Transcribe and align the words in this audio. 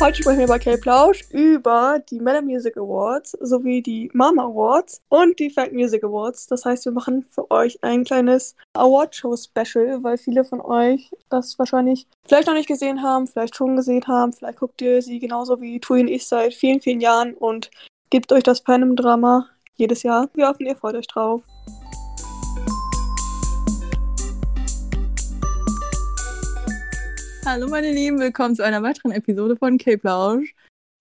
Heute 0.00 0.18
sprechen 0.22 0.38
wir 0.38 0.46
bei 0.46 0.60
K-Plausch 0.60 1.24
über 1.32 1.98
die 2.08 2.20
Meta 2.20 2.40
Music 2.40 2.76
Awards 2.76 3.32
sowie 3.40 3.82
die 3.82 4.08
Mama 4.14 4.44
Awards 4.44 5.02
und 5.08 5.36
die 5.40 5.50
Fact 5.50 5.72
Music 5.72 6.04
Awards. 6.04 6.46
Das 6.46 6.64
heißt, 6.64 6.84
wir 6.84 6.92
machen 6.92 7.24
für 7.28 7.50
euch 7.50 7.82
ein 7.82 8.04
kleines 8.04 8.54
Award-Show-Special, 8.74 10.04
weil 10.04 10.16
viele 10.16 10.44
von 10.44 10.60
euch 10.60 11.10
das 11.30 11.58
wahrscheinlich 11.58 12.06
vielleicht 12.24 12.46
noch 12.46 12.54
nicht 12.54 12.68
gesehen 12.68 13.02
haben, 13.02 13.26
vielleicht 13.26 13.56
schon 13.56 13.74
gesehen 13.74 14.06
haben. 14.06 14.32
Vielleicht 14.32 14.60
guckt 14.60 14.80
ihr 14.82 15.02
sie 15.02 15.18
genauso 15.18 15.60
wie 15.60 15.80
Tui 15.80 16.00
und 16.00 16.08
ich 16.08 16.28
seit 16.28 16.54
vielen, 16.54 16.80
vielen 16.80 17.00
Jahren 17.00 17.34
und 17.34 17.68
gebt 18.10 18.32
euch 18.32 18.44
das 18.44 18.60
Panem-Drama 18.60 19.48
jedes 19.74 20.04
Jahr. 20.04 20.28
Wir 20.34 20.46
hoffen, 20.46 20.66
ihr 20.66 20.76
freut 20.76 20.94
euch 20.94 21.08
drauf. 21.08 21.42
Hallo 27.50 27.66
meine 27.66 27.90
Lieben, 27.90 28.20
willkommen 28.20 28.54
zu 28.54 28.62
einer 28.62 28.82
weiteren 28.82 29.10
Episode 29.10 29.56
von 29.56 29.78
Cape 29.78 30.06
Lounge. 30.06 30.48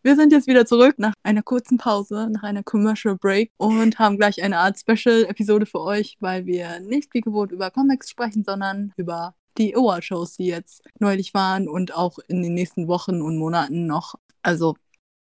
Wir 0.02 0.16
sind 0.16 0.32
jetzt 0.32 0.48
wieder 0.48 0.66
zurück 0.66 0.98
nach 0.98 1.12
einer 1.22 1.44
kurzen 1.44 1.78
Pause, 1.78 2.30
nach 2.32 2.44
einer 2.44 2.64
Commercial 2.64 3.18
Break 3.18 3.52
und 3.58 4.00
haben 4.00 4.16
gleich 4.16 4.42
eine 4.42 4.58
Art 4.58 4.80
Special-Episode 4.80 5.66
für 5.66 5.82
euch, 5.82 6.16
weil 6.22 6.46
wir 6.46 6.80
nicht 6.80 7.14
wie 7.14 7.20
gewohnt 7.20 7.52
über 7.52 7.70
Comics 7.70 8.10
sprechen, 8.10 8.46
sondern 8.46 8.94
über 8.96 9.36
die 9.58 9.76
Award-Shows, 9.76 10.38
die 10.38 10.46
jetzt 10.46 10.84
neulich 11.00 11.34
waren 11.34 11.68
und 11.68 11.94
auch 11.94 12.18
in 12.30 12.42
den 12.42 12.54
nächsten 12.54 12.88
Wochen 12.88 13.22
und 13.22 13.38
Monaten 13.38 13.86
noch. 13.86 14.16
Also 14.42 14.78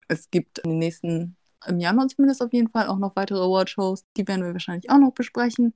es 0.07 0.31
gibt 0.31 0.61
in 0.61 0.71
den 0.71 0.79
nächsten, 0.79 1.37
im 1.67 1.81
Januar 1.81 2.07
zumindest 2.07 2.41
auf 2.43 2.53
jeden 2.53 2.69
Fall 2.69 2.87
auch 2.87 2.99
noch 2.99 3.17
weitere 3.17 3.41
Award-Shows. 3.41 4.05
Die 4.17 4.29
werden 4.29 4.45
wir 4.45 4.53
wahrscheinlich 4.53 4.89
auch 4.89 4.99
noch 4.99 5.15
besprechen. 5.15 5.75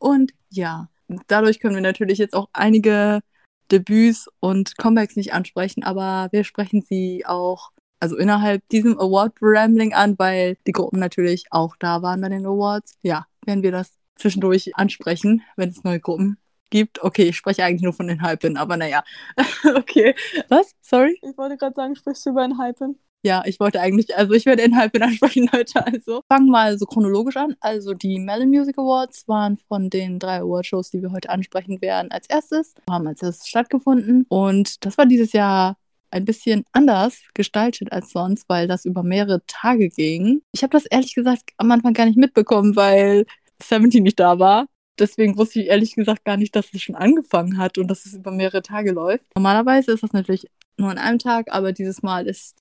Und 0.00 0.32
ja, 0.48 0.88
dadurch 1.28 1.60
können 1.60 1.76
wir 1.76 1.80
natürlich 1.80 2.18
jetzt 2.18 2.34
auch 2.34 2.48
einige 2.52 3.20
Debüts 3.70 4.28
und 4.40 4.76
Comebacks 4.76 5.16
nicht 5.16 5.32
ansprechen, 5.32 5.82
aber 5.84 6.28
wir 6.32 6.44
sprechen 6.44 6.82
sie 6.82 7.24
auch 7.26 7.70
also 8.00 8.16
innerhalb 8.16 8.66
diesem 8.70 8.98
Award 8.98 9.34
Rambling 9.40 9.92
an, 9.92 10.18
weil 10.18 10.56
die 10.66 10.72
Gruppen 10.72 10.98
natürlich 10.98 11.44
auch 11.50 11.76
da 11.78 12.00
waren 12.02 12.20
bei 12.20 12.30
den 12.30 12.46
Awards. 12.46 12.94
Ja, 13.02 13.26
werden 13.44 13.62
wir 13.62 13.72
das 13.72 13.92
zwischendurch 14.16 14.74
ansprechen, 14.76 15.42
wenn 15.56 15.68
es 15.68 15.84
neue 15.84 16.00
Gruppen 16.00 16.38
gibt. 16.70 17.02
Okay, 17.02 17.24
ich 17.24 17.36
spreche 17.36 17.64
eigentlich 17.64 17.82
nur 17.82 17.92
von 17.92 18.08
den 18.08 18.26
Hypen, 18.26 18.56
aber 18.56 18.76
naja. 18.76 19.04
okay. 19.76 20.14
Was? 20.48 20.74
Sorry? 20.80 21.18
Ich 21.22 21.36
wollte 21.36 21.56
gerade 21.56 21.74
sagen, 21.74 21.94
sprichst 21.94 22.24
du 22.24 22.30
über 22.30 22.46
den 22.46 22.58
Hypen? 22.58 22.98
Ja, 23.22 23.42
ich 23.44 23.60
wollte 23.60 23.80
eigentlich, 23.80 24.16
also 24.16 24.32
ich 24.32 24.46
werde 24.46 24.62
Inhalt 24.62 25.00
ansprechen 25.00 25.50
heute. 25.52 25.84
Also 25.86 26.22
fangen 26.28 26.46
wir 26.46 26.52
mal 26.52 26.78
so 26.78 26.86
chronologisch 26.86 27.36
an. 27.36 27.54
Also 27.60 27.92
die 27.92 28.18
Melon 28.18 28.48
Music 28.48 28.78
Awards 28.78 29.28
waren 29.28 29.58
von 29.68 29.90
den 29.90 30.18
drei 30.18 30.40
Awardshows, 30.40 30.90
die 30.90 31.02
wir 31.02 31.12
heute 31.12 31.28
ansprechen 31.28 31.82
werden, 31.82 32.10
als 32.10 32.28
erstes. 32.28 32.74
Haben 32.88 33.06
als 33.06 33.22
erstes 33.22 33.48
stattgefunden 33.48 34.24
und 34.28 34.84
das 34.84 34.96
war 34.96 35.06
dieses 35.06 35.32
Jahr 35.32 35.76
ein 36.10 36.24
bisschen 36.24 36.64
anders 36.72 37.20
gestaltet 37.34 37.92
als 37.92 38.10
sonst, 38.10 38.48
weil 38.48 38.66
das 38.66 38.84
über 38.84 39.02
mehrere 39.02 39.42
Tage 39.46 39.90
ging. 39.90 40.42
Ich 40.52 40.62
habe 40.62 40.72
das 40.72 40.86
ehrlich 40.86 41.14
gesagt 41.14 41.50
am 41.58 41.70
Anfang 41.70 41.92
gar 41.92 42.06
nicht 42.06 42.18
mitbekommen, 42.18 42.74
weil 42.74 43.26
17 43.62 44.02
nicht 44.02 44.18
da 44.18 44.38
war. 44.38 44.66
Deswegen 44.98 45.36
wusste 45.38 45.60
ich 45.60 45.68
ehrlich 45.68 45.94
gesagt 45.94 46.24
gar 46.24 46.36
nicht, 46.36 46.56
dass 46.56 46.72
es 46.72 46.82
schon 46.82 46.94
angefangen 46.94 47.58
hat 47.58 47.78
und 47.78 47.88
dass 47.88 48.06
es 48.06 48.14
über 48.14 48.32
mehrere 48.32 48.62
Tage 48.62 48.92
läuft. 48.92 49.24
Normalerweise 49.34 49.92
ist 49.92 50.02
das 50.02 50.12
natürlich 50.12 50.46
nur 50.76 50.90
an 50.90 50.98
einem 50.98 51.18
Tag, 51.18 51.46
aber 51.52 51.72
dieses 51.72 52.02
Mal 52.02 52.26
ist 52.26 52.56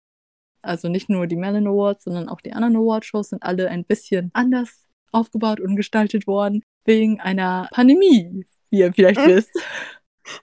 also 0.62 0.90
nicht 0.90 1.10
nur 1.10 1.28
die 1.28 1.36
Melon 1.36 1.68
Awards, 1.68 2.04
sondern 2.04 2.30
auch 2.30 2.42
die 2.42 2.54
anderen 2.54 2.76
Awardshows 2.76 3.30
sind 3.30 3.44
alle 3.44 3.70
ein 3.70 3.86
bisschen 3.86 4.30
anders 4.34 4.86
aufgebaut 5.12 5.60
und 5.60 5.76
gestaltet 5.76 6.28
worden 6.28 6.64
wegen 6.86 7.20
einer 7.20 7.68
Pandemie, 7.72 8.46
wie 8.70 8.80
ihr 8.80 8.94
vielleicht 8.94 9.22
hm? 9.22 9.28
wisst. 9.28 9.52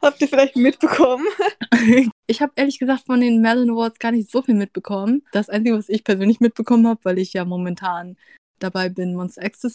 Habt 0.03 0.20
ihr 0.20 0.28
vielleicht 0.28 0.56
mitbekommen? 0.56 1.25
ich 2.27 2.42
habe 2.42 2.53
ehrlich 2.56 2.78
gesagt 2.78 3.06
von 3.06 3.20
den 3.20 3.41
Melon 3.41 3.70
Awards 3.70 3.98
gar 3.98 4.11
nicht 4.11 4.31
so 4.31 4.42
viel 4.42 4.55
mitbekommen. 4.55 5.23
Das 5.33 5.48
Einzige, 5.48 5.78
was 5.78 5.89
ich 5.89 6.03
persönlich 6.03 6.41
mitbekommen 6.41 6.86
habe, 6.89 7.01
weil 7.05 7.18
ich 7.18 7.33
ja 7.33 7.45
momentan 7.45 8.17
dabei 8.58 8.89
bin, 8.89 9.14
Monster 9.14 9.45
X 9.45 9.61
zu 9.61 9.68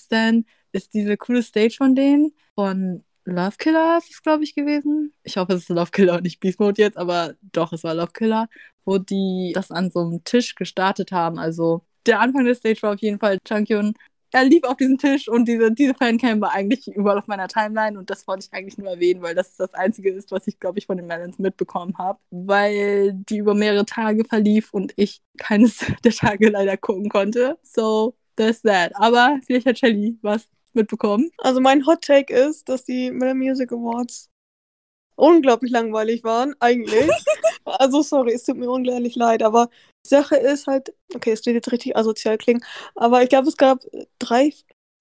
ist 0.73 0.93
diese 0.93 1.17
coole 1.17 1.43
Stage 1.43 1.75
von 1.77 1.95
denen, 1.95 2.33
von 2.55 3.03
Love 3.25 3.55
Killer 3.57 3.97
ist 3.97 4.11
es, 4.11 4.21
glaube 4.21 4.43
ich, 4.43 4.55
gewesen. 4.55 5.13
Ich 5.23 5.37
hoffe, 5.37 5.53
es 5.53 5.61
ist 5.61 5.69
Love 5.69 5.91
Killer 5.91 6.15
und 6.15 6.23
nicht 6.23 6.39
Beast 6.39 6.59
Mode 6.59 6.81
jetzt, 6.81 6.97
aber 6.97 7.35
doch, 7.51 7.71
es 7.73 7.83
war 7.83 7.93
Love 7.93 8.11
Killer, 8.13 8.49
wo 8.85 8.97
die 8.97 9.51
das 9.53 9.71
an 9.71 9.91
so 9.91 9.99
einem 9.99 10.23
Tisch 10.23 10.55
gestartet 10.55 11.11
haben. 11.11 11.37
Also 11.37 11.83
der 12.05 12.19
Anfang 12.19 12.45
der 12.45 12.55
Stage 12.55 12.81
war 12.81 12.93
auf 12.93 13.01
jeden 13.01 13.19
Fall 13.19 13.37
Chunkyun. 13.47 13.93
Er 14.33 14.45
lief 14.45 14.63
auf 14.63 14.77
diesem 14.77 14.97
Tisch 14.97 15.27
und 15.27 15.45
diese, 15.45 15.71
diese 15.73 15.93
Fancam 15.93 16.39
war 16.39 16.53
eigentlich 16.53 16.87
überall 16.87 17.17
auf 17.17 17.27
meiner 17.27 17.49
Timeline 17.49 17.99
und 17.99 18.09
das 18.09 18.25
wollte 18.27 18.47
ich 18.47 18.53
eigentlich 18.57 18.77
nur 18.77 18.89
erwähnen, 18.89 19.21
weil 19.21 19.35
das 19.35 19.57
das 19.57 19.73
Einzige 19.73 20.09
ist, 20.11 20.31
was 20.31 20.47
ich, 20.47 20.57
glaube 20.57 20.79
ich, 20.79 20.85
von 20.85 20.95
den 20.95 21.05
Melons 21.05 21.37
mitbekommen 21.37 21.97
habe, 21.97 22.17
weil 22.29 23.11
die 23.13 23.37
über 23.39 23.53
mehrere 23.53 23.85
Tage 23.85 24.23
verlief 24.23 24.73
und 24.73 24.93
ich 24.95 25.21
keines 25.37 25.79
der 26.05 26.13
Tage 26.13 26.49
leider 26.49 26.77
gucken 26.77 27.09
konnte. 27.09 27.57
So, 27.61 28.15
that's 28.37 28.61
that. 28.61 28.95
Aber 28.95 29.37
vielleicht 29.45 29.65
hat 29.67 29.77
Shelly 29.79 30.17
was 30.21 30.47
mitbekommen. 30.73 31.29
Also 31.37 31.61
mein 31.61 31.85
Hot 31.85 32.01
Take 32.01 32.33
ist, 32.33 32.69
dass 32.69 32.83
die 32.83 33.11
Meta 33.11 33.33
Music 33.33 33.71
Awards 33.71 34.29
unglaublich 35.15 35.71
langweilig 35.71 36.23
waren, 36.23 36.55
eigentlich. 36.59 37.09
also 37.65 38.01
sorry, 38.01 38.33
es 38.33 38.43
tut 38.43 38.57
mir 38.57 38.69
unglaublich 38.69 39.15
leid, 39.15 39.43
aber 39.43 39.69
die 40.05 40.09
Sache 40.09 40.35
ist 40.35 40.67
halt, 40.67 40.93
okay, 41.13 41.31
es 41.31 41.45
wird 41.45 41.55
jetzt 41.55 41.71
richtig 41.71 41.95
asozial 41.95 42.37
klingen, 42.37 42.63
aber 42.95 43.21
ich 43.21 43.29
glaube, 43.29 43.47
es 43.47 43.57
gab 43.57 43.81
drei 44.19 44.53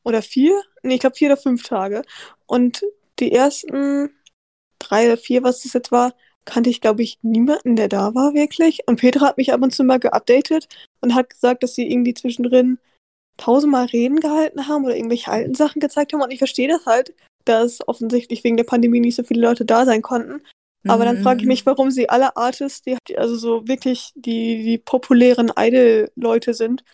oder 0.04 0.22
vier, 0.22 0.60
nee, 0.82 0.94
ich 0.94 1.00
glaube 1.00 1.16
vier 1.16 1.28
oder 1.28 1.36
fünf 1.36 1.62
Tage. 1.62 2.03
Und 2.47 2.82
die 3.19 3.32
ersten 3.32 4.10
drei 4.78 5.06
oder 5.06 5.16
vier, 5.16 5.42
was 5.42 5.62
das 5.62 5.72
jetzt 5.72 5.92
war, 5.92 6.14
kannte 6.44 6.70
ich, 6.70 6.80
glaube 6.80 7.03
ich, 7.03 7.19
niemanden, 7.22 7.76
der 7.76 7.88
da 7.88 8.14
war, 8.14 8.34
wirklich. 8.34 8.80
Und 8.86 9.00
Petra 9.00 9.28
hat 9.28 9.36
mich 9.36 9.53
ab 9.53 9.62
und 9.62 9.72
zu 9.72 9.84
mal 9.84 10.00
geupdatet 10.00 10.69
und 11.00 11.14
hat 11.14 11.30
gesagt, 11.30 11.62
dass 11.62 11.75
sie 11.75 11.91
irgendwie 11.91 12.14
zwischendrin 12.14 12.78
tausendmal 13.36 13.86
Reden 13.86 14.20
gehalten 14.20 14.68
haben 14.68 14.84
oder 14.84 14.96
irgendwelche 14.96 15.30
alten 15.30 15.54
Sachen 15.54 15.80
gezeigt 15.80 16.12
haben. 16.12 16.22
Und 16.22 16.30
ich 16.30 16.38
verstehe 16.38 16.68
das 16.68 16.86
halt, 16.86 17.14
dass 17.44 17.86
offensichtlich 17.88 18.44
wegen 18.44 18.56
der 18.56 18.64
Pandemie 18.64 19.00
nicht 19.00 19.16
so 19.16 19.22
viele 19.22 19.41
Leute 19.41 19.64
da 19.64 19.84
sein 19.84 20.02
konnten. 20.02 20.42
Aber 20.88 21.04
dann 21.04 21.22
frage 21.22 21.41
ich 21.41 21.46
mich, 21.46 21.64
mhm. 21.64 21.70
warum 21.70 21.91
sie 21.91 22.08
alle 22.08 22.36
Artists, 22.36 22.82
die 22.82 22.96
also 23.16 23.36
so 23.36 23.68
wirklich 23.68 24.12
die, 24.14 24.62
die 24.62 24.78
populären 24.78 25.52
Idol-Leute 25.54 26.54
sind, 26.54 26.84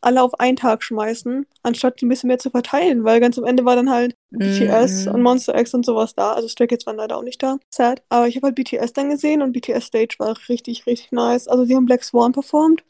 alle 0.00 0.22
auf 0.22 0.38
einen 0.38 0.56
Tag 0.56 0.82
schmeißen, 0.82 1.46
anstatt 1.62 2.00
die 2.00 2.06
ein 2.06 2.08
bisschen 2.08 2.28
mehr 2.28 2.38
zu 2.38 2.50
verteilen, 2.50 3.04
weil 3.04 3.20
ganz 3.20 3.38
am 3.38 3.44
Ende 3.44 3.64
war 3.64 3.76
dann 3.76 3.90
halt 3.90 4.14
mm. 4.30 4.38
BTS 4.38 5.08
und 5.08 5.22
Monster 5.22 5.58
X 5.58 5.74
und 5.74 5.84
sowas 5.84 6.14
da. 6.14 6.32
Also 6.32 6.48
Stray 6.48 6.68
Kids 6.68 6.86
waren 6.86 6.96
leider 6.96 7.16
auch 7.16 7.22
nicht 7.22 7.42
da. 7.42 7.58
Sad. 7.72 8.02
Aber 8.08 8.28
ich 8.28 8.36
habe 8.36 8.46
halt 8.46 8.56
BTS 8.56 8.92
dann 8.92 9.10
gesehen 9.10 9.42
und 9.42 9.52
BTS 9.52 9.86
Stage 9.86 10.16
war 10.18 10.36
richtig, 10.48 10.86
richtig 10.86 11.10
nice. 11.12 11.48
Also 11.48 11.64
sie 11.64 11.74
haben 11.74 11.86
Black 11.86 12.04
Swan 12.04 12.32
performt 12.32 12.84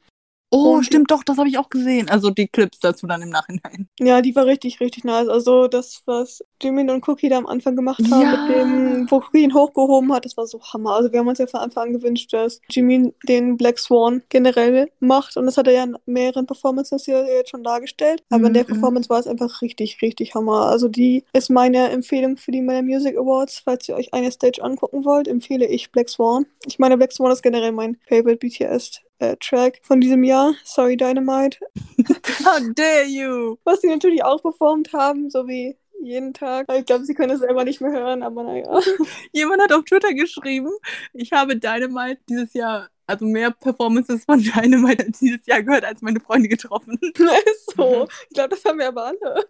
Oh, 0.50 0.76
und 0.76 0.84
stimmt 0.84 1.10
doch, 1.10 1.22
das 1.22 1.36
habe 1.36 1.48
ich 1.48 1.59
auch 1.59 1.69
gesehen. 1.69 2.09
Also 2.09 2.31
die 2.31 2.48
Clips 2.48 2.78
dazu 2.81 3.06
dann 3.06 3.22
im 3.22 3.31
Nachhinein. 3.31 3.88
Ja, 4.00 4.22
die 4.22 4.34
war 4.34 4.47
richtig, 4.47 4.81
richtig 4.81 5.04
nice. 5.04 5.28
Also 5.28 5.69
das, 5.69 6.03
was 6.06 6.42
Jimin 6.62 6.88
und 6.88 7.06
Cookie 7.06 7.28
da 7.28 7.36
am 7.36 7.47
Anfang 7.47 7.76
gemacht 7.76 8.00
haben, 8.10 8.22
ja. 8.22 8.47
mit 8.47 8.56
dem, 8.56 9.10
wo 9.10 9.16
Cookie 9.16 9.42
ihn 9.42 9.54
hochgehoben 9.54 10.12
hat, 10.12 10.25
das 10.25 10.36
war 10.36 10.47
so 10.47 10.60
Hammer. 10.62 10.94
Also 10.94 11.12
wir 11.12 11.20
haben 11.20 11.28
uns 11.28 11.38
ja 11.38 11.47
von 11.47 11.60
Anfang 11.60 11.88
an 11.88 11.92
gewünscht, 11.92 12.32
dass 12.32 12.60
Jimin 12.70 13.12
den 13.28 13.56
Black 13.56 13.78
Swan 13.78 14.22
generell 14.28 14.91
macht. 15.00 15.36
Und 15.36 15.47
das 15.47 15.56
hat 15.56 15.66
er 15.66 15.72
ja 15.75 15.84
in 15.84 15.97
mehreren 16.06 16.47
Performances 16.47 17.04
hier 17.04 17.26
jetzt 17.26 17.50
schon 17.50 17.65
dargestellt. 17.65 18.22
Aber 18.30 18.41
mhm. 18.41 18.47
in 18.47 18.54
der 18.54 18.62
mhm. 18.65 18.69
Performance 18.69 19.10
war 19.10 19.19
es 19.19 19.26
einfach 19.26 19.60
richtig, 19.60 20.00
richtig 20.00 20.34
Hammer. 20.34 20.66
Also 20.66 20.88
die 20.88 21.25
ist 21.32 21.50
meine 21.50 21.91
Empfehlung 21.91 22.36
für 22.36 22.53
die 22.53 22.62
Meta 22.62 22.82
Music 22.82 23.16
Awards. 23.19 23.60
Falls 23.65 23.88
ihr 23.88 23.97
euch 23.97 24.15
eine 24.15 24.30
Stage 24.30 24.62
angucken 24.62 25.04
wollt, 25.04 25.28
empfehle 25.28 25.66
ich 25.66 25.92
Black 25.92 26.09
Swan. 26.09 26.47
Ich 26.66 26.78
meine, 26.78 26.97
Black 26.97 27.12
Swan 27.12 27.32
ist 27.32 27.42
generell 27.42 27.72
mein 27.72 27.98
Favorite 28.09 28.38
BTS 28.38 29.03
äh, 29.19 29.37
Track 29.37 29.81
von 29.83 30.01
diesem 30.01 30.25
Jahr, 30.25 30.55
Sorry 30.65 30.97
Dynamite. 30.97 31.59
How 32.45 32.61
dare 32.75 33.05
you! 33.06 33.56
Was 33.65 33.81
sie 33.81 33.89
natürlich 33.89 34.25
auch 34.25 34.43
performt 34.43 34.93
haben, 34.93 35.31
so 35.31 35.47
wie 35.47 35.77
jeden 36.01 36.33
Tag. 36.33 36.67
Ich 36.73 36.87
glaube, 36.87 37.05
sie 37.05 37.15
können 37.15 37.33
es 37.33 37.41
selber 37.41 37.65
nicht 37.65 37.81
mehr 37.81 37.93
hören, 37.93 38.23
aber 38.23 38.45
naja. 38.45 38.81
Jemand 39.33 39.62
hat 39.62 39.73
auf 39.73 39.84
Twitter 39.84 40.15
geschrieben, 40.15 40.71
ich 41.13 41.33
habe 41.33 41.57
Dynamite 41.57 42.21
dieses 42.28 42.54
Jahr, 42.54 42.89
also 43.07 43.25
mehr 43.27 43.51
Performances 43.51 44.25
von 44.25 44.41
Dynamite 44.42 45.10
dieses 45.21 45.45
Jahr 45.47 45.63
gehört, 45.63 45.84
als 45.84 46.03
meine 46.03 46.21
Freunde 46.21 46.48
getroffen. 46.48 46.98
so. 47.77 48.07
Ich 48.28 48.34
glaube, 48.34 48.51
das 48.51 48.65
haben 48.65 48.78
wir 48.78 48.89
aber 48.89 49.07
alle. 49.07 49.45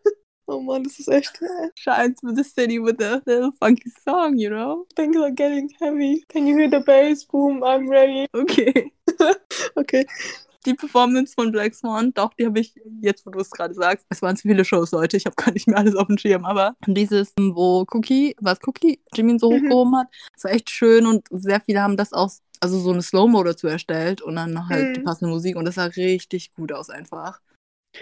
Oh 0.50 0.60
man, 0.60 0.82
das 0.82 0.98
ist 0.98 1.08
echt. 1.08 1.38
Shines 1.74 2.22
with 2.22 2.36
the 2.36 2.42
city 2.42 2.78
with 2.78 2.98
a 3.02 3.20
little 3.26 3.52
funky 3.60 3.90
song, 4.02 4.38
you 4.38 4.48
know? 4.48 4.86
Things 4.96 5.14
are 5.18 5.30
getting 5.30 5.68
heavy. 5.78 6.24
Can 6.30 6.46
you 6.46 6.56
hear 6.56 6.70
the 6.70 6.80
bass? 6.80 7.26
Boom, 7.26 7.62
I'm 7.62 7.88
ready. 7.88 8.26
Okay. 8.34 8.92
okay. 9.76 10.06
Die 10.64 10.72
Performance 10.72 11.34
von 11.34 11.52
Black 11.52 11.74
Swan, 11.74 12.12
doch, 12.14 12.32
die 12.34 12.46
habe 12.46 12.60
ich, 12.60 12.74
jetzt 13.02 13.26
wo 13.26 13.30
du 13.30 13.40
es 13.40 13.50
gerade 13.50 13.74
sagst, 13.74 14.06
es 14.08 14.22
waren 14.22 14.36
zu 14.36 14.48
viele 14.48 14.64
Shows, 14.64 14.92
Leute, 14.92 15.16
ich 15.18 15.26
habe 15.26 15.36
gar 15.36 15.52
nicht 15.52 15.66
mehr 15.66 15.76
alles 15.76 15.94
auf 15.94 16.06
dem 16.06 16.18
Schirm, 16.18 16.44
aber 16.44 16.76
dieses, 16.86 17.32
wo 17.38 17.84
Cookie, 17.92 18.34
was 18.40 18.58
Cookie, 18.66 19.00
Jimin 19.14 19.38
so 19.38 19.50
mhm. 19.50 19.56
hochgehoben 19.56 19.96
hat, 19.96 20.08
das 20.34 20.44
war 20.44 20.50
echt 20.52 20.70
schön 20.70 21.06
und 21.06 21.26
sehr 21.30 21.60
viele 21.60 21.82
haben 21.82 21.96
das 21.96 22.12
auch, 22.12 22.30
also 22.60 22.78
so 22.80 22.90
eine 22.90 23.02
Slow-Mo 23.02 23.44
dazu 23.44 23.66
erstellt 23.66 24.20
und 24.22 24.36
dann 24.36 24.68
halt 24.68 24.88
mhm. 24.88 24.94
die 24.94 25.00
passende 25.00 25.32
Musik 25.32 25.56
und 25.56 25.64
das 25.64 25.76
sah 25.76 25.84
richtig 25.84 26.52
gut 26.54 26.72
aus 26.72 26.90
einfach. 26.90 27.40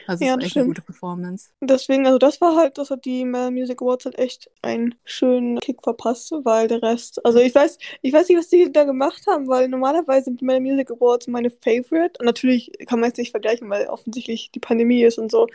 Also 0.06 0.24
Ja, 0.24 0.32
es 0.32 0.36
das 0.36 0.46
echt 0.46 0.56
eine 0.56 0.66
gute 0.66 0.82
Performance. 0.82 1.50
Deswegen, 1.62 2.06
also 2.06 2.18
das 2.18 2.40
war 2.42 2.54
halt, 2.56 2.76
das 2.78 2.90
hat 2.90 3.04
die 3.06 3.24
Mel 3.24 3.50
Music 3.50 3.80
Awards 3.80 4.04
halt 4.04 4.18
echt 4.18 4.50
einen 4.62 4.94
schönen 5.04 5.58
Kick 5.60 5.82
verpasst, 5.82 6.30
weil 6.44 6.68
der 6.68 6.82
Rest, 6.82 7.24
also 7.24 7.38
ich 7.38 7.54
weiß, 7.54 7.78
ich 8.02 8.12
weiß 8.12 8.28
nicht, 8.28 8.38
was 8.38 8.48
die 8.48 8.70
da 8.70 8.84
gemacht 8.84 9.26
haben, 9.26 9.48
weil 9.48 9.68
normalerweise 9.68 10.26
sind 10.26 10.40
die 10.42 10.44
Mel 10.44 10.60
Music 10.60 10.90
Awards 10.90 11.26
meine 11.28 11.50
Favorite. 11.50 12.18
Und 12.20 12.26
natürlich 12.26 12.72
kann 12.86 13.00
man 13.00 13.08
jetzt 13.10 13.16
nicht 13.18 13.30
vergleichen, 13.30 13.70
weil 13.70 13.86
offensichtlich 13.88 14.50
die 14.52 14.60
Pandemie 14.60 15.02
ist 15.02 15.18
und 15.18 15.30
so. 15.30 15.46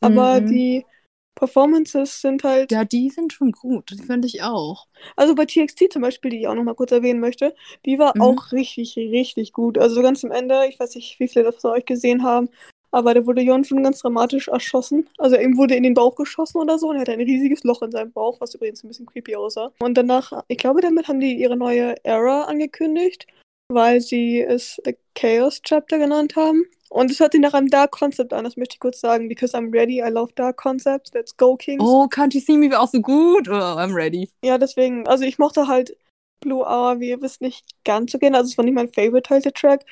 Aber 0.00 0.40
Mhm. 0.40 0.46
die 0.48 0.86
Performances 1.34 2.20
sind 2.20 2.42
halt, 2.42 2.70
Ja, 2.72 2.84
die 2.84 3.10
sind 3.10 3.32
schon 3.32 3.52
gut. 3.52 3.90
Die 3.90 4.02
finde 4.02 4.28
ich 4.28 4.42
auch. 4.42 4.86
also 5.16 5.34
bei 5.34 5.44
TXT 5.46 5.88
zum 5.90 6.02
Beispiel, 6.02 6.30
die 6.30 6.40
ich 6.40 6.48
auch 6.48 6.54
nochmal 6.54 6.74
kurz 6.74 6.92
erwähnen 6.92 7.20
möchte, 7.20 7.54
die 7.86 7.98
war 7.98 8.14
Mhm. 8.14 8.22
auch 8.22 8.52
richtig, 8.52 8.96
richtig 8.96 9.52
gut. 9.52 9.78
Also 9.78 10.02
ganz 10.02 10.24
am 10.24 10.32
Ende, 10.32 10.66
ich 10.68 10.78
weiß 10.80 10.94
nicht, 10.96 11.18
wie 11.20 11.28
viele 11.28 11.44
das 11.46 11.56
von 11.56 11.72
euch 11.72 11.84
gesehen 11.86 12.22
haben, 12.24 12.48
aber 12.90 13.14
da 13.14 13.26
wurde 13.26 13.42
Jon 13.42 13.64
schon 13.64 13.82
ganz 13.82 14.00
dramatisch 14.00 14.48
erschossen. 14.48 15.08
Also 15.18 15.36
ihm 15.36 15.56
wurde 15.56 15.74
in 15.74 15.82
den 15.82 15.94
Bauch 15.94 16.16
geschossen 16.16 16.58
oder 16.58 16.78
so 16.78 16.88
und 16.88 16.96
er 16.96 17.02
hatte 17.02 17.12
ein 17.12 17.20
riesiges 17.20 17.64
Loch 17.64 17.82
in 17.82 17.92
seinem 17.92 18.12
Bauch, 18.12 18.40
was 18.40 18.54
übrigens 18.54 18.82
ein 18.82 18.88
bisschen 18.88 19.06
creepy 19.06 19.36
aussah. 19.36 19.72
Und 19.80 19.94
danach, 19.94 20.44
ich 20.48 20.58
glaube, 20.58 20.80
damit 20.80 21.08
haben 21.08 21.20
die 21.20 21.34
ihre 21.34 21.56
neue 21.56 21.94
Era 22.04 22.44
angekündigt, 22.44 23.26
weil 23.72 24.00
sie 24.00 24.40
es 24.40 24.80
The 24.84 24.96
Chaos 25.14 25.62
Chapter 25.62 25.98
genannt 25.98 26.36
haben. 26.36 26.64
Und 26.90 27.08
es 27.08 27.20
hört 27.20 27.32
sich 27.32 27.40
nach 27.40 27.54
einem 27.54 27.70
Dark 27.70 27.92
Concept 27.92 28.32
an, 28.32 28.42
das 28.42 28.56
möchte 28.56 28.74
ich 28.74 28.80
kurz 28.80 29.00
sagen. 29.00 29.28
Because 29.28 29.56
I'm 29.56 29.72
ready, 29.72 30.00
I 30.00 30.10
love 30.10 30.32
Dark 30.34 30.56
Concepts. 30.56 31.12
Let's 31.14 31.36
go, 31.36 31.56
Kings. 31.56 31.82
Oh, 31.84 32.08
Can't 32.10 32.34
You 32.34 32.40
See 32.40 32.56
Me 32.56 32.68
war 32.68 32.80
auch 32.80 32.88
so 32.88 33.00
gut. 33.00 33.48
Oh, 33.48 33.52
I'm 33.52 33.94
ready. 33.94 34.28
Ja, 34.44 34.58
deswegen, 34.58 35.06
also 35.06 35.24
ich 35.24 35.38
mochte 35.38 35.68
halt 35.68 35.96
Blue 36.40 36.64
Hour, 36.64 36.98
wie 36.98 37.10
ihr 37.10 37.22
wisst, 37.22 37.42
nicht 37.42 37.64
ganz 37.84 38.10
so 38.10 38.18
gerne. 38.18 38.38
Also 38.38 38.50
es 38.50 38.58
war 38.58 38.64
nicht 38.64 38.74
mein 38.74 38.92
Favorite 38.92 39.30
halt 39.30 39.44
der 39.44 39.52
Track. 39.52 39.84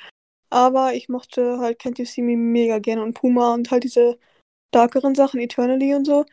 Aber 0.50 0.95
ich 0.95 1.09
mochte 1.09 1.59
halt 1.59 1.81
Can't 1.81 1.99
You 1.99 2.05
See 2.05 2.23
Me 2.23 2.37
mega 2.37 2.79
gerne 2.79 3.03
und 3.03 3.15
Puma 3.15 3.55
und 3.55 3.71
halt 3.71 3.85
diese 3.85 4.19
darkeren 4.71 5.15
Sachen, 5.15 5.41
Eternally 5.41 5.95
und 5.95 6.06
so. 6.06 6.25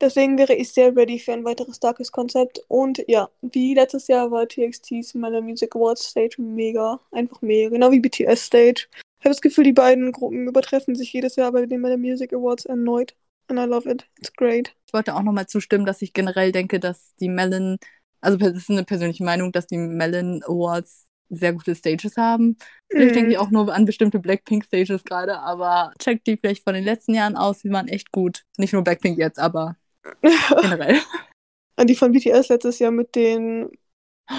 Deswegen 0.00 0.36
wäre 0.38 0.54
ich 0.54 0.72
sehr 0.72 0.94
ready 0.96 1.18
für 1.18 1.32
ein 1.32 1.44
weiteres 1.44 1.80
darkes 1.80 2.10
Konzept. 2.12 2.60
Und 2.68 3.02
ja, 3.06 3.30
wie 3.42 3.74
letztes 3.74 4.08
Jahr 4.08 4.30
war 4.30 4.46
TXTs 4.46 5.14
Mellow 5.14 5.40
Music 5.40 5.74
Awards 5.74 6.08
Stage 6.10 6.42
mega. 6.42 7.00
Einfach 7.12 7.40
mega. 7.42 7.70
Genau 7.70 7.90
wie 7.90 8.00
BTS 8.00 8.46
Stage. 8.46 8.88
Ich 9.18 9.24
habe 9.24 9.30
das 9.30 9.40
Gefühl, 9.40 9.64
die 9.64 9.72
beiden 9.72 10.12
Gruppen 10.12 10.48
übertreffen 10.48 10.94
sich 10.94 11.12
jedes 11.12 11.36
Jahr 11.36 11.52
bei 11.52 11.64
den 11.64 11.80
Mellow 11.80 11.96
Music 11.96 12.32
Awards 12.32 12.66
erneut. 12.66 13.14
And 13.48 13.58
I 13.58 13.64
love 13.64 13.88
it. 13.88 14.06
It's 14.18 14.32
great. 14.32 14.74
Ich 14.86 14.92
wollte 14.92 15.14
auch 15.14 15.22
nochmal 15.22 15.46
zustimmen, 15.46 15.86
dass 15.86 16.02
ich 16.02 16.12
generell 16.12 16.50
denke, 16.50 16.80
dass 16.80 17.14
die 17.20 17.28
Melon, 17.28 17.78
also 18.20 18.36
das 18.36 18.54
ist 18.56 18.70
eine 18.70 18.84
persönliche 18.84 19.24
Meinung, 19.24 19.52
dass 19.52 19.66
die 19.66 19.78
Melon 19.78 20.42
Awards 20.44 21.06
sehr 21.28 21.52
gute 21.52 21.74
Stages 21.74 22.16
haben. 22.16 22.56
Vielleicht 22.90 23.12
Mm. 23.12 23.14
denke 23.14 23.30
ich 23.32 23.38
auch 23.38 23.50
nur 23.50 23.72
an 23.74 23.84
bestimmte 23.84 24.18
Blackpink-Stages 24.18 25.04
gerade, 25.04 25.38
aber 25.40 25.92
checkt 25.98 26.26
die 26.26 26.36
vielleicht 26.36 26.64
von 26.64 26.74
den 26.74 26.84
letzten 26.84 27.14
Jahren 27.14 27.36
aus, 27.36 27.60
die 27.60 27.70
waren 27.70 27.88
echt 27.88 28.12
gut. 28.12 28.44
Nicht 28.58 28.72
nur 28.72 28.82
Blackpink 28.82 29.18
jetzt, 29.18 29.38
aber 29.38 29.76
generell. 30.60 31.00
An 31.76 31.86
die 31.86 31.96
von 31.96 32.12
BTS 32.12 32.48
letztes 32.50 32.78
Jahr 32.78 32.90
mit 32.92 33.14
den 33.14 33.70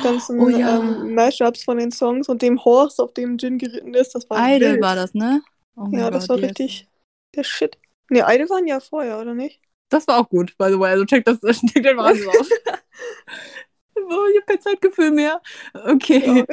ganzen 0.04 0.40
Oh 0.40 0.48
ja. 0.50 0.80
ähm, 0.80 1.14
Mashups 1.14 1.64
von 1.64 1.78
den 1.78 1.92
Songs 1.92 2.30
und 2.30 2.42
dem 2.42 2.64
Horse, 2.64 3.02
auf 3.04 3.14
dem 3.14 3.38
Jin 3.38 3.58
geritten 3.58 3.94
ist. 3.94 4.16
Das 4.16 4.30
war 4.30 4.38
Idol 4.56 4.74
wild. 4.74 4.82
war 4.82 4.96
das, 4.96 5.14
ne? 5.14 5.42
Oh 5.76 5.88
Ja, 5.92 6.10
das 6.10 6.28
Gott, 6.28 6.42
war 6.42 6.48
richtig 6.48 6.88
der 7.36 7.44
Shit. 7.44 7.78
Ne, 8.10 8.24
Idol 8.28 8.50
waren 8.50 8.68
ja 8.68 8.80
vorher, 8.80 9.20
oder 9.20 9.34
nicht? 9.34 9.60
Das 9.90 10.08
war 10.08 10.20
auch 10.20 10.30
gut, 10.30 10.58
by 10.58 10.70
the 10.70 10.80
way. 10.80 10.92
Also 10.92 11.06
check 11.06 11.26
das, 11.26 11.40
check 11.42 11.84
den 11.84 11.98
Wahnsinn 11.98 12.30
aus. 12.30 12.50
oh, 13.97 14.25
ich 14.31 14.38
habe 14.42 14.45
kein 14.47 14.62
Zeitgefühl 14.62 15.12
mehr. 15.12 15.42
Okay. 15.74 16.45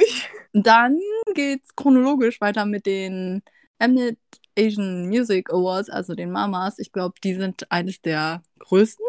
Dann 0.53 0.99
geht's 1.33 1.75
chronologisch 1.75 2.39
weiter 2.41 2.65
mit 2.65 2.85
den 2.85 3.41
Mnet 3.79 4.17
Asian 4.57 5.07
Music 5.07 5.51
Awards, 5.51 5.89
also 5.89 6.13
den 6.15 6.31
Mamas. 6.31 6.79
Ich 6.79 6.91
glaube, 6.91 7.15
die 7.23 7.33
sind 7.35 7.71
eines 7.71 8.01
der 8.01 8.43
größten. 8.59 9.05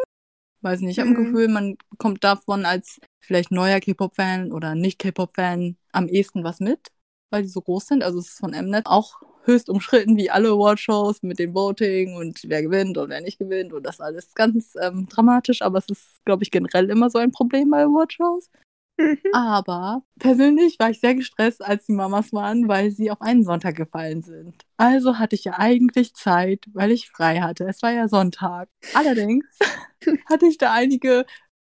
Weiß 0.63 0.81
nicht, 0.81 0.93
ich 0.99 1.01
habe 1.01 1.11
Mhm. 1.11 1.17
ein 1.17 1.25
Gefühl, 1.25 1.49
man 1.49 1.77
kommt 1.99 2.25
davon 2.25 2.65
als 2.67 3.01
vielleicht 3.21 3.51
neuer 3.53 3.81
K-Pop-Fan 3.81 4.53
oder 4.53 4.75
nicht 4.75 4.99
K-Pop-Fan 4.99 5.77
am 5.93 6.09
ehesten 6.09 6.45
was 6.45 6.61
mit, 6.61 6.89
weil 7.31 7.43
die 7.43 7.49
so 7.49 7.61
groß 7.61 7.87
sind. 7.89 8.03
Also 8.05 8.19
es 8.21 8.29
ist 8.31 8.39
von 8.41 8.53
Mnet 8.53 8.87
auch 8.87 9.21
höchst 9.45 9.69
umstritten, 9.69 10.17
wie 10.17 10.31
alle 10.31 10.49
Awardshows 10.51 11.23
mit 11.23 11.39
dem 11.39 11.55
Voting 11.55 12.17
und 12.17 12.41
wer 12.47 12.63
gewinnt 12.63 12.99
und 12.99 13.11
wer 13.11 13.21
nicht 13.21 13.39
gewinnt 13.39 13.73
und 13.73 13.85
das 13.85 14.01
alles 14.01 14.35
ganz 14.35 14.75
ähm, 14.81 15.07
dramatisch, 15.09 15.63
aber 15.63 15.79
es 15.79 15.89
ist, 15.89 16.25
glaube 16.25 16.43
ich, 16.43 16.51
generell 16.51 16.91
immer 16.91 17.11
so 17.11 17.19
ein 17.19 17.33
Problem 17.33 17.71
bei 17.71 17.85
Awardshows. 17.85 18.51
Mhm. 18.97 19.19
Aber 19.33 20.03
persönlich 20.19 20.79
war 20.79 20.91
ich 20.91 21.01
sehr 21.01 21.15
gestresst, 21.15 21.65
als 21.65 21.87
die 21.87 21.93
Mamas 21.93 22.33
waren, 22.33 22.69
weil 22.69 22.91
sie 22.91 23.11
auf 23.11 23.21
einen 23.21 23.45
Sonntag 23.45 23.77
gefallen 23.77 24.23
sind. 24.23 24.55
Also 24.77 25.19
hatte 25.19 25.35
ich 25.35 25.45
ja 25.45 25.55
eigentlich 25.59 26.15
Zeit, 26.15 26.67
weil 26.73 26.93
ich 26.93 27.11
frei 27.11 27.41
hatte. 27.41 27.65
Es 27.65 27.83
war 27.83 27.93
ja 27.93 28.09
Sonntag. 28.09 28.69
Allerdings 28.95 29.45
hatte 30.31 30.47
ich 30.47 30.59
da 30.59 30.73
einige 30.73 31.27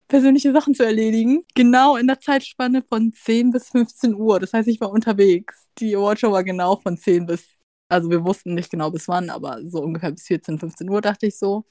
persönliche 0.08 0.52
Sachen 0.52 0.74
zu 0.74 0.84
erledigen. 0.84 1.44
Genau 1.54 1.96
in 1.96 2.06
der 2.06 2.20
Zeitspanne 2.20 2.82
von 2.82 3.12
10 3.12 3.50
bis 3.50 3.68
15 3.68 4.14
Uhr. 4.14 4.40
Das 4.40 4.52
heißt, 4.52 4.68
ich 4.68 4.80
war 4.80 4.90
unterwegs. 4.90 5.68
Die 5.78 5.94
Awardshow 5.96 6.32
war 6.32 6.44
genau 6.44 6.76
von 6.76 6.96
10 6.98 7.26
bis, 7.26 7.46
also 7.90 8.10
wir 8.10 8.24
wussten 8.24 8.54
nicht 8.54 8.70
genau 8.70 8.90
bis 8.90 9.08
wann, 9.08 9.30
aber 9.30 9.60
so 9.64 9.82
ungefähr 9.82 10.12
bis 10.12 10.24
14, 10.24 10.58
15 10.58 10.88
Uhr 10.88 11.00
dachte 11.00 11.26
ich 11.26 11.38
so. 11.38 11.64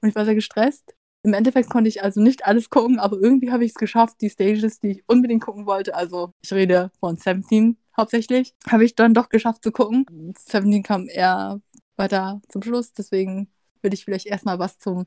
Und 0.00 0.08
ich 0.08 0.14
war 0.14 0.24
sehr 0.24 0.34
gestresst. 0.34 0.94
Im 1.22 1.32
Endeffekt 1.32 1.70
konnte 1.70 1.88
ich 1.88 2.02
also 2.02 2.20
nicht 2.20 2.44
alles 2.44 2.68
gucken, 2.68 2.98
aber 2.98 3.16
irgendwie 3.18 3.50
habe 3.50 3.64
ich 3.64 3.70
es 3.70 3.76
geschafft, 3.76 4.16
die 4.20 4.28
Stages, 4.28 4.78
die 4.80 4.90
ich 4.90 5.04
unbedingt 5.06 5.42
gucken 5.42 5.64
wollte, 5.64 5.94
also 5.94 6.30
ich 6.44 6.52
rede 6.52 6.90
von 7.00 7.16
17 7.16 7.78
hauptsächlich, 7.96 8.54
habe 8.68 8.84
ich 8.84 8.94
dann 8.94 9.14
doch 9.14 9.30
geschafft 9.30 9.62
zu 9.62 9.72
gucken. 9.72 10.34
17 10.38 10.82
kam 10.82 11.08
eher 11.08 11.60
weiter 11.96 12.42
zum 12.50 12.62
Schluss, 12.62 12.92
deswegen 12.92 13.48
würde 13.80 13.94
ich 13.94 14.04
vielleicht 14.04 14.26
erstmal 14.26 14.58
was 14.58 14.78
zum 14.78 15.06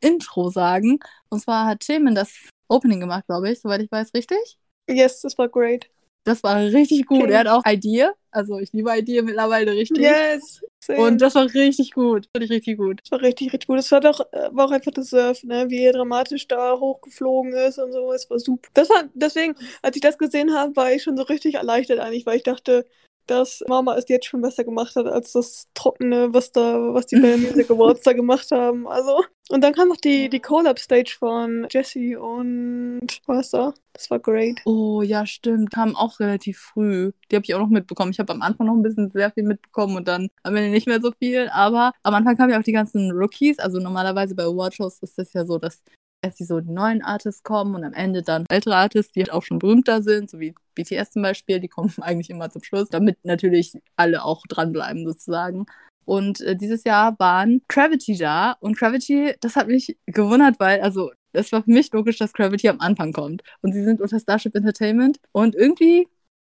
Intro 0.00 0.50
sagen. 0.50 1.00
Und 1.30 1.40
zwar 1.40 1.66
hat 1.66 1.80
Themen 1.80 2.14
das 2.14 2.32
Opening 2.68 3.00
gemacht, 3.00 3.26
glaube 3.26 3.50
ich, 3.50 3.60
soweit 3.60 3.82
ich 3.82 3.90
weiß, 3.90 4.14
richtig? 4.14 4.58
Yes, 4.88 5.20
das 5.22 5.36
war 5.36 5.48
great. 5.48 5.90
Das 6.26 6.42
war 6.42 6.56
richtig 6.56 7.06
gut. 7.06 7.22
Okay. 7.22 7.32
Er 7.32 7.38
hat 7.38 7.46
auch 7.46 7.62
Idea, 7.64 8.12
also 8.32 8.58
ich 8.58 8.72
liebe 8.72 8.90
Idea 8.90 9.22
mittlerweile 9.22 9.72
richtig. 9.72 9.98
Yes. 10.02 10.60
Same. 10.80 10.98
Und 10.98 11.22
das 11.22 11.36
war 11.36 11.44
richtig 11.54 11.92
gut. 11.92 12.28
Richtig, 12.36 12.50
richtig 12.50 12.78
gut. 12.78 13.00
Das 13.02 13.12
war 13.12 13.22
richtig, 13.22 13.52
richtig 13.52 13.68
gut. 13.68 13.78
Es 13.78 13.92
war 13.92 14.00
doch, 14.00 14.20
äh, 14.32 14.48
war 14.50 14.66
auch 14.66 14.72
einfach 14.72 14.90
das 14.90 15.10
Surf, 15.10 15.44
ne? 15.44 15.66
Wie 15.68 15.84
er 15.84 15.92
dramatisch 15.92 16.48
da 16.48 16.78
hochgeflogen 16.80 17.52
ist 17.52 17.78
und 17.78 17.92
so. 17.92 18.12
Es 18.12 18.28
war 18.28 18.40
super. 18.40 18.68
Das 18.74 18.90
war, 18.90 19.04
deswegen, 19.14 19.54
als 19.82 19.94
ich 19.94 20.02
das 20.02 20.18
gesehen 20.18 20.52
habe, 20.52 20.74
war 20.74 20.92
ich 20.92 21.04
schon 21.04 21.16
so 21.16 21.22
richtig 21.22 21.54
erleichtert 21.54 22.00
eigentlich, 22.00 22.26
weil 22.26 22.38
ich 22.38 22.42
dachte, 22.42 22.86
dass 23.28 23.62
Mama 23.68 23.96
es 23.96 24.08
jetzt 24.08 24.26
schon 24.26 24.42
besser 24.42 24.64
gemacht 24.64 24.96
hat, 24.96 25.06
als 25.06 25.32
das 25.32 25.68
Trockene, 25.74 26.34
was 26.34 26.50
da, 26.50 26.92
was 26.92 27.06
die 27.06 27.20
bei 27.20 27.36
Music 27.36 27.70
Awards 27.70 28.02
da 28.02 28.12
gemacht 28.14 28.50
haben. 28.50 28.88
Also. 28.88 29.24
Und 29.48 29.62
dann 29.62 29.72
kam 29.72 29.88
noch 29.88 29.96
die, 29.96 30.28
die 30.28 30.40
Collab-Stage 30.40 31.16
von 31.18 31.68
Jessie 31.70 32.16
und 32.16 33.06
was 33.26 33.50
da? 33.50 33.72
Das 33.92 34.10
war 34.10 34.18
great. 34.18 34.60
Oh, 34.64 35.02
ja, 35.02 35.24
stimmt. 35.24 35.70
Kam 35.70 35.94
auch 35.94 36.18
relativ 36.18 36.58
früh. 36.58 37.12
Die 37.30 37.36
habe 37.36 37.44
ich 37.44 37.54
auch 37.54 37.60
noch 37.60 37.68
mitbekommen. 37.68 38.10
Ich 38.10 38.18
habe 38.18 38.32
am 38.32 38.42
Anfang 38.42 38.66
noch 38.66 38.74
ein 38.74 38.82
bisschen 38.82 39.08
sehr 39.08 39.30
viel 39.30 39.44
mitbekommen 39.44 39.96
und 39.96 40.08
dann 40.08 40.28
am 40.42 40.56
Ende 40.56 40.70
nicht 40.70 40.88
mehr 40.88 41.00
so 41.00 41.12
viel. 41.12 41.48
Aber 41.50 41.92
am 42.02 42.14
Anfang 42.14 42.36
kamen 42.36 42.50
ja 42.50 42.58
auch 42.58 42.64
die 42.64 42.72
ganzen 42.72 43.12
Rookies. 43.12 43.58
Also 43.58 43.78
normalerweise 43.78 44.34
bei 44.34 44.42
Awardshows 44.42 44.98
ist 45.00 45.16
das 45.16 45.32
ja 45.32 45.46
so, 45.46 45.58
dass 45.58 45.82
erst 46.22 46.40
die 46.40 46.44
so 46.44 46.60
die 46.60 46.72
neuen 46.72 47.02
Artists 47.02 47.42
kommen 47.42 47.74
und 47.74 47.84
am 47.84 47.92
Ende 47.92 48.22
dann 48.22 48.44
ältere 48.48 48.76
Artists, 48.76 49.12
die 49.12 49.20
halt 49.20 49.32
auch 49.32 49.42
schon 49.42 49.58
berühmter 49.58 50.02
sind, 50.02 50.28
so 50.28 50.40
wie 50.40 50.54
BTS 50.74 51.12
zum 51.12 51.22
Beispiel, 51.22 51.60
die 51.60 51.68
kommen 51.68 51.92
eigentlich 52.00 52.30
immer 52.30 52.50
zum 52.50 52.62
Schluss, 52.62 52.88
damit 52.88 53.24
natürlich 53.24 53.72
alle 53.96 54.24
auch 54.24 54.42
dranbleiben 54.48 55.06
sozusagen. 55.06 55.66
Und 56.06 56.40
äh, 56.40 56.56
dieses 56.56 56.84
Jahr 56.84 57.18
waren 57.18 57.62
Gravity 57.68 58.16
da 58.16 58.52
und 58.60 58.78
Gravity, 58.78 59.34
das 59.40 59.56
hat 59.56 59.66
mich 59.66 59.98
gewundert, 60.06 60.58
weil, 60.58 60.80
also 60.80 61.10
es 61.32 61.52
war 61.52 61.62
für 61.62 61.70
mich 61.70 61.92
logisch, 61.92 62.18
dass 62.18 62.32
Gravity 62.32 62.68
am 62.68 62.80
Anfang 62.80 63.12
kommt. 63.12 63.42
Und 63.60 63.72
sie 63.72 63.84
sind 63.84 64.00
unter 64.00 64.18
Starship 64.18 64.54
Entertainment 64.54 65.18
und 65.32 65.54
irgendwie 65.54 66.08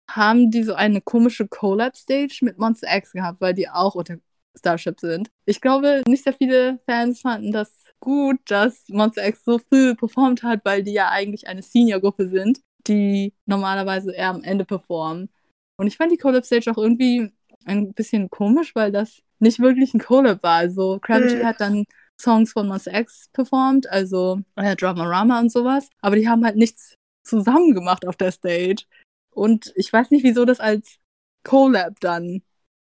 haben 0.09 0.51
die 0.51 0.63
so 0.63 0.73
eine 0.73 1.01
komische 1.01 1.47
Collab-Stage 1.47 2.39
mit 2.41 2.57
Monster 2.57 2.87
X 2.95 3.13
gehabt, 3.13 3.39
weil 3.41 3.53
die 3.53 3.69
auch 3.69 3.95
unter 3.95 4.17
Starship 4.57 4.99
sind. 4.99 5.29
Ich 5.45 5.61
glaube, 5.61 6.01
nicht 6.07 6.23
sehr 6.23 6.33
viele 6.33 6.79
Fans 6.85 7.21
fanden 7.21 7.51
das 7.51 7.85
gut, 7.99 8.39
dass 8.47 8.83
Monster 8.89 9.25
X 9.27 9.45
so 9.45 9.59
früh 9.59 9.95
performt 9.95 10.43
hat, 10.43 10.61
weil 10.65 10.83
die 10.83 10.93
ja 10.93 11.09
eigentlich 11.09 11.47
eine 11.47 11.61
Senior-Gruppe 11.61 12.27
sind, 12.27 12.59
die 12.87 13.33
normalerweise 13.45 14.11
eher 14.11 14.29
am 14.29 14.43
Ende 14.43 14.65
performen. 14.65 15.29
Und 15.77 15.87
ich 15.87 15.95
fand 15.95 16.11
die 16.11 16.17
Collab-Stage 16.17 16.71
auch 16.71 16.77
irgendwie 16.77 17.31
ein 17.65 17.93
bisschen 17.93 18.29
komisch, 18.29 18.75
weil 18.75 18.91
das 18.91 19.21
nicht 19.43 19.59
wirklich 19.59 19.93
ein 19.93 19.99
Collab 19.99 20.43
war. 20.43 20.55
Also 20.57 20.99
Gravity 21.01 21.39
Mhm. 21.39 21.45
hat 21.45 21.61
dann 21.61 21.85
Songs 22.19 22.51
von 22.53 22.67
Monster 22.67 22.93
X 22.99 23.29
performt, 23.33 23.89
also 23.89 24.41
äh, 24.55 24.75
Dramarama 24.75 25.39
und 25.39 25.51
sowas, 25.51 25.89
aber 26.01 26.15
die 26.15 26.27
haben 26.29 26.45
halt 26.45 26.55
nichts 26.55 26.95
zusammen 27.23 27.73
gemacht 27.73 28.07
auf 28.07 28.15
der 28.17 28.31
Stage. 28.31 28.85
Und 29.31 29.73
ich 29.75 29.91
weiß 29.91 30.11
nicht, 30.11 30.23
wieso 30.23 30.45
das 30.45 30.59
als 30.59 30.97
Collab 31.43 31.99
dann 32.01 32.43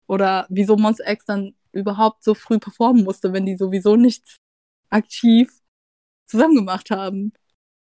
oder 0.07 0.45
wieso 0.49 0.77
Monster 0.77 1.09
X 1.11 1.25
dann 1.25 1.55
überhaupt 1.73 2.23
so 2.23 2.33
früh 2.35 2.59
performen 2.59 3.03
musste, 3.03 3.33
wenn 3.33 3.45
die 3.45 3.57
sowieso 3.57 3.95
nichts 3.95 4.37
aktiv 4.89 5.51
zusammen 6.27 6.55
gemacht 6.55 6.91
haben. 6.91 7.33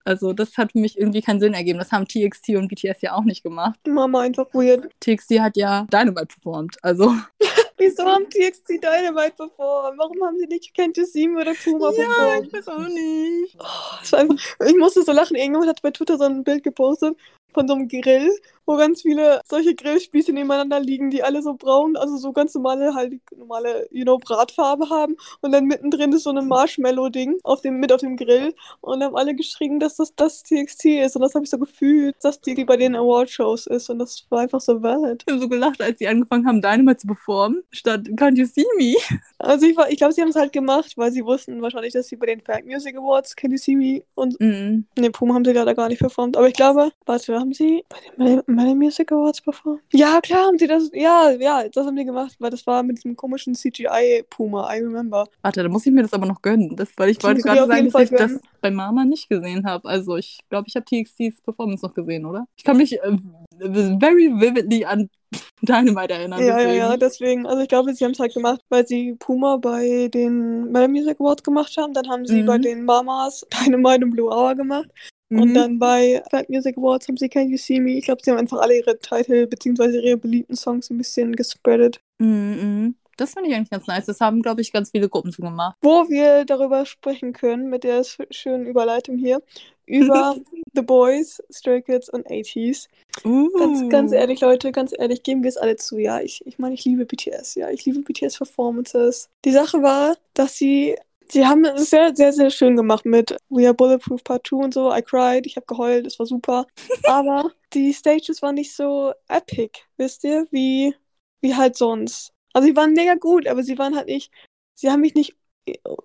Also 0.06 0.34
das 0.34 0.58
hat 0.58 0.74
für 0.74 0.80
mich 0.80 0.98
irgendwie 0.98 1.22
keinen 1.22 1.40
Sinn 1.40 1.54
ergeben. 1.54 1.80
Das 1.80 1.92
haben 1.92 2.08
TXT 2.08 2.50
und 2.50 2.68
BTS 2.68 3.02
ja 3.02 3.14
auch 3.16 3.24
nicht 3.24 3.44
gemacht. 3.44 3.80
Mama 3.88 4.22
einfach 4.22 4.48
weird. 4.54 4.90
TXT 5.00 5.40
hat 5.40 5.56
ja 5.58 5.86
Dynamite 5.92 6.28
performt. 6.28 6.78
Also 6.82 7.14
Wieso 7.78 8.04
haben 8.06 8.30
TXT 8.30 8.82
Dynamite 8.84 9.34
performt? 9.36 9.98
Warum 9.98 10.18
haben 10.24 10.38
sie 10.40 10.48
nicht 10.48 10.76
Can't 10.76 10.98
You 10.98 11.06
See 11.06 11.28
Me 11.28 11.42
oder 11.42 11.54
Puma 11.54 11.92
Ja, 11.92 12.04
performt? 12.06 12.48
ich 12.48 12.54
weiß 12.54 12.68
auch 12.68 12.88
nicht. 12.88 13.58
Oh, 13.60 14.16
einfach, 14.18 14.36
ich 14.68 14.78
musste 14.78 15.04
so 15.04 15.12
lachen. 15.12 15.36
Irgendjemand 15.36 15.70
hat 15.70 15.82
bei 15.82 15.92
Twitter 15.92 16.18
so 16.18 16.26
ein 16.26 16.44
Bild 16.44 16.64
gepostet 16.64 17.18
von 17.54 17.68
so 17.68 17.74
einem 17.74 17.88
Grill, 17.88 18.30
wo 18.66 18.78
ganz 18.78 19.02
viele 19.02 19.42
solche 19.46 19.76
Grillspieße 19.76 20.32
nebeneinander 20.32 20.80
liegen, 20.80 21.10
die 21.10 21.22
alle 21.22 21.42
so 21.42 21.54
braun, 21.56 21.98
also 21.98 22.16
so 22.18 22.32
ganz 22.32 22.54
normale, 22.56 22.96
halt 22.96 23.14
normale, 23.36 23.88
you 23.92 24.04
know, 24.04 24.18
Bratfarbe 24.18 24.90
haben. 24.90 25.18
Und 25.42 25.52
dann 25.52 25.66
mittendrin 25.66 26.14
ist 26.14 26.24
so 26.24 26.30
ein 26.32 26.48
Marshmallow-Ding 26.48 27.40
auf 27.44 27.62
dem, 27.62 27.80
mit 27.80 27.92
auf 27.92 28.00
dem 28.02 28.16
Grill. 28.16 28.54
Und 28.82 29.04
haben 29.04 29.16
alle 29.18 29.36
geschrieben, 29.36 29.80
dass 29.80 29.98
das 29.98 30.16
das 30.16 30.44
TXT 30.44 30.86
ist. 30.86 31.16
Und 31.16 31.22
das 31.24 31.36
habe 31.36 31.44
ich 31.44 31.52
so 31.52 31.58
gefühlt, 31.58 32.16
dass 32.22 32.40
die 32.40 32.64
bei 32.64 32.78
den 32.78 32.96
Award-Shows 32.96 33.68
ist. 33.68 33.90
Und 33.90 34.00
das 34.00 34.26
war 34.30 34.42
einfach 34.42 34.62
so 34.62 34.82
valid. 34.82 35.24
Ich 35.28 35.32
habe 35.34 35.42
so 35.42 35.50
gelacht, 35.50 35.82
als 35.82 36.00
sie 36.00 36.08
angefangen 36.08 36.48
haben, 36.48 36.62
Dynamite 36.62 36.98
zu 37.02 37.08
performen, 37.08 37.64
statt 37.72 38.02
Can't 38.16 38.38
You 38.38 38.46
See 38.46 38.66
Me? 38.78 38.96
Also 39.40 39.66
ich, 39.66 39.76
war- 39.76 39.92
ich 39.92 39.98
glaube, 39.98 40.14
sie 40.14 40.22
haben 40.22 40.30
es 40.30 40.38
halt 40.38 40.54
gemacht, 40.54 40.94
weil 40.96 41.12
sie 41.12 41.26
wussten 41.26 41.62
wahrscheinlich, 41.62 41.92
dass 41.92 42.08
sie 42.08 42.16
bei 42.16 42.28
den 42.28 42.40
Fact 42.40 42.66
Music 42.66 42.96
Awards 42.96 43.36
Can 43.36 43.52
You 43.52 43.58
See 43.58 43.76
Me 43.76 44.04
und 44.16 44.40
Mhm. 44.40 44.86
Ne, 44.98 45.12
Puma 45.12 45.34
haben 45.34 45.44
sie 45.44 45.52
leider 45.52 45.76
gar 45.76 45.90
nicht 45.90 46.00
performt. 46.00 46.38
Aber 46.38 46.48
ich 46.48 46.54
glaube, 46.54 46.92
warte, 47.06 47.43
haben 47.44 47.54
sie 47.54 47.84
bei 48.18 48.26
den 48.26 48.42
Melody- 48.48 48.76
Music 48.76 49.12
Awards 49.12 49.42
performt? 49.42 49.82
Ja, 49.94 50.20
klar 50.22 50.48
haben 50.48 50.58
sie 50.58 50.68
das. 50.68 50.90
Ja, 50.94 51.30
ja, 51.32 51.68
das 51.70 51.86
haben 51.86 51.96
sie 51.98 52.06
gemacht, 52.06 52.36
weil 52.40 52.50
das 52.50 52.66
war 52.66 52.82
mit 52.84 52.98
diesem 52.98 53.16
komischen 53.16 53.54
CGI 53.56 54.24
Puma, 54.30 54.74
I 54.74 54.80
remember. 54.80 55.26
Warte, 55.42 55.62
da 55.64 55.70
muss 55.70 55.86
ich 55.86 55.92
mir 55.92 56.02
das 56.02 56.14
aber 56.14 56.26
noch 56.26 56.42
gönnen. 56.42 56.76
Das, 56.76 56.90
weil 56.98 57.10
ich 57.10 57.18
Das 57.20 57.26
wollte 57.30 57.42
gerade 57.42 57.68
sagen, 57.68 57.84
dass 57.86 57.94
Fall 57.94 58.04
ich 58.04 58.10
das 58.10 58.40
bei 58.62 58.72
Mama 58.72 59.06
nicht 59.06 59.30
gesehen 59.30 59.66
habe. 59.66 59.88
Also 59.88 60.16
ich 60.18 60.40
glaube, 60.50 60.68
ich 60.68 60.76
habe 60.76 60.86
TXTs 60.86 61.42
Performance 61.42 61.86
noch 61.86 61.94
gesehen, 61.94 62.26
oder? 62.26 62.48
Ich 62.56 62.64
kann 62.64 62.78
mich 62.78 62.94
äh, 62.94 63.18
very 63.60 64.32
vividly 64.34 64.86
an 64.86 65.10
Dynamite 65.62 66.14
erinnern. 66.14 66.40
Ja, 66.42 66.48
ja, 66.48 66.56
deswegen. 66.58 66.78
ja, 66.78 66.98
deswegen. 66.98 67.46
Also 67.48 67.62
ich 67.62 67.68
glaube, 67.68 67.94
sie 67.94 68.04
haben 68.06 68.12
es 68.12 68.20
halt 68.20 68.34
gemacht, 68.34 68.62
weil 68.70 68.86
sie 68.88 69.14
Puma 69.18 69.58
bei 69.58 70.08
den 70.14 70.72
Melody 70.72 70.94
Music 71.00 71.20
Awards 71.20 71.44
gemacht 71.44 71.76
haben. 71.78 71.94
Dann 71.94 72.08
haben 72.08 72.26
sie 72.26 72.42
Mhm. 72.42 72.46
bei 72.46 72.58
den 72.58 72.86
Mamas 72.86 73.46
Dynamite 73.66 74.06
und 74.06 74.12
Blue 74.12 74.30
Hour 74.32 74.56
gemacht. 74.56 74.88
Und 75.36 75.50
Mhm. 75.50 75.54
dann 75.54 75.80
bei 75.80 76.22
Fact 76.30 76.50
Music 76.50 76.78
Awards 76.78 77.08
haben 77.08 77.18
sie 77.18 77.30
Can 77.30 77.50
You 77.50 77.58
See 77.58 77.80
Me. 77.80 77.92
Ich 77.98 78.06
glaube, 78.06 78.22
sie 78.24 78.32
haben 78.32 78.38
einfach 78.40 78.60
alle 78.60 78.78
ihre 78.78 78.98
Titel 79.00 79.48
bzw. 79.48 80.00
ihre 80.00 80.18
beliebten 80.18 80.56
Songs 80.56 80.90
ein 80.90 80.98
bisschen 80.98 81.36
gespreadet. 81.36 82.00
Mhm, 82.20 82.28
mhm. 82.62 82.96
Das 83.18 83.34
finde 83.34 83.50
ich 83.50 83.56
eigentlich 83.56 83.70
ganz 83.70 83.86
nice. 83.86 84.06
Das 84.08 84.20
haben, 84.22 84.42
glaube 84.42 84.62
ich, 84.62 84.72
ganz 84.74 84.90
viele 84.90 85.08
Gruppen 85.08 85.32
so 85.32 85.44
gemacht. 85.44 85.76
Wo 85.84 86.10
wir 86.10 86.46
darüber 86.46 86.86
sprechen 86.86 87.32
können, 87.32 87.70
mit 87.70 87.84
der 87.84 88.04
sch- 88.04 88.26
schönen 88.32 88.66
Überleitung 88.66 89.18
hier, 89.18 89.42
über 89.86 90.36
The 90.74 90.82
Boys, 90.82 91.42
Stray 91.52 91.84
Kids 91.84 92.10
und 92.10 92.26
80s. 92.28 92.88
Ganz, 93.24 93.90
ganz 93.90 94.12
Uh. 94.12 94.16
ehrlich, 94.16 94.42
Leute, 94.42 94.72
ganz 94.72 94.94
ehrlich, 94.98 95.22
geben 95.22 95.44
wir 95.44 95.50
es 95.50 95.58
alle 95.58 95.76
zu, 95.76 96.00
ja. 96.00 96.22
Ich, 96.22 96.42
ich 96.48 96.58
meine, 96.58 96.74
ich 96.74 96.86
liebe 96.86 97.06
BTS, 97.06 97.54
ja. 97.54 97.70
Ich 97.70 97.86
liebe 97.86 98.00
BTS-Performances. 98.00 99.30
Die 99.46 99.52
Sache 99.52 99.84
war, 99.84 100.18
dass 100.34 100.58
sie, 100.58 100.96
sie 101.30 101.46
haben 101.46 101.66
es 101.66 101.90
sehr, 101.90 102.16
sehr, 102.16 102.34
sehr 102.34 102.50
schön 102.50 102.76
gemacht 102.76 103.06
mit 103.06 103.36
We 103.50 103.66
Are 103.66 103.74
Bulletproof 103.74 104.24
Part 104.24 104.48
2 104.48 104.56
und 104.58 104.74
so. 104.74 104.94
I 104.94 105.02
cried, 105.02 105.46
ich 105.46 105.56
habe 105.56 105.66
geheult, 105.66 106.08
es 106.08 106.20
war 106.20 106.26
super. 106.26 106.68
Aber 107.08 107.52
die 107.74 107.94
Stages 107.94 108.42
waren 108.42 108.56
nicht 108.56 108.76
so 108.76 109.14
epic, 109.28 109.82
wisst 109.98 110.24
ihr, 110.24 110.48
wie, 110.52 110.96
wie 111.42 111.56
halt 111.56 111.76
sonst. 111.76 112.34
Also 112.54 112.68
sie 112.68 112.76
waren 112.76 112.94
mega 112.94 113.16
gut, 113.16 113.48
aber 113.48 113.64
sie 113.64 113.80
waren 113.80 113.96
halt 113.96 114.08
nicht, 114.08 114.32
sie 114.76 114.92
haben 114.92 115.02
mich 115.02 115.16
nicht 115.16 115.36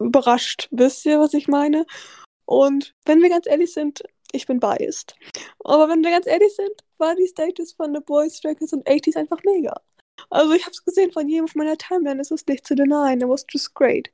überrascht. 0.00 0.68
Wisst 0.70 1.04
ihr, 1.04 1.20
was 1.20 1.34
ich 1.34 1.46
meine? 1.46 1.84
Und 2.46 2.94
wenn 3.04 3.20
wir 3.20 3.28
ganz 3.28 3.46
ehrlich 3.46 3.74
sind, 3.74 4.02
ich 4.32 4.46
bin 4.46 4.60
biased. 4.60 5.14
Aber 5.64 5.88
wenn 5.88 6.02
wir 6.02 6.10
ganz 6.10 6.26
ehrlich 6.26 6.54
sind, 6.54 6.72
war 6.96 7.14
die 7.14 7.26
Stages 7.26 7.74
von 7.74 7.94
The 7.94 8.00
Boys, 8.00 8.36
Stray 8.36 8.54
Kids 8.54 8.72
und 8.72 8.86
80s 8.86 9.16
einfach 9.16 9.42
mega. 9.44 9.78
Also 10.30 10.52
ich 10.52 10.62
habe 10.62 10.72
es 10.72 10.84
gesehen 10.84 11.12
von 11.12 11.28
jedem 11.28 11.44
auf 11.44 11.54
meiner 11.54 11.76
Timeline, 11.76 12.20
es 12.20 12.30
ist 12.30 12.48
nicht 12.48 12.66
zu 12.66 12.74
denyen, 12.74 13.20
it 13.20 13.28
was 13.28 13.46
just 13.50 13.74
great. 13.74 14.10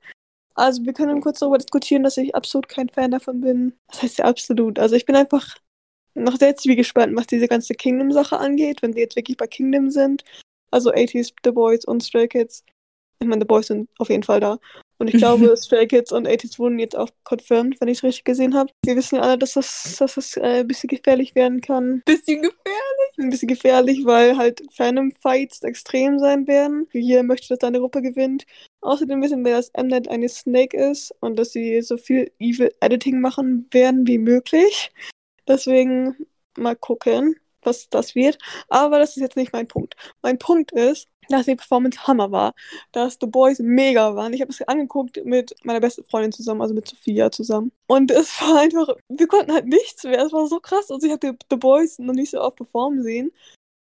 Also 0.55 0.85
wir 0.85 0.93
können 0.93 1.21
kurz 1.21 1.41
darüber 1.41 1.59
diskutieren, 1.59 2.05
dass 2.05 2.17
ich 2.17 2.35
absolut 2.35 2.69
kein 2.69 2.89
Fan 2.89 3.11
davon 3.11 3.41
bin. 3.41 3.75
Das 3.89 4.03
heißt 4.03 4.19
ja 4.19 4.25
absolut. 4.27 4.79
Also 4.79 4.95
ich 4.95 5.05
bin 5.05 5.17
einfach 5.17 5.57
noch 6.15 6.37
sehr 6.37 6.57
zwiegespannt, 6.57 7.17
was 7.17 7.27
diese 7.27 7.49
ganze 7.49 7.75
Kingdom-Sache 7.75 8.39
angeht, 8.39 8.83
wenn 8.83 8.95
wir 8.95 9.03
jetzt 9.03 9.17
wirklich 9.17 9.37
bei 9.37 9.49
Kingdom 9.49 9.91
sind. 9.91 10.25
Also 10.71 10.93
80s, 10.93 11.33
The 11.45 11.51
Boys 11.51 11.85
und 11.85 12.03
Stray 12.03 12.29
Kids. 12.29 12.65
Ich 13.19 13.27
meine, 13.27 13.43
The 13.43 13.47
Boys 13.47 13.67
sind 13.67 13.89
auf 13.99 14.11
jeden 14.11 14.23
Fall 14.23 14.41
da. 14.41 14.59
Und 15.05 15.13
ich 15.13 15.19
glaube, 15.19 15.55
Stray 15.55 15.87
Kids 15.87 16.13
und 16.13 16.27
80s 16.27 16.59
wurden 16.59 16.79
jetzt 16.79 16.97
auch 16.97 17.11
confirmed, 17.25 17.79
wenn 17.79 17.89
ich 17.89 17.99
es 17.99 18.05
richtig 18.05 18.25
gesehen 18.25 18.55
habe. 18.55 18.73
Wir 18.87 18.97
wissen 18.97 19.17
ja 19.17 19.21
alle, 19.21 19.37
dass 19.37 19.53
das, 19.53 19.97
dass 19.99 20.15
das 20.15 20.39
äh, 20.39 20.61
ein 20.61 20.67
bisschen 20.67 20.89
gefährlich 20.89 21.35
werden 21.35 21.61
kann. 21.61 22.01
Bisschen 22.07 22.41
gefährlich. 22.41 23.19
Ein 23.19 23.29
bisschen 23.29 23.49
gefährlich, 23.49 24.07
weil 24.07 24.39
halt 24.39 24.63
Fandom-Fights 24.73 25.63
extrem 25.63 26.19
sein 26.19 26.47
werden. 26.47 26.89
Hier 26.91 27.23
möchte, 27.23 27.49
dass 27.49 27.59
deine 27.59 27.81
Gruppe 27.81 28.01
gewinnt. 28.01 28.47
Außerdem 28.81 29.21
wissen 29.21 29.45
wir, 29.45 29.53
dass 29.53 29.71
Mnet 29.77 30.09
eine 30.09 30.31
Snake 30.31 30.75
ist 30.75 31.15
und 31.21 31.39
dass 31.39 31.53
sie 31.53 31.83
so 31.83 31.99
viel 31.99 32.33
Evil 32.39 32.73
Editing 32.81 33.21
machen 33.21 33.69
werden 33.73 34.07
wie 34.07 34.17
möglich. 34.17 34.91
Deswegen 35.47 36.17
mal 36.57 36.77
gucken, 36.77 37.37
was 37.61 37.91
das 37.91 38.15
wird. 38.15 38.39
Aber 38.71 38.99
das 38.99 39.19
ist 39.19 39.23
jetzt 39.23 39.37
nicht 39.37 39.53
mein 39.53 39.69
Punkt. 39.69 39.97
Mein 40.23 40.39
Punkt 40.39 40.73
ist, 40.73 41.09
dass 41.29 41.47
die 41.47 41.57
Performance 41.57 42.07
Hammer 42.07 42.31
war. 42.31 42.55
Dass 42.93 43.19
The 43.21 43.27
Boys 43.27 43.59
mega 43.59 44.15
waren. 44.15 44.33
Ich 44.33 44.41
habe 44.41 44.51
es 44.51 44.63
angeguckt 44.63 45.25
mit 45.25 45.55
meiner 45.65 45.81
besten 45.81 46.05
Freundin 46.05 46.33
zusammen, 46.33 46.63
also 46.63 46.75
mit 46.75 46.89
Sophia 46.89 47.31
zusammen. 47.31 47.73
Und 47.87 48.11
es 48.11 48.41
war 48.41 48.61
einfach, 48.61 48.89
wir 49.09 49.27
konnten 49.27 49.53
halt 49.53 49.67
nichts 49.67 50.05
mehr. 50.05 50.25
Es 50.25 50.33
war 50.33 50.47
so 50.47 50.61
krass. 50.61 50.91
Also 50.91 51.07
ich 51.07 51.13
habe 51.13 51.37
The 51.51 51.57
Boys 51.57 51.99
noch 51.99 52.15
nicht 52.15 52.31
so 52.31 52.41
oft 52.41 52.57
performen 52.57 53.03
sehen. 53.03 53.33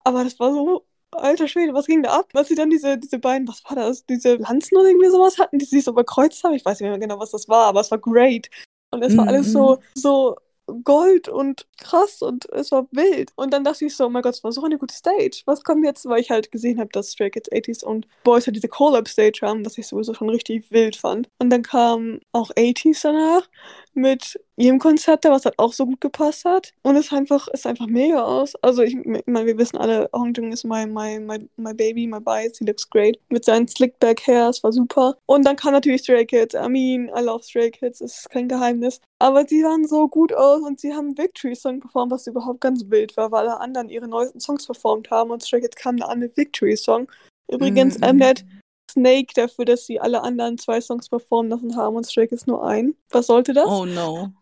Aber 0.04 0.24
das 0.24 0.38
war 0.40 0.52
so, 0.52 0.84
alter 1.12 1.46
Schwede, 1.48 1.74
was 1.74 1.86
ging 1.86 2.02
da 2.02 2.18
ab? 2.18 2.30
Als 2.34 2.48
sie 2.48 2.54
dann 2.54 2.70
diese, 2.70 2.98
diese 2.98 3.18
beiden, 3.18 3.46
was 3.46 3.62
war 3.64 3.76
das? 3.76 4.04
Diese 4.06 4.36
Lanzen 4.36 4.76
oder 4.76 4.88
irgendwie 4.88 5.10
sowas 5.10 5.38
hatten, 5.38 5.58
die 5.58 5.64
sich 5.64 5.84
so 5.84 5.92
überkreuzt 5.92 6.42
haben. 6.44 6.54
Ich 6.54 6.64
weiß 6.64 6.80
nicht 6.80 6.88
mehr 6.88 6.98
genau, 6.98 7.18
was 7.18 7.30
das 7.30 7.48
war, 7.48 7.66
aber 7.66 7.80
es 7.80 7.90
war 7.90 7.98
great. 7.98 8.48
Und 8.90 9.02
es 9.02 9.16
war 9.16 9.24
Mhm. 9.24 9.28
alles 9.28 9.52
so, 9.52 9.78
so 9.94 10.36
Gold 10.84 11.28
und 11.28 11.66
krass 11.78 12.22
und 12.22 12.48
es 12.50 12.72
war 12.72 12.86
wild. 12.90 13.32
Und 13.36 13.52
dann 13.52 13.64
dachte 13.64 13.84
ich 13.84 13.96
so, 13.96 14.06
oh 14.06 14.08
mein 14.08 14.22
Gott, 14.22 14.34
es 14.34 14.44
war 14.44 14.52
so 14.52 14.62
eine 14.64 14.78
gute 14.78 14.94
Stage. 14.94 15.42
Was 15.46 15.62
kommt 15.62 15.84
jetzt? 15.84 16.06
Weil 16.06 16.20
ich 16.20 16.30
halt 16.30 16.50
gesehen 16.50 16.78
habe, 16.78 16.90
dass 16.92 17.12
Stray 17.12 17.30
Kids 17.30 17.50
80s 17.50 17.84
und 17.84 18.06
Boys 18.24 18.46
halt 18.46 18.56
diese 18.56 18.68
Collab-Stage 18.68 19.40
haben, 19.42 19.64
was 19.64 19.78
ich 19.78 19.86
sowieso 19.86 20.14
schon 20.14 20.30
richtig 20.30 20.70
wild 20.70 20.96
fand. 20.96 21.28
Und 21.38 21.50
dann 21.50 21.62
kam 21.62 22.20
auch 22.32 22.50
80s 22.50 23.00
danach 23.02 23.48
mit 23.94 24.38
ihrem 24.56 24.78
Konzert, 24.78 25.24
was 25.24 25.44
halt 25.44 25.58
auch 25.58 25.72
so 25.72 25.86
gut 25.86 26.00
gepasst 26.00 26.44
hat. 26.44 26.72
Und 26.82 26.96
es 26.96 27.06
ist 27.06 27.12
einfach, 27.12 27.48
ist 27.48 27.66
einfach 27.66 27.86
mega 27.86 28.22
aus. 28.22 28.54
Also 28.62 28.82
ich, 28.82 28.94
ich 28.94 29.26
meine, 29.26 29.46
wir 29.46 29.58
wissen 29.58 29.76
alle, 29.78 30.08
Hongjung 30.12 30.52
ist 30.52 30.64
my, 30.64 30.86
my, 30.86 31.18
my, 31.18 31.38
my 31.56 31.74
baby, 31.74 32.06
my 32.06 32.20
bias, 32.20 32.58
he 32.58 32.64
looks 32.64 32.88
great. 32.88 33.18
Mit 33.28 33.44
seinen 33.44 33.66
Slickback 33.68 34.26
Hair, 34.26 34.50
es 34.50 34.62
war 34.62 34.72
super. 34.72 35.16
Und 35.26 35.44
dann 35.46 35.56
kam 35.56 35.72
natürlich 35.72 36.02
Stray 36.02 36.26
Kids. 36.26 36.54
I 36.54 36.68
mean, 36.68 37.10
I 37.16 37.22
love 37.22 37.42
Stray 37.42 37.70
Kids, 37.70 38.00
es 38.00 38.18
ist 38.18 38.30
kein 38.30 38.48
Geheimnis. 38.48 39.00
Aber 39.18 39.46
sie 39.46 39.62
sahen 39.62 39.86
so 39.86 40.08
gut 40.08 40.32
aus 40.32 40.62
und 40.62 40.80
sie 40.80 40.92
haben 40.92 41.16
Victory 41.16 41.54
Song 41.54 41.80
performt, 41.80 42.12
was 42.12 42.26
überhaupt 42.26 42.60
ganz 42.60 42.84
wild 42.88 43.16
war, 43.16 43.30
weil 43.30 43.48
alle 43.48 43.60
anderen 43.60 43.88
ihre 43.88 44.08
neuesten 44.08 44.40
Songs 44.40 44.66
performt 44.66 45.10
haben 45.10 45.30
und 45.30 45.42
Stray 45.42 45.60
Kids 45.60 45.76
kam 45.76 45.96
da 45.96 46.06
an 46.06 46.18
mit 46.18 46.36
Victory 46.36 46.76
Song. 46.76 47.08
Übrigens, 47.50 47.98
Mhm. 47.98 48.16
Mnet 48.16 48.44
Snake 48.92 49.32
dafür, 49.34 49.64
dass 49.64 49.86
sie 49.86 50.00
alle 50.00 50.22
anderen 50.22 50.58
zwei 50.58 50.80
Songs 50.80 51.08
performen 51.08 51.50
lassen 51.50 51.76
haben 51.76 51.96
und 51.96 52.04
Stray 52.04 52.28
Kids 52.28 52.46
nur 52.46 52.64
einen. 52.64 52.96
Was 53.10 53.26
sollte 53.26 53.52
das? 53.52 53.66
Oh 53.66 53.84
no. 53.84 54.32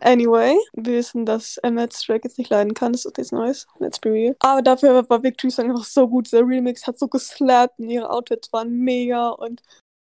Anyway, 0.00 0.56
wir 0.72 0.94
wissen, 0.94 1.24
dass 1.24 1.58
Emmett 1.58 1.94
Stray 1.94 2.18
Kids 2.18 2.36
nicht 2.36 2.50
leiden 2.50 2.74
kann. 2.74 2.92
Das 2.92 3.04
ist 3.04 3.16
nichts 3.16 3.32
Neues. 3.32 3.66
Let's 3.78 4.00
be 4.00 4.10
real. 4.10 4.36
Aber 4.40 4.60
dafür 4.60 5.08
war 5.08 5.22
Victory 5.22 5.50
Song 5.50 5.70
einfach 5.70 5.84
so 5.84 6.08
gut. 6.08 6.32
Der 6.32 6.46
Remix 6.46 6.86
hat 6.86 6.98
so 6.98 7.06
geslappt 7.06 7.78
und 7.78 7.88
ihre 7.88 8.10
Outfits 8.10 8.52
waren 8.52 8.72
mega 8.72 9.28
und 9.28 9.62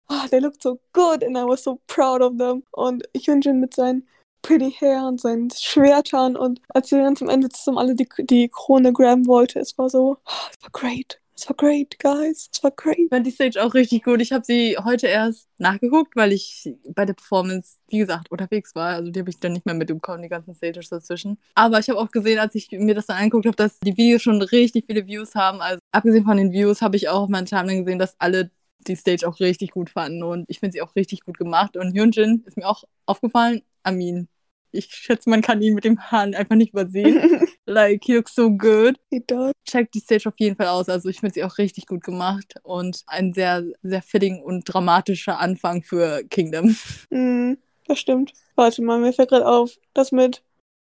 ah, 0.09 0.27
they 0.29 0.39
looked 0.39 0.63
so 0.63 0.79
good 0.93 1.25
and 1.25 1.37
I 1.37 1.43
was 1.43 1.65
so 1.65 1.81
proud 1.89 2.21
of 2.21 2.37
them. 2.39 2.63
Und 2.71 3.09
ich 3.13 3.27
wünsche 3.27 3.53
mit 3.53 3.75
seinen 3.75 4.07
pretty 4.43 4.71
hair 4.71 5.05
und 5.07 5.21
seinen 5.21 5.51
Schwertern 5.51 6.37
und 6.37 6.61
als 6.69 6.91
sie 6.91 6.97
dann 6.97 7.17
zum 7.17 7.29
Ende 7.29 7.49
zusammen 7.49 7.79
alle 7.79 7.95
die, 7.97 8.09
die 8.21 8.49
Krone 8.49 8.93
graben 8.93 9.27
wollte, 9.27 9.59
es 9.59 9.77
war 9.79 9.91
so, 9.91 10.17
ah, 10.25 10.49
es 10.51 10.63
war 10.63 10.71
great. 10.71 11.21
Es 11.41 11.49
war 11.49 11.55
great, 11.55 12.01
guys. 12.01 12.51
Es 12.53 12.65
war 12.65 12.73
great. 12.73 12.99
Ich 12.99 13.11
fand 13.11 13.25
die 13.25 13.31
Stage 13.31 13.63
auch 13.63 13.73
richtig 13.73 14.03
gut. 14.03 14.21
Ich 14.21 14.33
habe 14.33 14.45
sie 14.45 14.77
heute 14.77 15.07
erst 15.07 15.49
nachgeguckt, 15.59 16.17
weil 16.17 16.33
ich 16.33 16.75
bei 16.89 17.05
der 17.05 17.15
Performance, 17.15 17.77
wie 17.87 17.99
gesagt, 17.99 18.33
unterwegs 18.33 18.75
war. 18.75 18.97
Also 18.97 19.13
die 19.13 19.21
habe 19.21 19.31
ich 19.31 19.39
dann 19.39 19.53
nicht 19.53 19.65
mehr 19.65 19.77
mitbekommen, 19.77 20.23
die 20.23 20.29
ganzen 20.29 20.53
Stages 20.57 20.89
dazwischen. 20.89 21.39
Aber 21.55 21.79
ich 21.79 21.89
habe 21.89 22.01
auch 22.01 22.11
gesehen, 22.11 22.41
als 22.41 22.57
ich 22.57 22.73
mir 22.73 22.97
das 22.97 23.07
dann 23.07 23.19
angeguckt 23.19 23.47
habe, 23.47 23.55
dass 23.55 23.79
die 23.79 23.97
Videos 23.97 24.23
schon 24.23 24.43
richtig 24.43 24.87
viele 24.87 25.07
Views 25.07 25.37
haben. 25.37 25.61
Also 25.61 25.79
abgesehen 25.93 26.25
von 26.25 26.39
den 26.39 26.51
Views 26.51 26.83
habe 26.83 26.97
ich 26.97 27.09
auch 27.09 27.23
auf 27.23 27.29
meinen 27.29 27.47
Timeline 27.47 27.85
gesehen, 27.85 28.01
dass 28.01 28.17
alle 28.19 28.51
die 28.89 28.97
Stage 28.97 29.29
auch 29.29 29.39
richtig 29.39 29.71
gut 29.71 29.91
fanden. 29.91 30.25
Und 30.25 30.45
ich 30.49 30.59
finde 30.59 30.73
sie 30.73 30.83
auch 30.83 30.97
richtig 30.97 31.21
gut 31.21 31.39
gemacht. 31.39 31.77
Und 31.77 31.95
Hyunjin 31.95 32.43
ist 32.47 32.57
mir 32.57 32.67
auch 32.69 32.83
aufgefallen. 33.07 33.63
Amin. 33.85 34.29
Ich 34.71 34.87
schätze, 34.95 35.31
man 35.31 35.41
kann 35.43 35.63
ihn 35.63 35.75
mit 35.75 35.85
dem 35.85 35.99
Haaren 36.01 36.35
einfach 36.35 36.57
nicht 36.57 36.73
übersehen. 36.73 37.49
like, 37.67 38.03
he 38.05 38.15
looks 38.15 38.35
so 38.35 38.51
good 38.51 38.99
He 39.11 39.21
does. 39.27 39.53
checkt 39.67 39.95
die 39.95 40.01
Stage 40.01 40.29
auf 40.29 40.35
jeden 40.39 40.57
Fall 40.57 40.69
aus. 40.69 40.89
Also 40.89 41.09
ich 41.09 41.21
finde 41.21 41.35
sie 41.35 41.45
auch 41.45 41.59
richtig 41.59 41.87
gut 41.87 42.03
gemacht 42.03 42.55
und 42.63 43.03
ein 43.07 43.33
sehr, 43.33 43.65
sehr 43.83 44.03
fitting 44.03 44.43
und 44.43 44.65
dramatischer 44.65 45.39
Anfang 45.39 45.83
für 45.83 46.23
Kingdom. 46.29 46.77
Mm, 47.11 47.55
das 47.87 47.99
stimmt. 48.01 48.33
Warte 48.55 48.83
mal, 48.83 48.99
mir 48.99 49.13
fällt 49.13 49.31
gerade 49.31 49.47
auf, 49.47 49.77
das 49.95 50.13
mit 50.13 50.43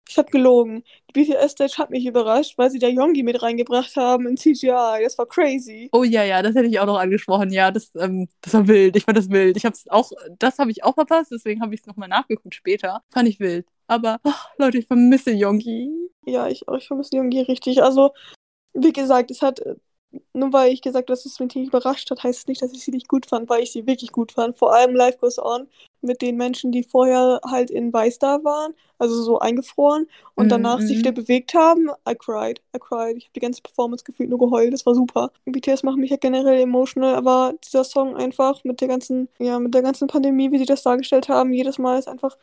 Ich 0.08 0.16
habe 0.16 0.30
gelogen. 0.30 0.82
Die 1.10 1.24
BTS-Stage 1.24 1.74
hat 1.76 1.90
mich 1.90 2.06
überrascht, 2.06 2.56
weil 2.56 2.70
sie 2.70 2.78
da 2.78 2.88
Yongi 2.88 3.22
mit 3.22 3.42
reingebracht 3.42 3.94
haben 3.96 4.26
in 4.26 4.38
CGI. 4.38 5.02
Das 5.02 5.18
war 5.18 5.26
crazy. 5.26 5.90
Oh 5.92 6.02
ja, 6.02 6.24
ja, 6.24 6.40
das 6.40 6.54
hätte 6.54 6.66
ich 6.66 6.80
auch 6.80 6.86
noch 6.86 6.98
angesprochen. 6.98 7.50
Ja, 7.50 7.70
das, 7.70 7.94
ähm, 7.94 8.26
das 8.40 8.54
war 8.54 8.66
wild. 8.66 8.96
Ich 8.96 9.04
fand 9.04 9.18
das 9.18 9.28
wild. 9.28 9.58
Ich 9.58 9.66
hab's 9.66 9.86
auch, 9.88 10.10
das 10.38 10.58
habe 10.58 10.70
ich 10.70 10.82
auch 10.82 10.94
verpasst, 10.94 11.30
deswegen 11.30 11.60
habe 11.60 11.74
ich 11.74 11.82
es 11.82 11.86
nochmal 11.86 12.08
nachgeguckt 12.08 12.54
später. 12.54 13.02
Fand 13.10 13.28
ich 13.28 13.38
wild. 13.38 13.66
Aber, 13.86 14.18
ach, 14.22 14.48
Leute, 14.56 14.78
ich 14.78 14.86
vermisse 14.86 15.30
Yongi. 15.30 15.90
Ja, 16.24 16.48
ich. 16.48 16.62
Ich 16.76 16.86
vermisse 16.86 17.16
Yongi 17.16 17.42
richtig. 17.42 17.82
Also, 17.82 18.12
wie 18.72 18.92
gesagt, 18.92 19.30
es 19.30 19.42
hat 19.42 19.60
nur 20.32 20.52
weil 20.52 20.72
ich 20.72 20.82
gesagt 20.82 21.08
habe, 21.08 21.12
dass 21.12 21.26
es 21.26 21.38
mich 21.38 21.54
nicht 21.54 21.68
überrascht 21.68 22.10
hat, 22.10 22.22
heißt 22.22 22.40
es 22.40 22.46
nicht, 22.46 22.62
dass 22.62 22.72
ich 22.72 22.84
sie 22.84 22.90
nicht 22.90 23.08
gut 23.08 23.26
fand, 23.26 23.48
weil 23.48 23.62
ich 23.62 23.72
sie 23.72 23.86
wirklich 23.86 24.12
gut 24.12 24.32
fand. 24.32 24.56
Vor 24.56 24.74
allem 24.74 24.94
Life 24.94 25.18
Goes 25.18 25.38
On 25.38 25.68
mit 26.00 26.22
den 26.22 26.36
Menschen, 26.36 26.72
die 26.72 26.82
vorher 26.82 27.40
halt 27.44 27.70
in 27.70 27.92
Weiß 27.92 28.18
da 28.18 28.42
waren, 28.44 28.72
also 28.98 29.20
so 29.22 29.38
eingefroren 29.38 30.06
und 30.34 30.46
Mhm, 30.46 30.50
danach 30.50 30.80
sich 30.80 30.96
mhm. 30.96 31.00
wieder 31.00 31.12
bewegt 31.12 31.54
haben. 31.54 31.90
I 32.08 32.14
cried, 32.14 32.60
I 32.74 32.78
cried. 32.78 33.16
Ich 33.16 33.24
habe 33.24 33.32
die 33.34 33.40
ganze 33.40 33.62
Performance 33.62 34.04
gefühlt 34.04 34.30
nur 34.30 34.38
geheult. 34.38 34.72
Das 34.72 34.86
war 34.86 34.94
super. 34.94 35.30
BTS 35.44 35.82
macht 35.82 35.98
mich 35.98 36.10
ja 36.10 36.16
generell 36.16 36.60
emotional, 36.60 37.14
aber 37.14 37.54
dieser 37.64 37.84
Song 37.84 38.16
einfach 38.16 38.64
mit 38.64 38.80
der 38.80 38.88
ganzen, 38.88 39.28
ja, 39.38 39.58
mit 39.58 39.74
der 39.74 39.82
ganzen 39.82 40.08
Pandemie, 40.08 40.50
wie 40.52 40.58
sie 40.58 40.66
das 40.66 40.82
dargestellt 40.82 41.28
haben, 41.28 41.52
jedes 41.52 41.78
Mal 41.78 41.98
ist 41.98 42.08
einfach 42.08 42.36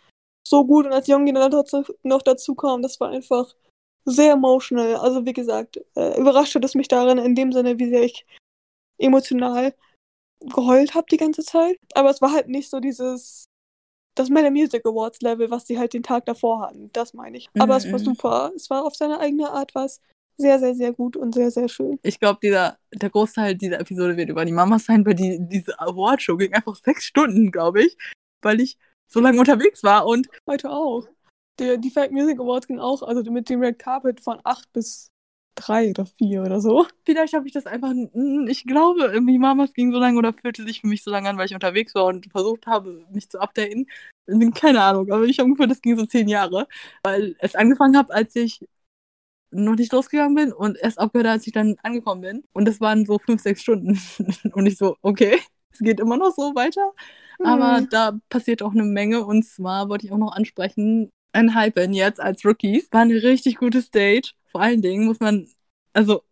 so 0.48 0.65
gut 0.65 0.86
und 0.86 0.93
als 0.93 1.07
Young 1.10 1.25
dann 1.34 1.50
dazu, 1.50 1.84
noch 2.03 2.22
dazu 2.22 2.53
kam, 2.53 2.81
das 2.81 3.00
war 3.00 3.10
einfach 3.10 3.55
sehr 4.05 4.33
emotional. 4.33 4.95
Also 4.95 5.25
wie 5.25 5.33
gesagt, 5.33 5.77
äh, 5.95 6.19
überrascht 6.19 6.55
hat 6.55 6.63
es 6.65 6.75
mich 6.75 6.88
darin 6.88 7.17
in 7.17 7.35
dem 7.35 7.51
Sinne, 7.51 7.79
wie 7.79 7.89
sehr 7.89 8.03
ich 8.03 8.25
emotional 8.97 9.74
geheult 10.41 10.93
habe 10.93 11.07
die 11.09 11.17
ganze 11.17 11.43
Zeit. 11.43 11.77
Aber 11.93 12.09
es 12.09 12.21
war 12.21 12.31
halt 12.31 12.47
nicht 12.47 12.69
so 12.69 12.79
dieses 12.79 13.45
das 14.17 14.29
Mellow 14.29 14.50
Music 14.51 14.85
Awards 14.85 15.21
Level, 15.21 15.51
was 15.51 15.67
sie 15.67 15.77
halt 15.77 15.93
den 15.93 16.03
Tag 16.03 16.25
davor 16.25 16.62
hatten. 16.62 16.89
Das 16.93 17.13
meine 17.13 17.38
ich. 17.38 17.50
Aber 17.59 17.75
es 17.75 17.85
war 17.91 18.00
Mhm. 18.00 18.03
super. 18.05 18.51
Es 18.55 18.69
war 18.69 18.85
auf 18.85 18.95
seine 18.95 19.19
eigene 19.19 19.50
Art 19.50 19.75
was 19.75 20.00
sehr, 20.38 20.59
sehr, 20.59 20.74
sehr 20.75 20.93
gut 20.93 21.17
und 21.17 21.33
sehr, 21.33 21.51
sehr 21.51 21.67
schön. 21.67 22.00
Ich 22.01 22.19
glaube, 22.19 22.39
dieser, 22.41 22.77
der 22.93 23.09
Großteil 23.09 23.55
dieser 23.55 23.79
Episode 23.79 24.15
wird 24.15 24.29
über 24.29 24.45
die 24.45 24.51
Mama 24.53 24.79
sein, 24.79 25.05
weil 25.05 25.15
die, 25.15 25.38
diese 25.41 25.77
Awardshow 25.79 26.38
ging 26.38 26.53
einfach 26.53 26.75
sechs 26.75 27.03
Stunden, 27.05 27.51
glaube 27.51 27.83
ich, 27.83 27.97
weil 28.41 28.62
ich 28.62 28.77
so 29.07 29.19
lange 29.19 29.39
unterwegs 29.39 29.83
war 29.83 30.05
und 30.05 30.27
Heute 30.47 30.69
auch. 30.71 31.07
Der, 31.59 31.77
die 31.77 31.89
Fake 31.89 32.12
Music 32.12 32.39
Awards 32.39 32.67
ging 32.67 32.79
auch, 32.79 33.01
also 33.01 33.24
mit 33.31 33.50
dem 33.50 33.62
Red 33.62 33.79
Carpet 33.79 34.19
von 34.21 34.39
8 34.43 34.71
bis 34.74 35.09
3 35.55 35.91
oder 35.91 36.05
4 36.05 36.41
oder 36.43 36.59
so. 36.59 36.85
vielleicht 37.05 37.33
habe 37.33 37.47
ich 37.47 37.53
das 37.53 37.65
einfach, 37.65 37.93
ich 38.47 38.65
glaube, 38.65 39.05
irgendwie 39.05 39.38
Mamas 39.39 39.74
ging 39.74 39.91
so 39.93 40.00
lange 40.00 40.17
oder 40.17 40.33
fühlte 40.33 40.63
sich 40.63 40.81
für 40.81 40.88
mich 40.88 41.03
so 41.03 41.12
lange 41.12 41.29
an, 41.29 41.38
weil 41.38 41.45
ich 41.45 41.53
unterwegs 41.53 41.95
war 41.95 42.05
und 42.05 42.29
versucht 42.31 42.67
habe, 42.67 43.05
mich 43.12 43.29
zu 43.29 43.39
updaten. 43.39 43.88
Keine 44.55 44.81
Ahnung, 44.81 45.12
aber 45.12 45.24
ich 45.24 45.39
habe 45.39 45.50
gefühlt, 45.51 45.71
das 45.71 45.81
ging 45.81 45.97
so 45.97 46.05
zehn 46.05 46.27
Jahre, 46.27 46.67
weil 47.03 47.35
es 47.39 47.55
angefangen 47.55 47.95
habe, 47.95 48.13
als 48.13 48.35
ich 48.35 48.59
noch 49.51 49.75
nicht 49.75 49.93
losgegangen 49.93 50.35
bin 50.35 50.53
und 50.53 50.77
erst 50.77 51.00
aufgehört, 51.00 51.27
als 51.27 51.47
ich 51.47 51.53
dann 51.53 51.75
angekommen 51.83 52.21
bin. 52.21 52.43
Und 52.53 52.65
das 52.67 52.81
waren 52.81 53.05
so 53.05 53.19
fünf, 53.19 53.41
sechs 53.41 53.62
Stunden. 53.62 54.00
Und 54.53 54.65
ich 54.65 54.77
so, 54.77 54.97
okay, 55.01 55.39
es 55.71 55.79
geht 55.79 56.00
immer 56.00 56.17
noch 56.17 56.31
so 56.35 56.55
weiter. 56.55 56.93
Aber 57.43 57.77
Hm. 57.77 57.89
da 57.89 58.19
passiert 58.29 58.62
auch 58.63 58.71
eine 58.74 58.83
Menge. 58.83 59.25
Und 59.25 59.43
zwar 59.45 59.89
wollte 59.89 60.05
ich 60.05 60.12
auch 60.12 60.17
noch 60.17 60.33
ansprechen, 60.33 61.12
ein 61.36 61.56
Hypen 61.56 61.94
jetzt 61.94 62.20
als 62.20 62.44
Rookies. 62.46 62.92
War 62.92 63.01
eine 63.01 63.22
richtig 63.22 63.58
gute 63.58 63.82
Stage. 63.82 64.32
Vor 64.51 64.62
allen 64.62 64.82
Dingen 64.82 65.06
muss 65.06 65.20
man, 65.20 65.48
also, 65.94 66.24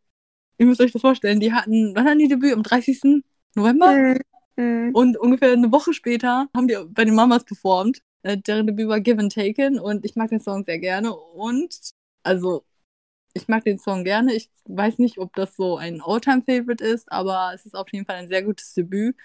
ihr 0.57 0.65
müsst 0.65 0.81
euch 0.81 0.91
das 0.91 1.01
vorstellen, 1.01 1.39
die 1.39 1.53
hatten, 1.53 1.93
wann 1.95 2.05
hatten 2.05 2.19
die 2.19 2.27
Debüt? 2.27 2.53
Am 2.53 2.63
30. 2.63 3.23
November? 3.55 3.93
Hm. 3.93 4.19
Hm. 4.55 4.91
Und 4.93 5.17
ungefähr 5.17 5.51
eine 5.51 5.71
Woche 5.71 5.93
später 5.93 6.47
haben 6.55 6.67
die 6.67 6.77
bei 6.87 7.05
den 7.05 7.15
Mamas 7.15 7.43
performt. 7.43 8.01
Äh, 8.23 8.37
deren 8.37 8.67
Debüt 8.67 8.87
war 8.87 9.01
Give 9.01 9.19
and 9.19 9.33
Taken 9.33 9.79
und 9.79 10.05
ich 10.05 10.15
mag 10.15 10.29
den 10.29 10.39
Song 10.39 10.63
sehr 10.63 10.79
gerne. 10.79 11.13
Und, 11.13 11.75
also, 12.23 12.63
ich 13.33 13.47
mag 13.47 13.63
den 13.63 13.79
Song 13.79 14.03
gerne. 14.03 14.33
Ich 14.33 14.49
weiß 14.65 14.99
nicht, 14.99 15.17
ob 15.17 15.35
das 15.35 15.55
so 15.55 15.77
ein 15.77 16.01
All-Time-Favorite 16.01 16.83
ist, 16.83 17.11
aber 17.11 17.51
es 17.53 17.65
ist 17.65 17.75
auf 17.75 17.91
jeden 17.91 18.05
Fall 18.05 18.17
ein 18.17 18.27
sehr 18.27 18.43
gutes 18.43 18.73
Debüt. 18.73 19.15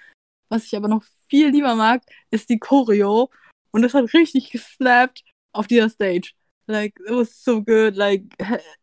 Was 0.48 0.64
ich 0.64 0.76
aber 0.76 0.88
noch 0.88 1.04
viel 1.28 1.50
lieber 1.50 1.74
mag, 1.74 2.02
ist 2.30 2.48
die 2.48 2.58
Choreo. 2.58 3.30
Und 3.70 3.82
das 3.82 3.92
hat 3.92 4.14
richtig 4.14 4.50
geslappt 4.50 5.22
auf 5.52 5.66
dieser 5.66 5.88
Stage. 5.88 6.32
Like, 6.66 6.98
it 7.00 7.10
was 7.10 7.42
so 7.42 7.62
good. 7.62 7.96
Like, 7.96 8.24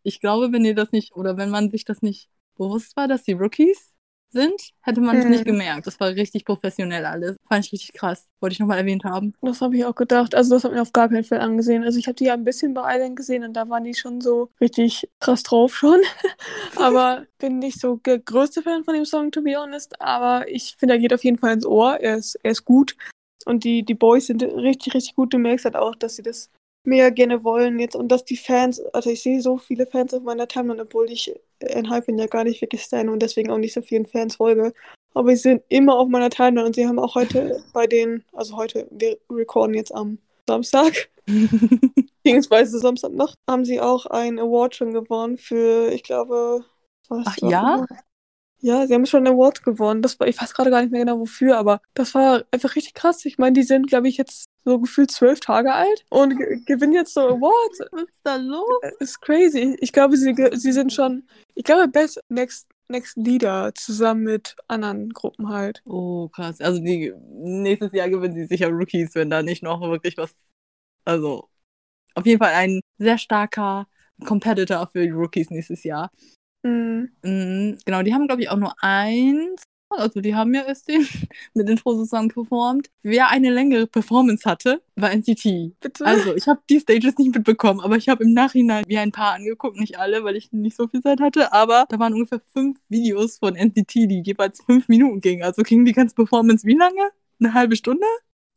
ich 0.04 0.20
glaube, 0.20 0.52
wenn 0.52 0.66
ihr 0.66 0.76
das 0.76 0.92
nicht, 0.92 1.16
oder 1.16 1.38
wenn 1.38 1.50
man 1.50 1.70
sich 1.70 1.86
das 1.86 2.02
nicht 2.02 2.30
bewusst 2.58 2.96
war, 2.96 3.08
dass 3.08 3.24
die 3.24 3.34
Rookies 3.34 3.92
sind, 4.32 4.72
hätte 4.82 5.00
man 5.02 5.18
es 5.18 5.24
Mhm. 5.26 5.32
nicht 5.32 5.46
gemerkt. 5.46 5.88
Das 5.88 5.98
war 6.00 6.10
richtig 6.10 6.44
professionell 6.44 7.06
alles. 7.06 7.38
Fand 7.48 7.66
ich 7.66 7.72
richtig 7.72 7.94
krass. 7.94 8.28
Wollte 8.42 8.54
ich 8.54 8.60
nochmal 8.60 8.80
erwähnt 8.80 9.04
haben. 9.06 9.34
Das 9.42 9.62
habe 9.62 9.78
ich 9.78 9.86
auch 9.86 9.96
gedacht. 9.96 10.36
Also 10.36 10.56
das 10.56 10.64
hat 10.66 10.74
mir 10.74 10.82
auf 10.82 10.92
gar 10.92 11.08
keinen 11.08 11.24
Fall 11.24 11.40
angesehen. 11.40 11.84
Also 11.86 12.00
ich 12.00 12.08
habe 12.08 12.16
die 12.16 12.26
ja 12.26 12.34
ein 12.34 12.44
bisschen 12.44 12.74
bei 12.74 12.96
Island 12.96 13.16
gesehen 13.16 13.44
und 13.46 13.54
da 13.54 13.70
waren 13.70 13.84
die 13.86 13.94
schon 13.94 14.20
so 14.20 14.50
richtig 14.60 15.08
krass 15.22 15.44
drauf 15.44 15.76
schon. 15.76 16.00
aber 16.76 17.26
bin 17.38 17.60
nicht 17.60 17.80
so 17.80 17.98
der 17.98 18.20
größte 18.20 18.62
Fan 18.62 18.84
von 18.84 18.94
dem 18.96 19.06
Song, 19.06 19.32
to 19.32 19.42
be 19.42 19.56
honest. 19.56 20.02
Aber 20.02 20.48
ich 20.50 20.76
finde, 20.78 20.96
er 20.96 21.00
geht 21.00 21.14
auf 21.14 21.24
jeden 21.24 21.38
Fall 21.38 21.54
ins 21.54 21.66
Ohr. 21.66 21.98
Er 22.02 22.18
ist, 22.18 22.36
er 22.44 22.52
ist 22.52 22.66
gut. 22.66 22.96
Und 23.46 23.64
die, 23.64 23.84
die 23.84 23.94
Boys 23.94 24.28
sind 24.28 24.44
richtig, 24.44 24.94
richtig 24.94 25.16
gut. 25.16 25.34
Du 25.34 25.38
merkst 25.38 25.66
halt 25.66 25.76
auch, 25.76 25.96
dass 25.96 26.16
sie 26.16 26.24
das 26.24 26.50
mehr 26.86 27.12
gerne 27.12 27.44
wollen 27.44 27.80
jetzt 27.80 27.96
und 27.96 28.10
dass 28.10 28.26
die 28.26 28.38
Fans, 28.38 28.80
also 28.94 29.10
ich 29.10 29.22
sehe 29.22 29.42
so 29.42 29.58
viele 29.58 29.86
Fans 29.88 30.14
auf 30.14 30.24
meiner 30.24 30.48
Timeline, 30.48 30.82
obwohl 30.82 31.12
ich 31.12 31.34
Enhypen 31.60 32.18
ja 32.18 32.28
gar 32.28 32.44
nicht 32.44 32.62
wirklich 32.62 32.84
stan 32.84 33.10
und 33.10 33.22
deswegen 33.22 33.50
auch 33.52 33.58
nicht 33.58 33.74
so 33.74 33.82
vielen 33.82 34.06
Fans 34.06 34.36
folge. 34.36 34.74
Aber 35.14 35.30
sie 35.30 35.38
sind 35.38 35.64
immer 35.70 35.98
auf 35.98 36.10
meiner 36.10 36.30
Timeline 36.30 36.66
und 36.66 36.76
sie 36.76 36.88
haben 36.88 37.00
auch 37.00 37.16
heute 37.16 37.64
bei 37.74 37.88
den, 37.88 38.24
also 38.34 38.56
heute, 38.56 38.88
wir 38.92 39.18
recorden 39.32 39.76
jetzt 39.76 39.94
am 39.94 40.20
Samstag, 40.48 41.10
beziehungsweise 42.24 42.80
Samstagnacht, 42.80 43.38
haben 43.50 43.66
sie 43.66 43.80
auch 43.80 44.06
einen 44.06 44.40
Award 44.40 44.76
schon 44.76 44.94
gewonnen 44.94 45.38
für, 45.38 45.92
ich 45.92 46.04
glaube, 46.04 46.66
was 47.10 47.26
Ach 47.28 47.38
ja? 47.42 47.86
Das? 48.66 48.80
Ja, 48.80 48.88
sie 48.88 48.94
haben 48.94 49.06
schon 49.06 49.26
einen 49.26 49.36
Award 49.36 49.64
gewonnen. 49.64 50.02
Das 50.02 50.20
war, 50.20 50.28
ich 50.28 50.40
weiß 50.40 50.54
gerade 50.54 50.70
gar 50.70 50.82
nicht 50.82 50.92
mehr 50.92 51.02
genau 51.02 51.20
wofür, 51.20 51.58
aber 51.58 51.82
das 51.94 52.14
war 52.16 52.44
einfach 52.52 52.76
richtig 52.76 52.94
krass. 52.94 53.26
Ich 53.26 53.38
meine, 53.38 53.54
die 53.54 53.64
sind, 53.64 53.88
glaube 53.88 54.08
ich, 54.08 54.18
jetzt 54.18 54.46
so 54.66 54.80
gefühlt 54.80 55.12
zwölf 55.12 55.40
Tage 55.40 55.74
alt 55.74 56.06
und 56.10 56.38
ge 56.38 56.60
gewinnen 56.66 56.94
jetzt 56.94 57.14
so 57.14 57.22
Awards. 57.22 57.80
Was 57.92 58.04
ist 58.04 58.22
da 58.24 58.36
los? 58.36 58.68
Ist 59.00 59.22
crazy. 59.22 59.78
Ich 59.80 59.94
glaube, 59.94 60.18
sie, 60.18 60.36
sie 60.54 60.72
sind 60.72 60.92
schon, 60.92 61.28
ich 61.54 61.64
glaube, 61.64 61.88
Best 61.88 62.20
Next, 62.30 62.68
Next 62.88 63.16
Leader 63.18 63.74
zusammen 63.76 64.24
mit 64.24 64.56
anderen 64.68 65.12
Gruppen 65.12 65.50
halt. 65.50 65.82
Oh, 65.86 66.30
krass. 66.30 66.60
Also 66.62 66.82
die, 66.82 67.14
nächstes 67.30 67.94
Jahr 67.94 68.10
gewinnen 68.10 68.36
sie 68.36 68.46
sicher 68.46 68.70
Rookies, 68.70 69.14
wenn 69.16 69.30
da 69.30 69.44
nicht 69.44 69.64
noch 69.64 69.82
wirklich 69.82 70.18
was. 70.18 70.36
Also, 71.06 71.50
auf 72.16 72.26
jeden 72.26 72.40
Fall 72.40 72.54
ein 72.54 72.82
sehr 72.98 73.20
starker 73.20 73.88
Competitor 74.26 74.88
für 74.88 75.04
die 75.04 75.12
Rookies 75.12 75.50
nächstes 75.50 75.84
Jahr. 75.84 76.10
Mhm. 76.66 77.12
Mhm, 77.24 77.78
genau, 77.86 78.02
die 78.02 78.14
haben, 78.14 78.28
glaube 78.28 78.42
ich, 78.42 78.50
auch 78.50 78.58
nur 78.58 78.74
eins. 78.82 79.64
Also, 79.90 80.20
die 80.20 80.34
haben 80.34 80.54
ja 80.56 80.64
erst 80.64 80.88
den 80.88 81.08
mit 81.54 81.70
Intro 81.70 81.94
zusammen 81.94 82.30
performt. 82.30 82.90
Wer 83.04 83.30
eine 83.30 83.52
längere 83.52 83.86
Performance 83.86 84.50
hatte, 84.50 84.82
war 84.96 85.12
NCT. 85.12 85.74
Bitte? 85.80 86.06
Also, 86.06 86.36
ich 86.36 86.48
habe 86.48 86.60
die 86.70 86.80
Stages 86.80 87.18
nicht 87.20 87.36
mitbekommen, 87.36 87.82
aber 87.82 87.96
ich 87.96 88.10
habe 88.10 88.24
im 88.24 88.34
Nachhinein 88.34 88.84
mir 88.88 89.02
ein 89.02 89.12
paar 89.12 89.36
angeguckt, 89.36 89.78
nicht 89.78 90.00
alle, 90.00 90.24
weil 90.24 90.36
ich 90.36 90.52
nicht 90.52 90.76
so 90.76 90.88
viel 90.88 91.02
Zeit 91.02 91.22
hatte, 91.22 91.54
aber 91.54 91.86
da 91.88 92.00
waren 92.00 92.14
ungefähr 92.14 92.42
fünf 92.52 92.80
Videos 92.90 93.38
von 93.38 93.56
NCT, 93.56 93.94
die 94.08 94.24
jeweils 94.26 94.62
fünf 94.64 94.88
Minuten 94.88 95.22
gingen. 95.22 95.44
Also 95.44 95.62
ging 95.62 95.86
die 95.86 95.94
ganze 95.94 96.16
Performance 96.16 96.66
wie 96.66 96.76
lange? 96.76 97.12
Eine 97.40 97.54
halbe 97.54 97.76
Stunde? 97.76 98.06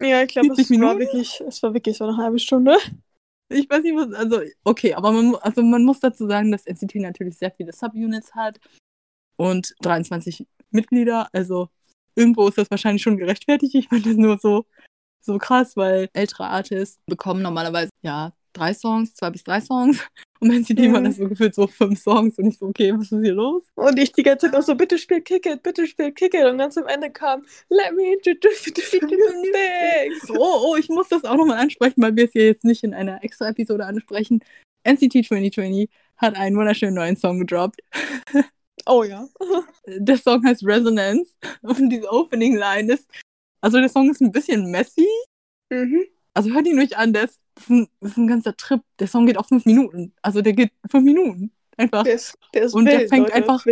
ja, 0.00 0.22
ich 0.22 0.28
glaube, 0.28 0.54
40 0.54 0.64
es 0.64 0.70
war 0.70 0.94
Minuten? 0.94 1.00
wirklich, 1.00 1.40
es 1.46 1.62
war 1.62 1.74
wirklich 1.74 1.98
so 1.98 2.04
eine 2.04 2.16
halbe 2.16 2.38
Stunde. 2.38 2.76
Ich 3.50 3.68
weiß 3.68 3.82
nicht, 3.82 3.96
was, 3.96 4.12
also, 4.12 4.40
okay, 4.64 4.94
aber 4.94 5.12
man, 5.12 5.34
also 5.36 5.62
man 5.62 5.84
muss 5.84 6.00
dazu 6.00 6.26
sagen, 6.26 6.52
dass 6.52 6.66
NCT 6.66 6.96
natürlich 6.96 7.38
sehr 7.38 7.50
viele 7.50 7.72
Subunits 7.72 8.34
hat 8.34 8.60
und 9.36 9.74
23 9.80 10.46
Mitglieder, 10.70 11.28
also 11.32 11.70
irgendwo 12.14 12.48
ist 12.48 12.58
das 12.58 12.70
wahrscheinlich 12.70 13.02
schon 13.02 13.16
gerechtfertigt. 13.16 13.74
Ich 13.74 13.88
finde 13.88 14.10
das 14.10 14.18
nur 14.18 14.38
so, 14.38 14.66
so 15.20 15.38
krass, 15.38 15.76
weil 15.76 16.10
ältere 16.12 16.48
Artists 16.48 17.00
bekommen 17.06 17.42
normalerweise, 17.42 17.90
ja, 18.02 18.32
drei 18.52 18.72
Songs, 18.74 19.14
zwei 19.14 19.30
bis 19.30 19.44
drei 19.44 19.60
Songs 19.60 20.00
und 20.40 20.50
NCT 20.52 20.78
Mhm. 20.78 20.92
waren 20.92 21.04
das 21.04 21.16
so 21.16 21.28
gefühlt 21.28 21.54
so 21.54 21.66
fünf 21.66 22.00
Songs 22.00 22.38
und 22.38 22.46
ich 22.46 22.58
so, 22.58 22.66
okay, 22.66 22.92
was 22.96 23.10
ist 23.12 23.22
hier 23.22 23.34
los? 23.34 23.62
Und 23.74 23.98
ich 23.98 24.12
die 24.12 24.22
ganze 24.22 24.46
Zeit 24.46 24.56
auch 24.58 24.62
so, 24.62 24.74
bitte 24.74 24.98
spiel 24.98 25.20
Kick 25.20 25.46
It, 25.46 25.62
bitte 25.62 25.86
spiel 25.86 26.12
Kick 26.12 26.34
It. 26.34 26.44
Und 26.44 26.58
ganz 26.58 26.76
am 26.78 26.86
Ende 26.86 27.10
kam, 27.10 27.44
let 27.68 27.94
me 27.94 28.12
introduce 28.14 28.66
you 28.66 28.72
to 28.72 28.80
the 28.82 28.98
things. 29.52 30.30
Oh, 30.30 30.70
oh, 30.72 30.76
ich 30.76 30.88
muss 30.88 31.08
das 31.08 31.24
auch 31.24 31.36
nochmal 31.36 31.58
ansprechen, 31.58 32.02
weil 32.02 32.14
wir 32.16 32.24
es 32.26 32.32
hier 32.32 32.46
jetzt 32.46 32.64
nicht 32.64 32.84
in 32.84 32.94
einer 32.94 33.22
extra 33.24 33.48
Episode 33.48 33.84
ansprechen. 33.86 34.40
NCT 34.84 35.26
2020 35.26 35.88
hat 36.16 36.36
einen 36.36 36.56
wunderschönen 36.56 36.94
neuen 36.94 37.16
Song 37.16 37.38
gedroppt. 37.40 37.80
Oh 38.90 39.02
ja. 39.04 39.28
Der 39.86 40.16
Song 40.16 40.42
heißt 40.46 40.64
Resonance 40.64 41.32
und 41.60 41.90
diese 41.90 42.10
Opening 42.10 42.56
Line 42.56 42.94
ist, 42.94 43.06
also 43.60 43.78
der 43.78 43.90
Song 43.90 44.08
ist 44.08 44.22
ein 44.22 44.32
bisschen 44.32 44.70
messy. 44.70 45.06
Mhm. 45.68 46.04
Also 46.32 46.50
hört 46.54 46.66
ihn 46.66 46.78
euch 46.78 46.96
an, 46.96 47.12
der 47.12 47.24
ist, 47.24 47.38
ist, 47.60 47.70
ein, 47.70 47.88
das 48.00 48.10
ist 48.12 48.16
ein 48.16 48.26
ganzer 48.26 48.56
Trip. 48.56 48.80
Der 48.98 49.06
Song 49.06 49.26
geht 49.26 49.38
auf 49.38 49.48
fünf 49.48 49.64
Minuten. 49.64 50.12
Also 50.22 50.42
der 50.42 50.52
geht 50.52 50.72
fünf 50.90 51.04
Minuten. 51.04 51.52
Einfach. 51.76 52.02
Der 52.02 52.14
ist, 52.14 52.36
der 52.54 52.62
ist 52.64 52.74
Und 52.74 52.86
der 52.86 53.00
wild, 53.00 53.08
fängt 53.08 53.28
Leute, 53.28 53.34
einfach-. 53.34 53.64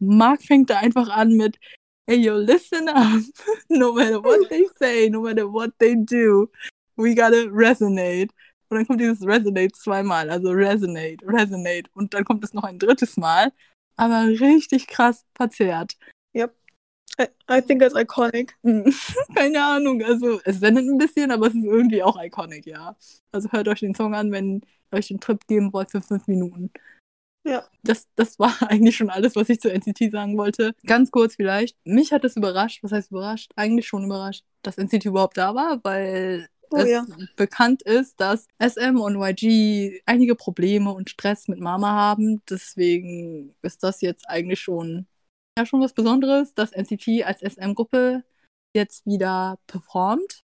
Mark 0.00 0.42
fängt 0.42 0.70
da 0.70 0.78
einfach 0.78 1.08
an 1.08 1.32
mit 1.36 1.58
Hey 2.06 2.18
yo, 2.18 2.36
listen 2.36 2.88
up. 2.88 3.22
No 3.70 3.94
matter 3.94 4.22
what 4.22 4.48
they 4.50 4.66
say, 4.78 5.08
no 5.08 5.22
matter 5.22 5.50
what 5.50 5.70
they 5.78 5.94
do, 5.96 6.50
we 6.96 7.14
gotta 7.14 7.46
resonate. 7.50 8.28
Und 8.68 8.76
dann 8.76 8.86
kommt 8.86 9.00
dieses 9.00 9.22
Resonate 9.22 9.72
zweimal, 9.72 10.28
also 10.28 10.50
Resonate, 10.50 11.24
Resonate. 11.26 11.88
Und 11.94 12.12
dann 12.12 12.24
kommt 12.24 12.44
es 12.44 12.52
noch 12.52 12.64
ein 12.64 12.78
drittes 12.78 13.16
Mal, 13.16 13.52
aber 13.96 14.26
richtig 14.26 14.86
krass 14.86 15.24
verzerrt. 15.34 15.96
I, 17.20 17.26
I 17.48 17.60
think 17.60 17.82
it's 17.82 17.94
iconic. 17.94 18.54
Keine 19.34 19.64
Ahnung, 19.64 20.02
also 20.02 20.40
es 20.44 20.60
sendet 20.60 20.86
ein 20.86 20.98
bisschen, 20.98 21.30
aber 21.30 21.46
es 21.46 21.54
ist 21.54 21.64
irgendwie 21.64 22.02
auch 22.02 22.20
iconic, 22.20 22.66
ja. 22.66 22.96
Also 23.32 23.50
hört 23.50 23.68
euch 23.68 23.80
den 23.80 23.94
Song 23.94 24.14
an, 24.14 24.32
wenn 24.32 24.62
ihr 24.92 24.98
euch 24.98 25.08
den 25.08 25.20
Trip 25.20 25.46
geben 25.46 25.72
wollt 25.72 25.90
für 25.90 26.00
fünf 26.00 26.26
Minuten. 26.26 26.70
Ja. 27.46 27.64
Das, 27.82 28.08
das 28.16 28.38
war 28.38 28.54
eigentlich 28.68 28.96
schon 28.96 29.10
alles, 29.10 29.36
was 29.36 29.48
ich 29.48 29.60
zu 29.60 29.70
NCT 29.70 30.10
sagen 30.10 30.36
wollte. 30.36 30.74
Ganz 30.86 31.10
kurz 31.10 31.36
vielleicht. 31.36 31.76
Mich 31.84 32.12
hat 32.12 32.24
es 32.24 32.36
überrascht, 32.36 32.82
was 32.82 32.92
heißt 32.92 33.10
überrascht? 33.10 33.52
Eigentlich 33.56 33.86
schon 33.86 34.04
überrascht, 34.04 34.44
dass 34.62 34.78
NCT 34.78 35.04
überhaupt 35.04 35.36
da 35.36 35.54
war, 35.54 35.80
weil 35.84 36.48
Oh 36.70 36.76
es 36.78 36.90
ja. 36.90 37.06
bekannt 37.36 37.82
ist, 37.82 38.20
dass 38.20 38.48
SM 38.58 38.98
und 38.98 39.16
YG 39.20 40.00
einige 40.06 40.34
Probleme 40.34 40.92
und 40.92 41.10
Stress 41.10 41.46
mit 41.46 41.60
Mama 41.60 41.92
haben. 41.92 42.42
Deswegen 42.48 43.54
ist 43.62 43.82
das 43.84 44.00
jetzt 44.00 44.28
eigentlich 44.28 44.60
schon, 44.60 45.06
ja, 45.58 45.66
schon 45.66 45.80
was 45.80 45.92
Besonderes, 45.94 46.54
dass 46.54 46.72
NCT 46.72 47.24
als 47.24 47.42
SM-Gruppe 47.42 48.24
jetzt 48.74 49.06
wieder 49.06 49.58
performt. 49.66 50.42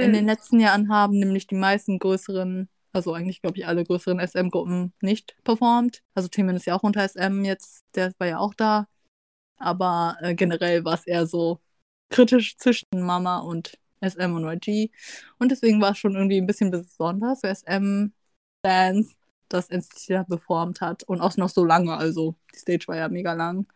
In 0.00 0.12
den 0.12 0.26
Mhm. 0.26 0.26
letzten 0.26 0.60
Jahren 0.60 0.90
haben 0.90 1.18
nämlich 1.18 1.46
die 1.48 1.56
meisten 1.56 1.98
größeren, 1.98 2.68
also 2.92 3.14
eigentlich 3.14 3.42
glaube 3.42 3.58
ich 3.58 3.66
alle 3.66 3.84
größeren 3.84 4.20
SM-Gruppen 4.20 4.94
nicht 5.02 5.36
performt. 5.44 6.02
Also 6.14 6.28
Themen 6.28 6.56
ist 6.56 6.66
ja 6.66 6.76
auch 6.76 6.84
unter 6.84 7.02
SM 7.02 7.44
jetzt, 7.44 7.84
der 7.96 8.12
war 8.18 8.28
ja 8.28 8.38
auch 8.38 8.54
da. 8.54 8.88
Aber 9.58 10.16
äh, 10.20 10.34
generell 10.34 10.84
war 10.84 10.94
es 10.94 11.06
eher 11.06 11.26
so 11.26 11.60
kritisch 12.10 12.56
zwischen 12.58 12.86
Mama 12.94 13.38
und 13.38 13.78
SM 14.00 14.34
und 14.34 14.44
YG. 14.46 14.90
Und 15.38 15.50
deswegen 15.52 15.80
war 15.80 15.92
es 15.92 15.98
schon 15.98 16.14
irgendwie 16.16 16.38
ein 16.40 16.46
bisschen 16.46 16.70
besonders 16.70 17.40
für 17.40 17.48
SM-Fans, 17.48 19.16
dass 19.48 19.70
NCT 19.70 20.14
da 20.14 20.24
performt 20.24 20.80
hat. 20.80 21.04
Und 21.04 21.20
auch 21.20 21.36
noch 21.36 21.48
so 21.50 21.64
lange, 21.64 21.96
also 21.96 22.36
die 22.54 22.58
Stage 22.58 22.88
war 22.88 22.96
ja 22.96 23.08
mega 23.08 23.32
lang. 23.34 23.66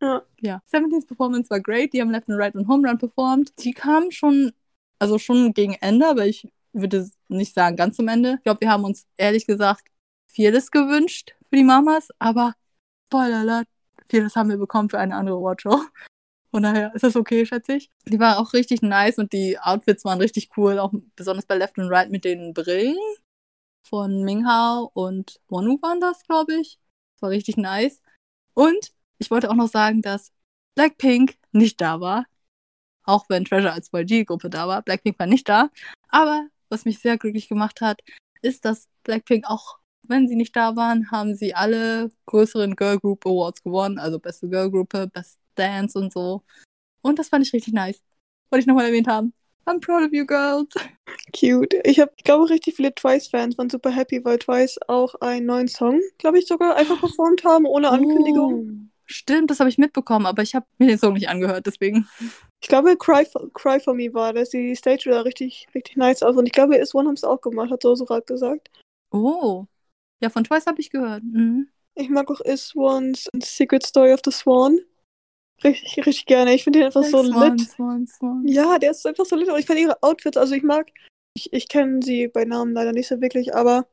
Ja. 0.00 0.22
Ja, 0.40 0.62
17's 0.72 1.06
Performance 1.06 1.50
war 1.50 1.60
great. 1.60 1.92
Die 1.92 2.00
haben 2.00 2.10
Left 2.10 2.28
and 2.28 2.38
Right 2.38 2.54
und 2.54 2.68
Home 2.68 2.88
Run 2.88 2.98
performt. 2.98 3.52
Die 3.62 3.72
kamen 3.72 4.10
schon, 4.12 4.52
also 4.98 5.18
schon 5.18 5.52
gegen 5.52 5.74
Ende, 5.74 6.06
aber 6.08 6.26
ich 6.26 6.50
würde 6.72 7.10
nicht 7.28 7.54
sagen 7.54 7.76
ganz 7.76 7.96
zum 7.96 8.08
Ende. 8.08 8.36
Ich 8.38 8.44
glaube, 8.44 8.60
wir 8.60 8.70
haben 8.70 8.84
uns 8.84 9.06
ehrlich 9.16 9.46
gesagt 9.46 9.88
vieles 10.26 10.70
gewünscht 10.70 11.34
für 11.48 11.56
die 11.56 11.64
Mamas, 11.64 12.08
aber 12.18 12.54
Spoiler 13.06 13.40
alert, 13.40 13.68
vieles 14.08 14.36
haben 14.36 14.50
wir 14.50 14.56
bekommen 14.56 14.88
für 14.88 15.00
eine 15.00 15.16
andere 15.16 15.36
Awardshow. 15.36 15.82
Von 16.52 16.62
daher 16.62 16.94
ist 16.94 17.02
das 17.02 17.16
okay, 17.16 17.44
schätze 17.44 17.74
ich. 17.74 17.90
Die 18.06 18.18
war 18.18 18.38
auch 18.38 18.52
richtig 18.52 18.82
nice 18.82 19.18
und 19.18 19.32
die 19.32 19.58
Outfits 19.58 20.04
waren 20.04 20.20
richtig 20.20 20.50
cool, 20.56 20.78
auch 20.78 20.92
besonders 21.16 21.46
bei 21.46 21.56
Left 21.56 21.78
and 21.78 21.90
Right 21.90 22.10
mit 22.10 22.24
den 22.24 22.54
Brillen 22.54 22.96
von 23.84 24.22
Minghao 24.22 24.90
und 24.94 25.40
Wonu 25.48 25.78
waren 25.82 26.00
das, 26.00 26.22
glaube 26.24 26.54
ich. 26.54 26.78
Das 27.14 27.22
war 27.22 27.30
richtig 27.30 27.56
nice. 27.56 28.00
Und 28.54 28.92
ich 29.20 29.30
wollte 29.30 29.50
auch 29.50 29.54
noch 29.54 29.68
sagen, 29.68 30.02
dass 30.02 30.32
Blackpink 30.74 31.36
nicht 31.52 31.80
da 31.80 32.00
war. 32.00 32.26
Auch 33.04 33.26
wenn 33.28 33.44
Treasure 33.44 33.72
als 33.72 33.90
YG-Gruppe 33.92 34.50
da 34.50 34.66
war. 34.66 34.82
Blackpink 34.82 35.18
war 35.18 35.26
nicht 35.26 35.48
da. 35.48 35.70
Aber 36.08 36.46
was 36.68 36.84
mich 36.84 36.98
sehr 36.98 37.18
glücklich 37.18 37.48
gemacht 37.48 37.80
hat, 37.80 38.00
ist, 38.42 38.64
dass 38.64 38.88
Blackpink 39.04 39.44
auch, 39.46 39.78
wenn 40.02 40.26
sie 40.26 40.36
nicht 40.36 40.56
da 40.56 40.74
waren, 40.74 41.10
haben 41.10 41.34
sie 41.34 41.54
alle 41.54 42.10
größeren 42.26 42.76
Girl 42.76 42.98
Group 42.98 43.26
Awards 43.26 43.62
gewonnen. 43.62 43.98
Also 43.98 44.18
beste 44.18 44.48
Girl 44.48 44.70
Gruppe, 44.70 45.06
Best 45.08 45.38
Dance 45.54 45.98
und 45.98 46.12
so. 46.12 46.42
Und 47.02 47.18
das 47.18 47.28
fand 47.28 47.46
ich 47.46 47.52
richtig 47.52 47.74
nice. 47.74 48.00
Wollte 48.50 48.62
ich 48.62 48.66
nochmal 48.66 48.86
erwähnt 48.86 49.08
haben. 49.08 49.34
I'm 49.66 49.80
proud 49.80 50.02
of 50.02 50.12
you 50.12 50.24
girls. 50.24 50.72
Cute. 51.38 51.74
Ich 51.84 52.00
habe, 52.00 52.12
ich 52.16 52.24
glaube, 52.24 52.48
richtig 52.48 52.76
viele 52.76 52.94
Twice-Fans 52.94 53.58
waren 53.58 53.68
super 53.68 53.90
happy, 53.90 54.24
weil 54.24 54.38
Twice 54.38 54.78
auch 54.88 55.14
einen 55.16 55.46
neuen 55.46 55.68
Song, 55.68 56.00
glaube 56.18 56.38
ich, 56.38 56.46
sogar 56.46 56.76
einfach 56.76 56.98
performt 56.98 57.44
haben, 57.44 57.66
ohne 57.66 57.90
Ankündigung. 57.90 58.90
Stimmt, 59.12 59.50
das 59.50 59.58
habe 59.58 59.68
ich 59.68 59.76
mitbekommen, 59.76 60.24
aber 60.24 60.42
ich 60.42 60.54
habe 60.54 60.66
mir 60.78 60.86
den 60.86 60.98
Song 60.98 61.14
nicht 61.14 61.28
angehört, 61.28 61.66
deswegen. 61.66 62.08
Ich 62.60 62.68
glaube, 62.68 62.96
Cry 62.96 63.24
for, 63.24 63.52
Cry 63.52 63.80
for 63.80 63.92
Me 63.92 64.14
war 64.14 64.32
das. 64.32 64.50
Die 64.50 64.76
Stage 64.76 65.10
sah 65.10 65.22
richtig, 65.22 65.66
richtig 65.74 65.96
nice 65.96 66.22
aus. 66.22 66.36
Und 66.36 66.46
ich 66.46 66.52
glaube, 66.52 66.76
Is 66.76 66.94
One 66.94 67.08
haben 67.08 67.14
es 67.14 67.24
auch 67.24 67.40
gemacht, 67.40 67.72
hat 67.72 67.82
so 67.82 68.04
gerade 68.04 68.24
gesagt. 68.24 68.70
Oh. 69.10 69.66
Ja, 70.22 70.30
von 70.30 70.44
Twice 70.44 70.66
habe 70.66 70.80
ich 70.80 70.90
gehört. 70.90 71.24
Mhm. 71.24 71.68
Ich 71.96 72.08
mag 72.08 72.30
auch 72.30 72.40
Is 72.40 72.72
One's 72.76 73.28
Secret 73.42 73.84
Story 73.84 74.12
of 74.12 74.20
the 74.24 74.30
Swan. 74.30 74.78
Richtig, 75.64 76.06
richtig 76.06 76.26
gerne. 76.26 76.54
Ich 76.54 76.62
finde 76.62 76.78
den 76.78 76.86
einfach 76.86 77.02
so 77.02 77.24
Swan, 77.24 77.58
lit. 77.58 77.68
Swan, 77.68 78.06
Swan. 78.06 78.46
Ja, 78.46 78.78
der 78.78 78.92
ist 78.92 79.04
einfach 79.04 79.26
so 79.26 79.34
lit. 79.34 79.48
Und 79.48 79.58
ich 79.58 79.66
finde 79.66 79.82
ihre 79.82 80.00
Outfits, 80.04 80.36
also 80.36 80.54
ich 80.54 80.62
mag, 80.62 80.86
ich, 81.34 81.52
ich 81.52 81.68
kenne 81.68 82.00
sie 82.00 82.28
bei 82.28 82.44
Namen 82.44 82.74
leider 82.74 82.92
nicht 82.92 83.08
so 83.08 83.20
wirklich, 83.20 83.56
aber 83.56 83.88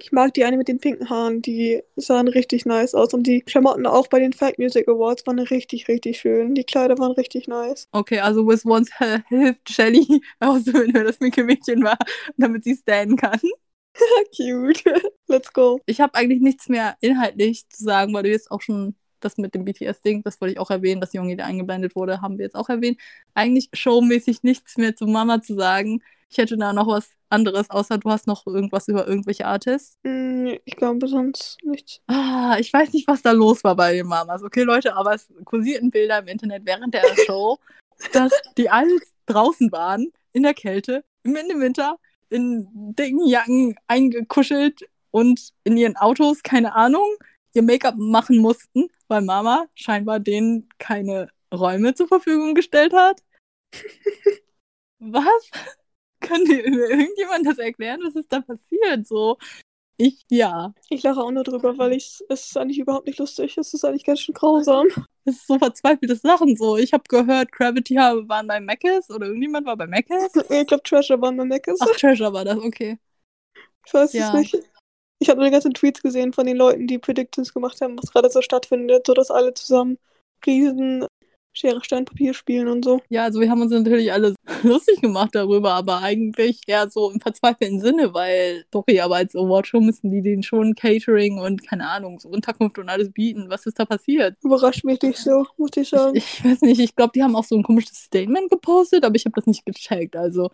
ich 0.00 0.12
mag 0.12 0.34
die 0.34 0.44
eine 0.44 0.56
mit 0.56 0.68
den 0.68 0.78
pinken 0.78 1.08
Haaren. 1.08 1.40
Die 1.42 1.82
sahen 1.96 2.28
richtig 2.28 2.66
nice 2.66 2.94
aus. 2.94 3.14
Und 3.14 3.26
die 3.26 3.42
Klamotten 3.42 3.86
auch 3.86 4.08
bei 4.08 4.18
den 4.18 4.32
Fact 4.32 4.58
Music 4.58 4.88
Awards 4.88 5.26
waren 5.26 5.38
richtig, 5.38 5.88
richtig 5.88 6.18
schön. 6.18 6.54
Die 6.54 6.64
Kleider 6.64 6.98
waren 6.98 7.12
richtig 7.12 7.48
nice. 7.48 7.88
Okay, 7.92 8.18
also 8.18 8.46
Wiz 8.46 8.64
Once 8.64 8.90
hilft 9.28 9.70
Shelly 9.70 10.22
herauszufinden, 10.40 10.94
wer 10.94 11.04
das 11.04 11.20
Mädchen 11.20 11.84
war, 11.84 11.98
damit 12.36 12.64
sie 12.64 12.76
stannen 12.76 13.16
kann. 13.16 13.40
Cute. 14.36 14.82
Let's 15.28 15.52
go. 15.52 15.80
Ich 15.86 16.00
habe 16.00 16.14
eigentlich 16.14 16.40
nichts 16.40 16.68
mehr 16.68 16.96
inhaltlich 17.00 17.68
zu 17.68 17.84
sagen, 17.84 18.12
weil 18.12 18.24
du 18.24 18.30
jetzt 18.30 18.50
auch 18.50 18.60
schon 18.60 18.96
das 19.20 19.38
mit 19.38 19.54
dem 19.54 19.64
BTS-Ding, 19.64 20.22
das 20.22 20.40
wollte 20.40 20.52
ich 20.52 20.60
auch 20.60 20.70
erwähnen, 20.70 21.00
dass 21.00 21.14
Jungi 21.14 21.36
da 21.36 21.44
eingeblendet 21.44 21.96
wurde, 21.96 22.20
haben 22.20 22.36
wir 22.36 22.44
jetzt 22.44 22.56
auch 22.56 22.68
erwähnt. 22.68 23.00
Eigentlich 23.32 23.70
showmäßig 23.72 24.42
nichts 24.42 24.76
mehr 24.76 24.94
zu 24.94 25.06
Mama 25.06 25.40
zu 25.40 25.54
sagen. 25.54 26.02
Ich 26.28 26.36
hätte 26.38 26.58
da 26.58 26.72
noch 26.72 26.88
was 26.88 27.10
anderes, 27.34 27.68
außer 27.70 27.98
du 27.98 28.10
hast 28.10 28.26
noch 28.26 28.46
irgendwas 28.46 28.88
über 28.88 29.06
irgendwelche 29.06 29.46
Artists. 29.46 29.98
Hm, 30.04 30.58
ich 30.64 30.76
glaube 30.76 31.08
sonst 31.08 31.58
nichts. 31.62 32.00
Ah, 32.06 32.56
ich 32.58 32.72
weiß 32.72 32.92
nicht, 32.92 33.08
was 33.08 33.22
da 33.22 33.32
los 33.32 33.64
war 33.64 33.76
bei 33.76 33.94
den 33.94 34.06
Mamas. 34.06 34.42
Okay, 34.42 34.62
Leute, 34.62 34.96
aber 34.96 35.14
es 35.14 35.28
kursierten 35.44 35.90
Bilder 35.90 36.20
im 36.20 36.28
Internet 36.28 36.64
während 36.64 36.94
der 36.94 37.02
Show, 37.26 37.58
dass 38.12 38.32
die 38.56 38.70
alle 38.70 38.98
draußen 39.26 39.70
waren, 39.72 40.12
in 40.32 40.42
der 40.42 40.54
Kälte, 40.54 41.04
im 41.22 41.34
Winter, 41.34 41.98
in 42.30 42.68
dicken 42.94 43.26
Jacken 43.26 43.76
eingekuschelt 43.86 44.88
und 45.10 45.50
in 45.64 45.76
ihren 45.76 45.96
Autos, 45.96 46.42
keine 46.42 46.74
Ahnung, 46.74 47.08
ihr 47.52 47.62
Make-up 47.62 47.96
machen 47.96 48.38
mussten, 48.38 48.88
weil 49.08 49.22
Mama 49.22 49.66
scheinbar 49.74 50.20
denen 50.20 50.68
keine 50.78 51.28
Räume 51.52 51.94
zur 51.94 52.08
Verfügung 52.08 52.54
gestellt 52.54 52.92
hat. 52.92 53.22
Was? 54.98 55.50
Kann 56.26 56.44
dir 56.44 56.64
irgendjemand 56.64 57.46
das 57.46 57.58
erklären? 57.58 58.00
Was 58.04 58.14
ist 58.16 58.32
da 58.32 58.40
passiert? 58.40 59.06
So, 59.06 59.38
ich, 59.96 60.24
ja. 60.28 60.74
Ich 60.88 61.02
lache 61.02 61.20
auch 61.20 61.30
nur 61.30 61.44
drüber, 61.44 61.78
weil 61.78 61.92
ich 61.92 62.20
es 62.28 62.46
ist 62.46 62.56
eigentlich 62.58 62.78
überhaupt 62.78 63.06
nicht 63.06 63.18
lustig. 63.18 63.56
Es 63.56 63.72
ist 63.74 63.84
eigentlich 63.84 64.04
ganz 64.04 64.20
schön 64.20 64.34
grausam. 64.34 64.88
Das 65.24 65.36
ist 65.36 65.46
so 65.46 65.58
verzweifeltes 65.58 66.20
Sachen 66.20 66.56
so. 66.56 66.76
Ich 66.76 66.92
habe 66.92 67.04
gehört, 67.08 67.52
Gravity 67.52 67.96
waren 67.96 68.46
bei 68.46 68.60
Mackes 68.60 69.08
oder 69.10 69.26
irgendjemand 69.26 69.66
war 69.66 69.76
bei 69.76 69.86
Mackes. 69.86 70.32
Ich 70.50 70.66
glaube, 70.66 70.82
Treasure 70.82 71.20
waren 71.20 71.36
bei 71.36 71.44
Mac 71.44 71.66
Ach, 71.80 71.86
Treasure 71.96 72.32
war 72.32 72.44
das, 72.44 72.58
okay. 72.58 72.98
Ich 73.86 73.94
weiß 73.94 74.12
Ja. 74.12 74.28
es 74.28 74.34
nicht. 74.34 74.58
Ich 75.20 75.28
habe 75.28 75.38
nur 75.38 75.46
die 75.46 75.52
ganzen 75.52 75.72
Tweets 75.72 76.02
gesehen 76.02 76.32
von 76.32 76.46
den 76.46 76.56
Leuten, 76.56 76.86
die 76.86 76.98
Predictions 76.98 77.54
gemacht 77.54 77.80
haben, 77.80 77.96
was 77.96 78.10
gerade 78.10 78.28
so 78.30 78.42
stattfindet, 78.42 79.06
so 79.06 79.14
dass 79.14 79.30
alle 79.30 79.54
zusammen 79.54 79.98
riesen 80.44 81.06
Schere, 81.54 81.82
Stein, 81.84 82.04
Papier 82.04 82.34
spielen 82.34 82.68
und 82.68 82.84
so. 82.84 83.00
Ja, 83.08 83.24
also 83.24 83.40
wir 83.40 83.48
haben 83.48 83.62
uns 83.62 83.70
natürlich 83.70 84.12
alle 84.12 84.34
lustig 84.64 85.00
gemacht 85.00 85.30
darüber, 85.34 85.72
aber 85.72 86.02
eigentlich 86.02 86.60
eher 86.66 86.90
so 86.90 87.10
im 87.10 87.20
verzweifelten 87.20 87.80
Sinne, 87.80 88.12
weil, 88.12 88.64
sorry, 88.72 89.00
aber 89.00 89.16
als 89.16 89.36
Awardshow 89.36 89.80
müssen 89.80 90.10
die 90.10 90.20
denen 90.20 90.42
schon 90.42 90.74
Catering 90.74 91.38
und, 91.38 91.66
keine 91.66 91.88
Ahnung, 91.88 92.18
so 92.18 92.28
Unterkunft 92.28 92.78
und 92.78 92.88
alles 92.88 93.12
bieten. 93.12 93.48
Was 93.48 93.66
ist 93.66 93.78
da 93.78 93.84
passiert? 93.84 94.36
Überrascht 94.42 94.84
mich 94.84 95.00
nicht 95.00 95.18
so, 95.18 95.46
muss 95.56 95.70
ich 95.76 95.88
sagen. 95.88 96.16
Ich, 96.16 96.40
ich 96.40 96.44
weiß 96.44 96.62
nicht, 96.62 96.80
ich 96.80 96.96
glaube, 96.96 97.12
die 97.14 97.22
haben 97.22 97.36
auch 97.36 97.44
so 97.44 97.54
ein 97.56 97.62
komisches 97.62 97.96
Statement 97.98 98.50
gepostet, 98.50 99.04
aber 99.04 99.14
ich 99.14 99.24
habe 99.24 99.34
das 99.36 99.46
nicht 99.46 99.64
gecheckt. 99.64 100.16
Also, 100.16 100.50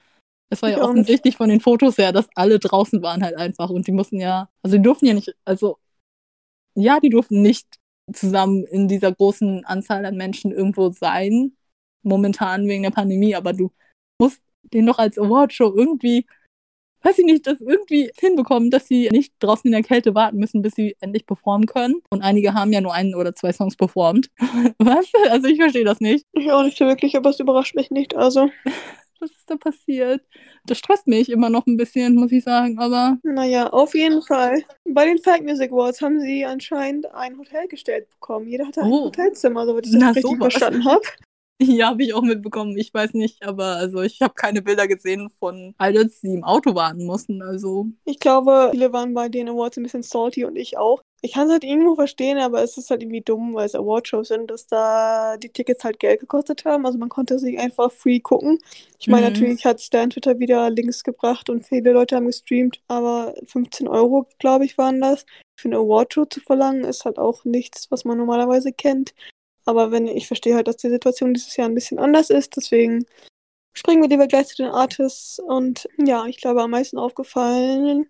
es 0.51 0.61
war 0.61 0.69
Ich 0.69 0.77
ja 0.77 0.83
offensichtlich 0.83 1.37
von 1.37 1.49
den 1.49 1.61
Fotos 1.61 1.97
her, 1.97 2.13
dass 2.13 2.29
alle 2.35 2.59
draußen 2.59 3.03
waren 3.03 3.23
halt 3.23 3.37
einfach 3.37 3.71
und 3.71 3.87
die 3.87 3.93
mussten 3.93 4.21
ja, 4.21 4.51
also 4.63 4.77
die 4.77 4.83
durften 4.83 5.07
ja 5.07 5.15
nicht, 5.15 5.35
also, 5.47 5.79
ja, 6.75 7.01
die 7.01 7.09
durften 7.09 7.41
nicht 7.41 7.80
zusammen 8.13 8.65
in 8.65 8.89
dieser 8.89 9.13
großen 9.13 9.65
Anzahl 9.65 10.05
an 10.05 10.17
Menschen 10.17 10.53
irgendwo 10.53 10.91
sein, 10.91 11.53
momentan 12.03 12.67
wegen 12.69 12.83
der 12.83 12.91
Pandemie, 12.91 13.35
aber 13.35 13.53
du 13.53 13.71
musst 14.19 14.41
den 14.63 14.87
doch 14.87 14.99
als 14.99 15.19
Awardshow 15.19 15.73
irgendwie, 15.75 16.27
weiß 17.03 17.19
ich 17.19 17.25
nicht, 17.25 17.47
das 17.47 17.61
irgendwie 17.61 18.11
hinbekommen, 18.19 18.71
dass 18.71 18.87
sie 18.87 19.09
nicht 19.11 19.33
draußen 19.41 19.67
in 19.67 19.73
der 19.73 19.83
Kälte 19.83 20.15
warten 20.15 20.39
müssen, 20.39 20.63
bis 20.63 20.75
sie 20.75 20.97
endlich 21.01 21.27
performen 21.27 21.67
können. 21.67 21.97
Und 22.11 22.23
einige 22.23 22.55
haben 22.55 22.73
ja 22.73 22.81
nur 22.81 22.95
einen 22.95 23.15
oder 23.15 23.35
zwei 23.35 23.53
Songs 23.53 23.77
performt. 23.77 24.31
Was? 24.79 25.07
Also 25.31 25.49
ich 25.49 25.59
verstehe 25.59 25.85
das 25.85 26.01
nicht. 26.01 26.27
Ich 26.33 26.51
auch 26.53 26.63
nicht 26.63 26.77
so 26.77 26.87
wirklich, 26.87 27.17
aber 27.17 27.31
es 27.31 27.41
überrascht 27.41 27.75
mich 27.75 27.91
nicht. 27.91 28.15
Also, 28.15 28.51
Was 29.21 29.31
ist 29.31 29.51
da 29.51 29.57
passiert? 29.57 30.23
Das 30.65 30.79
stresst 30.79 31.07
mich 31.07 31.29
immer 31.29 31.51
noch 31.51 31.67
ein 31.67 31.77
bisschen, 31.77 32.15
muss 32.15 32.33
ich 32.33 32.43
sagen, 32.45 32.79
aber 32.79 33.19
naja, 33.23 33.69
auf 33.69 33.95
jeden 33.95 34.23
Fall. 34.23 34.63
Bei 34.89 35.05
den 35.05 35.19
Fact 35.19 35.45
Music 35.45 35.71
Awards 35.73 36.01
haben 36.01 36.21
sie 36.21 36.45
anscheinend 36.45 37.13
ein 37.15 37.37
Hotel 37.39 37.69
gestellt 37.69 38.09
bekommen. 38.11 38.49
Jeder 38.49 38.67
hatte 38.67 38.81
ein 38.83 38.91
Oh. 38.91 39.05
Hotelzimmer, 39.07 39.67
soweit 39.67 39.87
ich 39.87 39.93
das 39.93 40.01
Na, 40.01 40.09
richtig 40.09 40.23
sowas. 40.23 40.53
verstanden 40.55 40.85
habe. 40.85 41.03
Ja, 41.63 41.89
habe 41.89 42.03
ich 42.03 42.15
auch 42.15 42.23
mitbekommen. 42.23 42.75
Ich 42.79 42.95
weiß 42.95 43.13
nicht, 43.13 43.45
aber 43.47 43.77
also 43.77 44.01
ich 44.01 44.23
habe 44.23 44.33
keine 44.33 44.63
Bilder 44.63 44.89
gesehen 44.89 45.29
von 45.39 45.75
Idols, 45.79 46.23
die 46.23 46.33
im 46.33 46.43
Auto 46.43 46.75
warten 46.75 47.05
mussten. 47.05 47.43
Also 47.43 47.87
Ich 48.07 48.19
glaube, 48.19 48.69
viele 48.71 48.95
waren 48.95 49.13
bei 49.13 49.29
den 49.29 49.47
Awards 49.47 49.77
ein 49.77 49.83
bisschen 49.83 50.03
salty 50.03 50.47
und 50.47 50.57
ich 50.57 50.79
auch. 50.79 51.03
Ich 51.23 51.33
kann 51.35 51.47
es 51.49 51.53
halt 51.53 51.65
irgendwo 51.65 51.95
verstehen, 51.97 52.39
aber 52.39 52.63
es 52.63 52.79
ist 52.79 52.89
halt 52.91 53.03
irgendwie 53.03 53.21
dumm, 53.21 53.53
weil 53.55 53.67
es 53.67 53.75
Awardshows 53.75 54.29
sind, 54.29 54.51
dass 54.51 54.67
da 54.67 55.37
die 55.37 55.51
Tickets 55.51 55.85
halt 55.85 55.99
Geld 56.01 56.21
gekostet 56.21 56.65
haben. 56.65 56.87
Also 56.87 56.97
man 56.99 57.11
konnte 57.11 57.39
sich 57.39 57.59
einfach 57.59 57.93
free 57.93 58.21
gucken. 58.21 58.59
Ich 58.99 59.09
meine, 59.09 59.27
Mhm. 59.27 59.33
natürlich 59.33 59.65
hat 59.67 59.81
Stan 59.83 60.09
Twitter 60.09 60.39
wieder 60.39 60.71
Links 60.71 61.05
gebracht 61.05 61.51
und 61.51 61.67
viele 61.67 61.93
Leute 61.93 62.17
haben 62.17 62.27
gestreamt, 62.27 62.81
aber 62.89 63.35
15 63.45 63.87
Euro, 63.87 64.27
glaube 64.39 64.65
ich, 64.65 64.79
waren 64.79 65.01
das. 65.01 65.27
Für 65.59 65.69
eine 65.69 65.77
Awardshow 65.77 66.25
zu 66.25 66.41
verlangen, 66.41 66.85
ist 66.85 67.05
halt 67.05 67.19
auch 67.19 67.45
nichts, 67.45 67.91
was 67.91 68.07
man 68.07 68.17
normalerweise 68.17 68.73
kennt. 68.73 69.15
Aber 69.67 69.91
wenn 69.93 70.07
ich 70.07 70.27
verstehe 70.27 70.55
halt, 70.55 70.69
dass 70.69 70.79
die 70.79 70.89
Situation 70.89 71.35
dieses 71.35 71.55
Jahr 71.57 71.69
ein 71.69 71.75
bisschen 71.75 71.99
anders 71.99 72.31
ist, 72.31 72.57
deswegen 72.57 73.05
springen 73.75 74.03
wir 74.03 74.09
lieber 74.09 74.27
gleich 74.27 74.49
zu 74.49 74.57
den 74.57 74.71
Artists. 74.73 75.39
Und 75.39 75.87
ja, 75.99 76.25
ich 76.27 76.39
glaube, 76.39 76.63
am 76.63 76.71
meisten 76.71 76.99
aufgefallen 76.99 78.09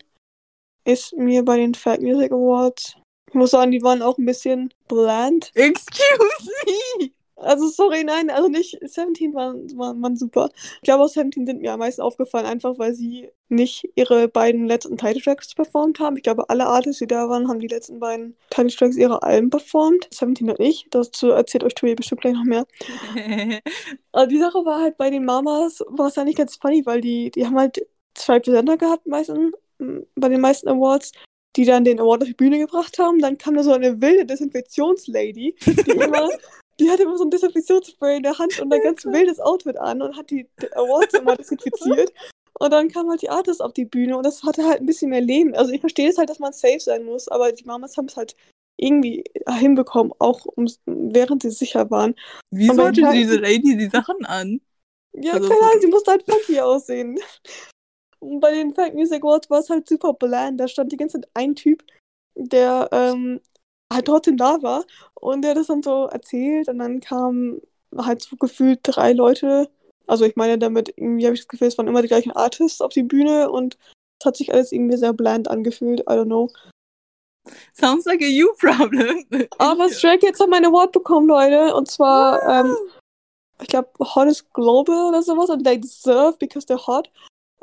ist 0.85 1.17
mir 1.17 1.45
bei 1.45 1.57
den 1.57 1.75
Fat 1.75 2.01
Music 2.01 2.33
Awards. 2.33 2.97
Ich 3.29 3.35
muss 3.35 3.51
sagen, 3.51 3.71
die 3.71 3.83
waren 3.83 4.03
auch 4.03 4.19
ein 4.19 4.27
bisschen 4.27 4.75
bland. 4.89 5.53
Excuse 5.55 6.51
me! 6.67 7.11
Also, 7.41 7.69
sorry, 7.69 8.05
nein, 8.05 8.29
also 8.29 8.49
nicht. 8.49 8.77
17 8.83 9.33
waren, 9.35 9.67
waren, 9.79 10.03
waren 10.03 10.17
super. 10.17 10.51
Ich 10.77 10.83
glaube, 10.83 11.05
auch 11.05 11.09
17 11.09 11.47
sind 11.47 11.63
mir 11.63 11.73
am 11.73 11.79
meisten 11.79 12.03
aufgefallen, 12.03 12.45
einfach 12.45 12.79
weil 12.79 12.93
sie 12.93 13.31
nicht 13.49 13.89
ihre 13.95 14.29
beiden 14.29 14.67
letzten 14.67 14.99
Title 14.99 15.23
Tracks 15.23 15.55
performt 15.55 16.01
haben. 16.01 16.17
Ich 16.17 16.23
glaube, 16.23 16.51
alle 16.51 16.67
Artists, 16.67 16.99
die 16.99 17.07
da 17.07 17.29
waren, 17.29 17.49
haben 17.49 17.61
die 17.61 17.67
letzten 17.67 17.99
beiden 17.99 18.37
Title 18.51 18.71
Tracks 18.71 18.97
ihrer 18.97 19.23
Alben 19.23 19.49
performt. 19.49 20.09
17 20.13 20.51
und 20.51 20.61
ich. 20.61 20.87
Dazu 20.91 21.31
erzählt 21.31 21.65
euch 21.65 21.75
Tobi 21.75 21.95
bestimmt 21.95 22.21
gleich 22.21 22.35
noch 22.35 22.45
mehr. 22.45 22.67
Aber 24.13 24.27
die 24.27 24.39
Sache 24.39 24.65
war 24.65 24.83
halt 24.83 24.99
bei 24.99 25.09
den 25.09 25.25
Mamas, 25.25 25.83
war 25.89 26.09
es 26.09 26.17
nicht 26.17 26.39
ganz 26.39 26.57
funny, 26.57 26.85
weil 26.85 27.01
die, 27.01 27.31
die 27.31 27.47
haben 27.47 27.59
halt 27.59 27.87
zwei 28.15 28.39
Präsenter 28.39 28.77
gehabt, 28.77 29.07
meistens, 29.07 29.53
bei 30.17 30.29
den 30.29 30.41
meisten 30.41 30.69
Awards, 30.69 31.13
die 31.57 31.65
dann 31.65 31.85
den 31.85 31.99
Award 32.01 32.23
auf 32.23 32.29
die 32.29 32.35
Bühne 32.35 32.59
gebracht 32.59 32.99
haben. 32.99 33.19
Dann 33.19 33.39
kam 33.39 33.55
da 33.55 33.63
so 33.63 33.73
eine 33.73 34.01
wilde 34.01 34.25
Desinfektionslady, 34.27 35.57
die 35.67 35.91
immer, 35.91 36.29
die 36.79 36.91
hatte 36.91 37.03
immer 37.03 37.17
so 37.19 37.25
ein 37.25 37.31
Desinfektionsspray 37.31 38.19
in 38.19 38.23
der 38.23 38.39
Hand 38.39 38.61
und 38.61 38.73
ein 38.73 38.81
ganz 38.83 39.05
wildes 39.05 39.41
Outfit 39.41 39.77
an 39.77 40.01
und 40.03 40.17
hat 40.17 40.31
die 40.31 40.47
Awards 40.75 41.15
immer 41.15 41.37
desinfiziert. 41.37 42.13
Und 42.59 42.73
dann 42.73 42.89
kam 42.89 43.09
halt 43.09 43.23
die 43.23 43.31
Artist 43.31 43.63
auf 43.63 43.73
die 43.73 43.87
Bühne 43.87 44.17
und 44.19 44.25
das 44.27 44.43
hatte 44.43 44.65
halt 44.67 44.81
ein 44.81 44.87
bisschen 44.87 45.11
mehr 45.11 45.23
Leben. 45.23 45.55
Also 45.55 45.73
ich 45.73 45.81
verstehe 45.81 46.11
es 46.11 46.19
halt, 46.19 46.29
dass 46.31 46.39
man 46.41 46.53
safe 46.53 46.79
sein 46.81 47.05
muss, 47.05 47.27
aber 47.29 47.53
die 47.53 47.65
Mamas 47.65 47.97
haben 47.97 48.07
es 48.07 48.17
halt 48.17 48.37
irgendwie 48.77 49.25
hinbekommen, 49.59 50.13
auch 50.19 50.47
ums- 50.57 50.81
während 50.87 51.43
sie 51.43 51.51
sicher 51.51 51.91
waren. 51.91 52.15
Hatte 53.05 53.17
ich- 53.17 53.23
diese 53.23 53.37
Lady 53.37 53.77
die 53.77 53.89
Sachen 53.89 54.25
an? 54.27 54.61
Ja, 55.15 55.33
Also 55.35 55.49
keine 55.49 55.61
Ahnung, 55.63 55.81
sie 55.81 55.87
musste 55.89 56.11
halt 56.13 56.25
funky 56.31 56.61
aussehen. 56.61 57.19
Und 58.21 58.41
bei 58.41 58.53
den 58.53 58.75
Funk 58.75 58.95
Music 58.95 59.23
Awards 59.23 59.51
war 59.51 59.61
es 59.61 59.71
halt 59.71 59.89
super 59.89 60.13
bland. 60.13 60.61
Da 60.61 60.69
stand 60.69 60.93
die 60.93 60.97
ganze 60.97 61.21
Zeit 61.21 61.31
ein 61.35 61.55
Typ, 61.55 61.83
der 62.35 62.89
ähm, 62.93 63.41
halt 63.93 64.07
trotzdem 64.07 64.37
da 64.37 64.63
war 64.63 64.85
und 65.15 65.43
der 65.43 65.55
das 65.55 65.67
dann 65.67 65.83
so 65.83 66.07
erzählt 66.07 66.69
und 66.69 66.79
dann 66.79 67.01
kamen 67.01 67.61
halt 67.97 68.23
so 68.23 68.37
gefühlt 68.37 68.81
drei 68.83 69.13
Leute. 69.13 69.69
Also 70.07 70.25
ich 70.25 70.37
meine 70.37 70.59
damit, 70.59 70.93
irgendwie 70.97 71.25
habe 71.25 71.35
ich 71.35 71.41
das 71.41 71.49
Gefühl, 71.49 71.69
es 71.69 71.79
waren 71.79 71.89
immer 71.89 72.03
die 72.03 72.09
gleichen 72.09 72.33
Artists 72.33 72.81
auf 72.81 72.93
die 72.93 73.03
Bühne 73.03 73.51
und 73.51 73.79
es 74.21 74.27
hat 74.27 74.37
sich 74.37 74.53
alles 74.53 74.73
irgendwie 74.73 74.97
sehr 74.97 75.13
bland 75.13 75.49
angefühlt. 75.49 76.01
I 76.01 76.13
don't 76.13 76.27
know. 76.27 76.51
Sounds 77.73 78.05
like 78.05 78.21
a 78.21 78.27
you 78.27 78.49
problem. 78.59 79.25
Aber 79.59 79.89
Stray 79.89 80.19
Kids 80.19 80.41
haben 80.41 80.53
einen 80.53 80.67
Award 80.67 80.93
bekommen, 80.93 81.27
Leute. 81.27 81.75
Und 81.75 81.91
zwar, 81.91 82.43
ähm, 82.43 82.77
ich 83.63 83.69
glaube, 83.69 83.89
Hottest 83.99 84.53
Global 84.53 85.09
oder 85.09 85.23
sowas. 85.23 85.49
Und 85.49 85.65
they 85.65 85.81
deserve 85.81 86.37
because 86.39 86.67
they're 86.67 86.87
hot. 86.87 87.11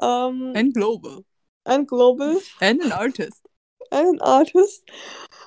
Ähm, 0.01 0.53
And 0.55 0.73
global. 0.73 1.23
and 1.65 1.87
Global. 1.87 2.37
And 2.61 2.81
an 2.83 2.91
artist. 2.91 3.43
and 3.91 4.07
an 4.09 4.21
artist. 4.21 4.83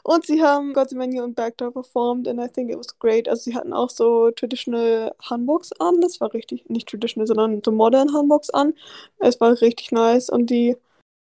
Und 0.02 0.24
sie 0.26 0.42
haben 0.42 0.72
Got 0.72 0.88
the 0.90 0.96
Menu 0.96 1.22
und 1.22 1.34
Backdoor 1.34 1.72
performed 1.72 2.26
and 2.26 2.40
I 2.40 2.48
think 2.48 2.70
it 2.70 2.78
was 2.78 2.98
great. 2.98 3.28
Also 3.28 3.42
sie 3.50 3.54
hatten 3.54 3.72
auch 3.72 3.90
so 3.90 4.30
traditional 4.30 5.14
Hanboks 5.22 5.72
an. 5.78 6.00
Das 6.00 6.20
war 6.20 6.32
richtig, 6.32 6.68
nicht 6.68 6.88
traditional, 6.88 7.26
sondern 7.26 7.60
so 7.64 7.70
modern 7.70 8.12
Hanboks 8.12 8.50
an. 8.50 8.74
Es 9.18 9.40
war 9.40 9.60
richtig 9.60 9.92
nice 9.92 10.30
und 10.30 10.48
die 10.48 10.76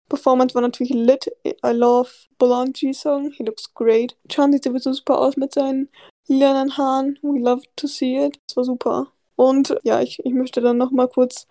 Performance 0.08 0.54
war 0.54 0.62
natürlich 0.62 0.92
lit. 0.92 1.30
I 1.46 1.70
love 1.70 2.10
Bolanji 2.38 2.92
Song. 2.92 3.30
He 3.30 3.44
looks 3.44 3.72
great. 3.74 4.16
Chan 4.28 4.52
sieht 4.52 4.64
sowieso 4.64 4.92
super 4.92 5.18
aus 5.18 5.37
mit 5.37 5.54
seinen 5.54 5.88
lilanen 6.26 6.76
Haaren. 6.76 7.18
We 7.22 7.38
love 7.40 7.62
to 7.76 7.87
see 7.87 8.18
it. 8.18 8.38
Das 8.48 8.56
war 8.56 8.64
super. 8.64 9.06
Und 9.37 9.76
ja, 9.82 10.00
ich, 10.00 10.18
ich 10.24 10.32
möchte 10.32 10.60
dann 10.60 10.76
nochmal 10.78 11.08
kurz 11.08 11.46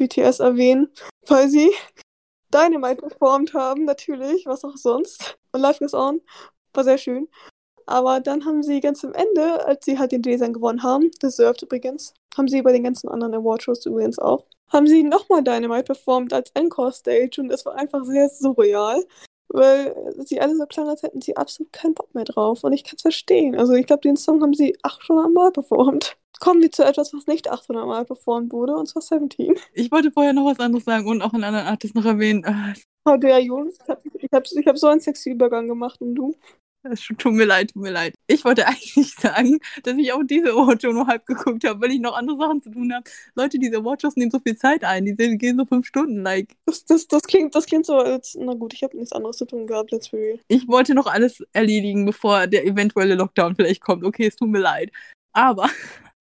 BTS 0.00 0.40
erwähnen, 0.40 0.88
weil 1.26 1.48
sie 1.48 1.70
Dynamite 2.52 3.02
performt 3.02 3.54
haben, 3.54 3.84
natürlich, 3.84 4.46
was 4.46 4.64
auch 4.64 4.76
sonst. 4.76 5.38
Und 5.52 5.60
Life 5.60 5.78
Goes 5.78 5.94
On 5.94 6.20
war 6.72 6.84
sehr 6.84 6.98
schön. 6.98 7.28
Aber 7.86 8.20
dann 8.20 8.44
haben 8.44 8.62
sie 8.62 8.80
ganz 8.80 9.04
am 9.04 9.12
Ende, 9.14 9.66
als 9.66 9.84
sie 9.84 9.98
halt 9.98 10.12
den 10.12 10.22
Design 10.22 10.52
gewonnen 10.52 10.82
haben, 10.82 11.10
deserved 11.22 11.62
übrigens, 11.62 12.14
haben 12.36 12.48
sie 12.48 12.62
bei 12.62 12.72
den 12.72 12.84
ganzen 12.84 13.08
anderen 13.08 13.34
Awardshows 13.34 13.84
übrigens 13.86 14.18
auch, 14.18 14.44
haben 14.68 14.86
sie 14.86 15.02
nochmal 15.02 15.42
Dynamite 15.42 15.84
performt 15.84 16.32
als 16.32 16.50
Encore-Stage 16.54 17.40
und 17.40 17.50
es 17.50 17.66
war 17.66 17.74
einfach 17.74 18.04
sehr 18.04 18.28
surreal, 18.28 19.04
weil 19.48 20.14
sie 20.24 20.40
alle 20.40 20.54
so 20.54 20.64
klang, 20.66 20.88
als 20.88 21.02
hätten 21.02 21.20
sie 21.20 21.36
absolut 21.36 21.72
keinen 21.72 21.94
Bock 21.94 22.14
mehr 22.14 22.24
drauf. 22.24 22.62
Und 22.62 22.72
ich 22.72 22.84
kann 22.84 22.94
es 22.96 23.02
verstehen. 23.02 23.56
Also 23.56 23.72
ich 23.72 23.86
glaube, 23.86 24.02
den 24.02 24.16
Song 24.16 24.42
haben 24.42 24.54
sie 24.54 24.78
800 24.82 25.32
Mal 25.32 25.50
performt. 25.50 26.16
Kommen 26.40 26.62
wir 26.62 26.72
zu 26.72 26.84
etwas, 26.84 27.12
was 27.12 27.26
nicht 27.26 27.50
800 27.50 27.86
Mal 27.86 28.04
performt 28.04 28.52
wurde, 28.52 28.74
und 28.74 28.86
zwar 28.86 29.02
17. 29.02 29.54
Ich 29.74 29.92
wollte 29.92 30.10
vorher 30.10 30.32
noch 30.32 30.46
was 30.46 30.58
anderes 30.58 30.84
sagen 30.84 31.06
und 31.06 31.22
auch 31.22 31.34
einen 31.34 31.44
anderen 31.44 31.66
Artist 31.66 31.94
noch 31.94 32.04
erwähnen. 32.04 32.44
How 33.06 33.20
dare 33.20 33.40
you? 33.40 33.68
Ich 33.68 33.88
habe 33.88 34.00
ich 34.04 34.28
hab, 34.32 34.46
hab 34.66 34.78
so 34.78 34.88
einen 34.88 35.00
sexy 35.00 35.30
Übergang 35.30 35.68
gemacht 35.68 36.00
und 36.00 36.14
du? 36.14 36.34
Es 36.82 37.06
tut 37.18 37.34
mir 37.34 37.44
leid, 37.44 37.72
tut 37.72 37.82
mir 37.82 37.90
leid. 37.90 38.14
Ich 38.26 38.44
wollte 38.44 38.66
eigentlich 38.66 39.12
sagen, 39.14 39.58
dass 39.82 39.98
ich 39.98 40.12
auch 40.12 40.22
diese 40.24 40.52
Awardshow 40.52 40.92
nur 40.92 41.06
halb 41.06 41.26
geguckt 41.26 41.64
habe, 41.64 41.80
weil 41.82 41.90
ich 41.90 42.00
noch 42.00 42.16
andere 42.16 42.38
Sachen 42.38 42.62
zu 42.62 42.70
tun 42.70 42.92
habe. 42.94 43.04
Leute, 43.34 43.58
diese 43.58 43.78
Awardshows 43.78 44.16
nehmen 44.16 44.30
so 44.30 44.38
viel 44.38 44.56
Zeit 44.56 44.82
ein. 44.84 45.04
Die 45.04 45.14
gehen 45.14 45.58
so 45.58 45.66
fünf 45.66 45.86
Stunden, 45.86 46.22
like. 46.22 46.56
Das, 46.64 46.84
das, 46.86 47.06
das, 47.06 47.22
klingt, 47.22 47.54
das 47.54 47.66
klingt 47.66 47.84
so, 47.84 47.98
als, 47.98 48.36
na 48.40 48.54
gut, 48.54 48.72
ich 48.72 48.82
habe 48.82 48.96
nichts 48.96 49.12
anderes 49.12 49.36
zu 49.36 49.44
tun 49.44 49.66
gehabt, 49.66 49.90
let's 49.90 50.08
be 50.08 50.16
real. 50.16 50.40
Ich 50.48 50.68
wollte 50.68 50.94
noch 50.94 51.06
alles 51.06 51.44
erledigen, 51.52 52.06
bevor 52.06 52.46
der 52.46 52.64
eventuelle 52.64 53.14
Lockdown 53.14 53.56
vielleicht 53.56 53.82
kommt. 53.82 54.04
Okay, 54.04 54.26
es 54.26 54.36
tut 54.36 54.48
mir 54.48 54.60
leid. 54.60 54.90
Aber. 55.32 55.68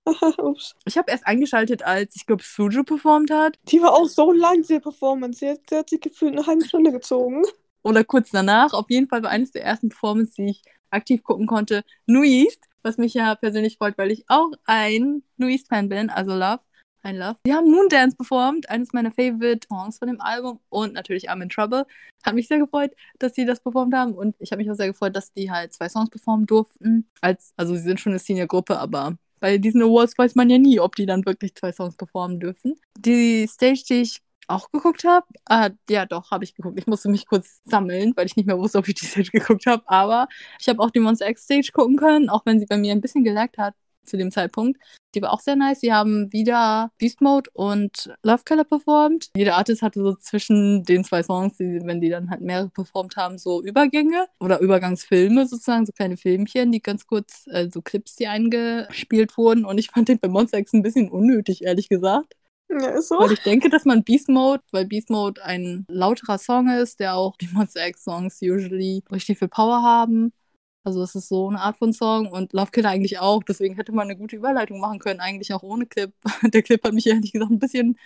ich 0.86 0.98
habe 0.98 1.12
erst 1.12 1.28
eingeschaltet, 1.28 1.84
als 1.84 2.16
ich 2.16 2.26
glaube, 2.26 2.44
Suju 2.44 2.84
performt 2.84 3.32
hat. 3.32 3.58
Die 3.64 3.82
war 3.82 3.94
auch 3.94 4.08
so 4.08 4.32
lang, 4.32 4.62
diese 4.62 4.80
Performance. 4.80 5.40
Sie 5.40 5.50
hat, 5.50 5.60
sie 5.70 5.76
hat 5.78 5.90
sich 5.90 6.02
gefühlt 6.02 6.34
eine 6.34 6.46
halbe 6.46 6.66
Stunde 6.66 6.92
gezogen. 6.92 7.44
Oder 7.84 8.04
kurz 8.04 8.32
danach. 8.32 8.74
Auf 8.74 8.90
jeden 8.90 9.08
Fall 9.08 9.24
war 9.24 9.30
eines 9.30 9.52
der 9.52 9.64
ersten 9.64 9.90
Performances, 9.90 10.36
die 10.36 10.50
ich 10.50 10.62
aktiv 10.90 11.24
gucken 11.24 11.48
konnte, 11.48 11.84
Nuist. 12.06 12.66
Was 12.82 12.98
mich 12.98 13.14
ja 13.14 13.36
persönlich 13.36 13.78
freut, 13.78 13.98
weil 13.98 14.12
ich 14.12 14.24
auch 14.30 14.52
ein 14.66 15.24
Nuist-Fan 15.38 15.90
bin, 15.90 16.10
also 16.10 16.32
Love. 16.34 16.62
Ein 17.02 17.18
Love. 17.18 17.38
Die 17.46 17.54
haben 17.54 17.70
Moondance 17.70 18.16
performt, 18.16 18.70
eines 18.70 18.92
meiner 18.92 19.12
Favorite 19.12 19.68
Songs 19.68 20.00
von 20.00 20.08
dem 20.08 20.20
Album 20.20 20.60
und 20.70 20.94
natürlich 20.94 21.30
I'm 21.30 21.42
in 21.42 21.50
Trouble. 21.50 21.86
Hat 22.24 22.36
mich 22.36 22.48
sehr 22.48 22.60
gefreut, 22.60 22.92
dass 23.20 23.36
sie 23.36 23.46
das 23.46 23.62
performt 23.62 23.94
haben 23.94 24.14
und 24.14 24.36
ich 24.40 24.52
habe 24.52 24.62
mich 24.62 24.70
auch 24.72 24.76
sehr 24.76 24.88
gefreut, 24.88 25.16
dass 25.16 25.34
die 25.34 25.50
halt 25.50 25.74
zwei 25.74 25.88
Songs 25.88 26.10
performen 26.10 26.46
durften. 26.46 27.10
Als, 27.22 27.54
also 27.56 27.76
sie 27.76 27.82
sind 27.82 28.00
schon 28.00 28.12
eine 28.12 28.20
Senior-Gruppe, 28.20 28.78
aber 28.80 29.18
bei 29.40 29.58
diesen 29.58 29.82
Awards 29.82 30.18
weiß 30.18 30.36
man 30.36 30.50
ja 30.50 30.58
nie, 30.58 30.80
ob 30.80 30.96
die 30.96 31.06
dann 31.06 31.26
wirklich 31.26 31.56
zwei 31.56 31.72
Songs 31.72 31.96
performen 31.96 32.40
dürfen. 32.40 32.76
Die 32.98 33.48
Stage, 33.48 33.84
die 33.90 34.02
ich 34.02 34.22
auch 34.48 34.72
geguckt 34.72 35.04
habe, 35.04 35.26
ah, 35.46 35.70
ja 35.90 36.06
doch, 36.06 36.32
habe 36.32 36.44
ich 36.44 36.56
geguckt. 36.56 36.80
Ich 36.80 36.88
musste 36.88 37.10
mich 37.10 37.28
kurz 37.28 37.62
sammeln, 37.66 38.14
weil 38.16 38.26
ich 38.26 38.36
nicht 38.36 38.48
mehr 38.48 38.58
wusste, 38.58 38.80
ob 38.80 38.88
ich 38.88 38.96
die 38.96 39.06
Stage 39.06 39.30
geguckt 39.32 39.66
habe, 39.68 39.84
aber 39.88 40.28
ich 40.60 40.68
habe 40.68 40.82
auch 40.82 40.90
die 40.90 41.00
Monster 41.00 41.30
X 41.30 41.44
Stage 41.44 41.72
gucken 41.74 41.98
können, 41.98 42.30
auch 42.30 42.46
wenn 42.46 42.60
sie 42.60 42.66
bei 42.66 42.78
mir 42.78 42.92
ein 42.92 43.02
bisschen 43.02 43.24
gelaggt 43.24 43.58
hat 43.58 43.76
zu 44.10 44.18
dem 44.18 44.32
Zeitpunkt. 44.32 44.80
Die 45.16 45.22
war 45.22 45.34
auch 45.34 45.40
sehr 45.40 45.56
nice. 45.56 45.80
Sie 45.80 45.94
haben 45.94 46.32
wieder 46.32 46.92
Beast 46.98 47.22
Mode 47.22 47.50
und 47.54 48.14
Love 48.24 48.44
Color 48.46 48.64
performt. 48.64 49.30
Jeder 49.36 49.58
Artist 49.58 49.82
hatte 49.82 50.02
so 50.02 50.16
zwischen 50.16 50.84
den 50.84 51.04
zwei 51.04 51.24
Songs, 51.24 51.58
die, 51.58 51.80
wenn 51.84 52.02
die 52.02 52.10
dann 52.10 52.30
halt 52.30 52.42
mehrere 52.42 52.70
performt 52.70 53.16
haben, 53.16 53.38
so 53.38 53.64
Übergänge 53.64 54.28
oder 54.40 54.60
Übergangsfilme 54.60 55.48
sozusagen, 55.48 55.86
so 55.86 55.92
kleine 55.92 56.18
Filmchen, 56.18 56.72
die 56.72 56.82
ganz 56.82 57.08
kurz, 57.08 57.46
äh, 57.48 57.70
so 57.72 57.82
Clips, 57.82 58.16
die 58.16 58.28
eingespielt 58.28 59.38
wurden. 59.38 59.66
Und 59.66 59.78
ich 59.78 59.90
fand 59.90 60.10
den 60.10 60.20
bei 60.20 60.28
Monster 60.28 60.60
X 60.60 60.74
ein 60.74 60.84
bisschen 60.84 61.10
unnötig, 61.10 61.64
ehrlich 61.64 61.90
gesagt. 61.90 62.36
Ja, 62.70 62.90
ist 62.90 63.10
so. 63.10 63.18
Weil 63.18 63.32
ich 63.32 63.42
denke, 63.42 63.70
dass 63.70 63.86
man 63.86 64.04
Beast 64.04 64.30
Mode, 64.30 64.62
weil 64.72 64.86
Beast 64.86 65.10
Mode 65.10 65.44
ein 65.44 65.86
lauterer 65.90 66.38
Song 66.38 66.70
ist, 66.70 67.00
der 67.00 67.16
auch 67.16 67.36
die 67.38 67.48
Monster 67.48 67.88
X 67.88 68.04
Songs 68.04 68.40
usually 68.42 69.04
richtig 69.12 69.40
viel 69.40 69.48
Power 69.48 69.82
haben. 69.82 70.34
Also 70.84 71.04
es 71.04 71.14
ist 71.16 71.28
so 71.28 71.50
eine 71.50 71.60
Art 71.62 71.78
von 71.78 71.94
Song 71.94 72.28
und 72.28 72.54
Love 72.54 72.72
Killer 72.72 72.90
eigentlich 72.90 73.20
auch. 73.20 73.44
Deswegen 73.44 73.76
hätte 73.76 73.92
man 73.92 74.08
eine 74.10 74.18
gute 74.18 74.36
Überleitung 74.38 74.80
machen 74.80 75.00
können, 75.00 75.20
eigentlich 75.20 75.54
auch 75.54 75.64
ohne 75.64 75.86
Clip. 75.86 76.14
Der 76.54 76.62
Clip 76.64 76.84
hat 76.84 76.94
mich 76.94 77.08
ehrlich 77.08 77.32
gesagt 77.32 77.52
ein 77.52 77.60
bisschen 77.60 77.98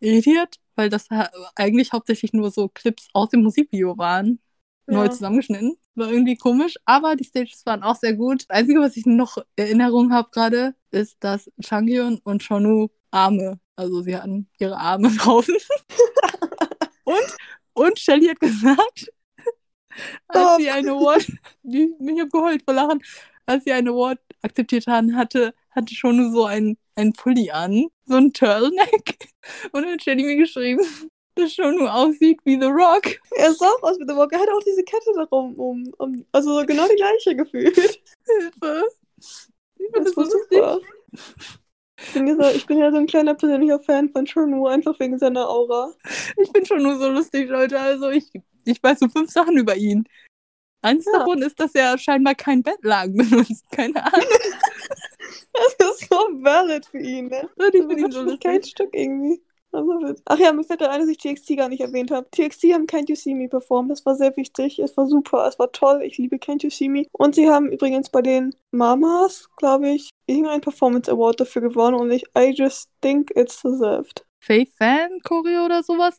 irritiert, 0.00 0.56
weil 0.76 0.88
das 0.88 1.08
eigentlich 1.56 1.92
hauptsächlich 1.92 2.32
nur 2.32 2.50
so 2.50 2.68
Clips 2.68 3.08
aus 3.12 3.30
dem 3.30 3.42
Musikvideo 3.42 3.98
waren. 3.98 4.40
Neu 4.86 5.04
Ja. 5.04 5.10
zusammengeschnitten. 5.10 5.76
War 5.94 6.10
irgendwie 6.10 6.36
komisch, 6.36 6.74
aber 6.84 7.16
die 7.16 7.24
Stages 7.24 7.64
waren 7.66 7.82
auch 7.82 7.96
sehr 7.96 8.14
gut. 8.14 8.46
Das 8.48 8.58
Einzige, 8.58 8.80
was 8.80 8.96
ich 8.96 9.06
noch 9.06 9.38
Erinnerung 9.56 10.12
habe 10.12 10.30
gerade, 10.32 10.74
ist, 10.90 11.16
dass 11.20 11.50
Changhyun 11.60 12.18
und 12.24 12.42
Chonu 12.46 12.88
Arme, 13.10 13.60
also 13.76 14.00
sie 14.02 14.16
hatten 14.16 14.48
ihre 14.58 14.76
Arme 14.76 15.10
draußen. 15.18 15.54
und, 17.04 17.36
und 17.74 17.98
Shelly 17.98 18.26
hat 18.28 18.40
gesagt, 18.40 19.12
als 20.28 20.56
sie 20.56 20.70
eine 20.70 20.90
Award, 20.92 21.26
ich 21.64 22.20
hab 22.20 22.30
geheult 22.30 22.62
vor 22.64 22.74
Lachen, 22.74 23.02
als 23.46 23.64
sie 23.64 23.72
eine 23.72 23.90
Award 23.90 24.18
akzeptiert 24.42 24.86
haben, 24.86 25.16
hatte, 25.16 25.54
hatte 25.70 25.94
Chonu 25.94 26.32
so 26.32 26.44
ein, 26.44 26.76
ein 26.96 27.12
Pulli 27.12 27.50
an, 27.50 27.86
so 28.06 28.16
ein 28.16 28.32
Turtleneck. 28.32 29.28
Und 29.72 29.82
dann 29.82 29.92
hat 29.92 30.02
Shelly 30.02 30.22
mir 30.22 30.36
geschrieben, 30.36 30.84
dass 31.34 31.54
Shonu 31.54 31.86
aussieht 31.86 32.40
wie 32.44 32.60
The 32.60 32.66
Rock. 32.66 33.18
Er 33.36 33.52
sah 33.54 33.66
auch 33.66 33.82
aus 33.82 33.98
wie 33.98 34.06
The 34.06 34.14
Rock. 34.14 34.32
Er 34.32 34.40
hat 34.40 34.48
auch 34.48 34.62
diese 34.64 34.84
Kette 34.84 35.12
darum 35.14 35.54
um, 35.54 35.92
um. 35.98 36.26
Also 36.32 36.64
genau 36.66 36.86
die 36.88 36.96
gleiche 36.96 37.36
gefühlt. 37.36 37.76
Hilfe. 37.76 38.84
Ich 39.18 39.90
finde 39.92 40.04
das, 40.04 40.16
war 40.16 40.26
super. 40.26 40.80
Ich 42.04 42.12
bin, 42.14 42.26
ja 42.26 42.34
so, 42.36 42.56
ich 42.56 42.66
bin 42.66 42.78
ja 42.78 42.90
so 42.90 42.96
ein 42.96 43.06
kleiner 43.06 43.34
persönlicher 43.34 43.80
Fan 43.80 44.10
von 44.10 44.26
Shonu, 44.26 44.66
einfach 44.66 44.98
wegen 44.98 45.18
seiner 45.18 45.48
Aura. 45.48 45.92
Ich 46.36 46.52
bin 46.52 46.66
schon 46.66 46.82
nur 46.82 46.98
so 46.98 47.08
lustig, 47.08 47.48
Leute. 47.48 47.78
Also 47.78 48.10
ich, 48.10 48.30
ich 48.64 48.82
weiß 48.82 48.98
so 49.00 49.08
fünf 49.08 49.30
Sachen 49.30 49.56
über 49.56 49.76
ihn. 49.76 50.04
Eins 50.84 51.04
Ja. 51.06 51.18
davon 51.20 51.42
ist, 51.42 51.60
dass 51.60 51.74
er 51.74 51.96
scheinbar 51.98 52.34
kein 52.34 52.62
Bettlaken 52.62 53.16
benutzt. 53.30 53.64
Keine 53.70 54.04
Ahnung. 54.04 54.26
Das 55.78 55.90
ist 56.00 56.08
so 56.10 56.16
valid 56.16 56.84
für 56.86 56.98
ihn, 56.98 57.28
ne? 57.28 57.48
Und 57.56 57.74
ich 57.74 57.80
Das 57.80 57.86
finde 57.88 57.94
ihn 58.06 58.10
so 58.12 58.22
ist 58.24 58.42
kein 58.42 58.54
lustig. 58.56 58.70
Stück 58.72 58.90
irgendwie. 58.94 59.42
Also. 59.70 60.14
Ach 60.26 60.38
ja, 60.38 60.52
mir 60.52 60.64
fällt 60.64 60.80
gerade 60.80 60.92
ein, 60.92 61.00
dass 61.00 61.08
ich 61.08 61.16
TXT 61.18 61.56
gar 61.56 61.68
nicht 61.68 61.80
erwähnt 61.80 62.10
habe. 62.10 62.28
TXT 62.30 62.64
haben 62.74 62.86
Can't 62.86 63.08
You 63.08 63.14
See 63.14 63.34
Me 63.34 63.48
performt. 63.48 63.90
Das 63.90 64.04
war 64.04 64.14
sehr 64.16 64.36
wichtig. 64.36 64.78
Es 64.78 64.96
war 64.96 65.06
super. 65.06 65.46
Es 65.46 65.58
war 65.58 65.70
toll. 65.72 66.02
Ich 66.02 66.18
liebe 66.18 66.36
Can't 66.36 66.62
You 66.62 66.70
See 66.70 66.88
Me. 66.88 67.06
Und 67.12 67.34
sie 67.34 67.48
haben 67.48 67.70
übrigens 67.70 68.10
bei 68.10 68.20
den 68.20 68.54
Mamas, 68.72 69.48
glaube 69.56 69.90
ich, 69.90 70.10
irgendeinen 70.26 70.60
Performance 70.60 71.10
Award 71.10 71.40
dafür 71.40 71.62
gewonnen. 71.62 71.94
Und 71.98 72.10
ich, 72.10 72.24
I 72.36 72.50
just 72.54 72.90
think 73.00 73.30
it's 73.34 73.62
deserved. 73.62 74.24
Faith 74.44 74.72
Fan 74.76 75.20
Choreo 75.22 75.64
oder 75.64 75.82
sowas 75.82 76.18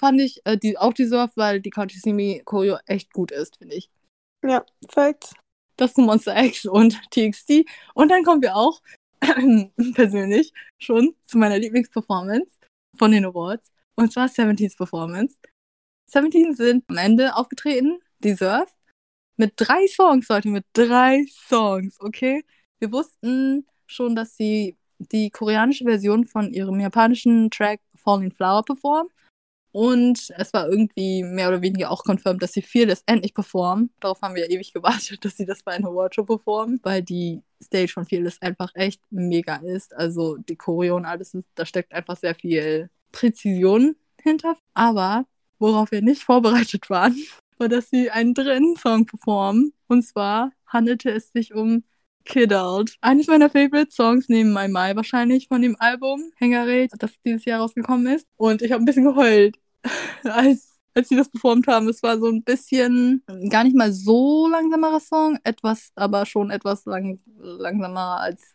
fand 0.00 0.20
ich 0.20 0.40
äh, 0.44 0.56
die, 0.56 0.76
auch 0.78 0.92
deserved, 0.92 1.36
weil 1.36 1.60
die 1.60 1.70
Country 1.70 2.12
Me 2.12 2.42
Choreo 2.44 2.78
echt 2.86 3.12
gut 3.12 3.30
ist, 3.30 3.58
finde 3.58 3.76
ich. 3.76 3.90
Ja, 4.42 4.64
Facts. 4.88 5.34
Das 5.76 5.94
zu 5.94 6.00
Monster 6.00 6.42
X 6.42 6.66
und 6.66 6.98
TXT. 7.10 7.64
Und 7.94 8.08
dann 8.10 8.24
kommen 8.24 8.42
wir 8.42 8.56
auch 8.56 8.80
persönlich 9.94 10.52
schon 10.78 11.14
zu 11.24 11.38
meiner 11.38 11.58
Lieblingsperformance 11.58 12.58
von 12.96 13.12
den 13.12 13.26
Awards. 13.26 13.70
Und 13.94 14.12
zwar 14.12 14.26
17's 14.26 14.76
Performance. 14.76 15.36
17 16.06 16.54
sind 16.54 16.84
am 16.88 16.96
Ende 16.96 17.36
aufgetreten, 17.36 18.00
Deserve, 18.18 18.70
mit 19.36 19.52
drei 19.56 19.86
Songs, 19.86 20.28
Leute, 20.28 20.48
mit 20.48 20.64
drei 20.72 21.24
Songs, 21.48 22.00
okay? 22.00 22.44
Wir 22.78 22.90
wussten 22.92 23.66
schon, 23.86 24.16
dass 24.16 24.36
sie 24.36 24.76
die 24.98 25.30
koreanische 25.30 25.84
Version 25.84 26.26
von 26.26 26.52
ihrem 26.52 26.80
japanischen 26.80 27.50
Track 27.50 27.80
Falling 27.94 28.32
Flower 28.32 28.62
performen. 28.64 29.10
Und 29.72 30.32
es 30.36 30.52
war 30.52 30.68
irgendwie 30.68 31.22
mehr 31.22 31.48
oder 31.48 31.62
weniger 31.62 31.90
auch 31.90 32.02
confirmed, 32.04 32.42
dass 32.42 32.52
sie 32.52 32.62
Fearless 32.62 33.02
endlich 33.06 33.34
performen. 33.34 33.90
Darauf 34.00 34.20
haben 34.20 34.34
wir 34.34 34.44
ja 34.44 34.50
ewig 34.50 34.72
gewartet, 34.72 35.18
dass 35.24 35.36
sie 35.36 35.46
das 35.46 35.62
bei 35.62 35.72
einer 35.72 35.88
Awardshow 35.88 36.24
performen, 36.24 36.80
weil 36.82 37.02
die 37.02 37.42
Stage 37.62 37.92
von 37.92 38.06
Fearless 38.06 38.40
einfach 38.42 38.72
echt 38.74 39.00
mega 39.10 39.56
ist. 39.56 39.94
Also 39.94 40.36
die 40.36 40.56
Choreo 40.56 40.96
und 40.96 41.04
alles, 41.04 41.34
ist, 41.34 41.48
da 41.54 41.64
steckt 41.64 41.92
einfach 41.92 42.16
sehr 42.16 42.34
viel 42.34 42.90
Präzision 43.12 43.96
hinter. 44.20 44.56
Aber 44.74 45.26
worauf 45.58 45.90
wir 45.92 46.02
nicht 46.02 46.22
vorbereitet 46.24 46.90
waren, 46.90 47.16
war, 47.58 47.68
dass 47.68 47.90
sie 47.90 48.10
einen 48.10 48.34
dritten 48.34 48.76
Song 48.76 49.06
performen. 49.06 49.72
Und 49.86 50.02
zwar 50.02 50.52
handelte 50.66 51.10
es 51.10 51.32
sich 51.32 51.54
um 51.54 51.84
Kiddled. 52.24 52.96
Eines 53.00 53.26
meiner 53.26 53.50
Favorite 53.50 53.90
Songs 53.90 54.28
neben 54.28 54.52
My 54.52 54.68
My 54.68 54.94
wahrscheinlich 54.94 55.48
von 55.48 55.62
dem 55.62 55.76
Album 55.78 56.22
Hängerät, 56.36 56.92
das 56.98 57.12
dieses 57.24 57.44
Jahr 57.44 57.60
rausgekommen 57.60 58.06
ist. 58.14 58.26
Und 58.36 58.62
ich 58.62 58.72
habe 58.72 58.82
ein 58.82 58.86
bisschen 58.86 59.04
geheult, 59.04 59.58
als, 60.24 60.78
als 60.94 61.08
sie 61.08 61.16
das 61.16 61.30
performt 61.30 61.66
haben. 61.66 61.88
Es 61.88 62.02
war 62.02 62.18
so 62.18 62.26
ein 62.26 62.42
bisschen, 62.42 63.22
gar 63.48 63.64
nicht 63.64 63.76
mal 63.76 63.92
so 63.92 64.48
langsamerer 64.48 65.00
Song, 65.00 65.38
etwas, 65.44 65.90
aber 65.94 66.26
schon 66.26 66.50
etwas 66.50 66.84
lang, 66.84 67.20
langsamer 67.38 68.20
als 68.20 68.54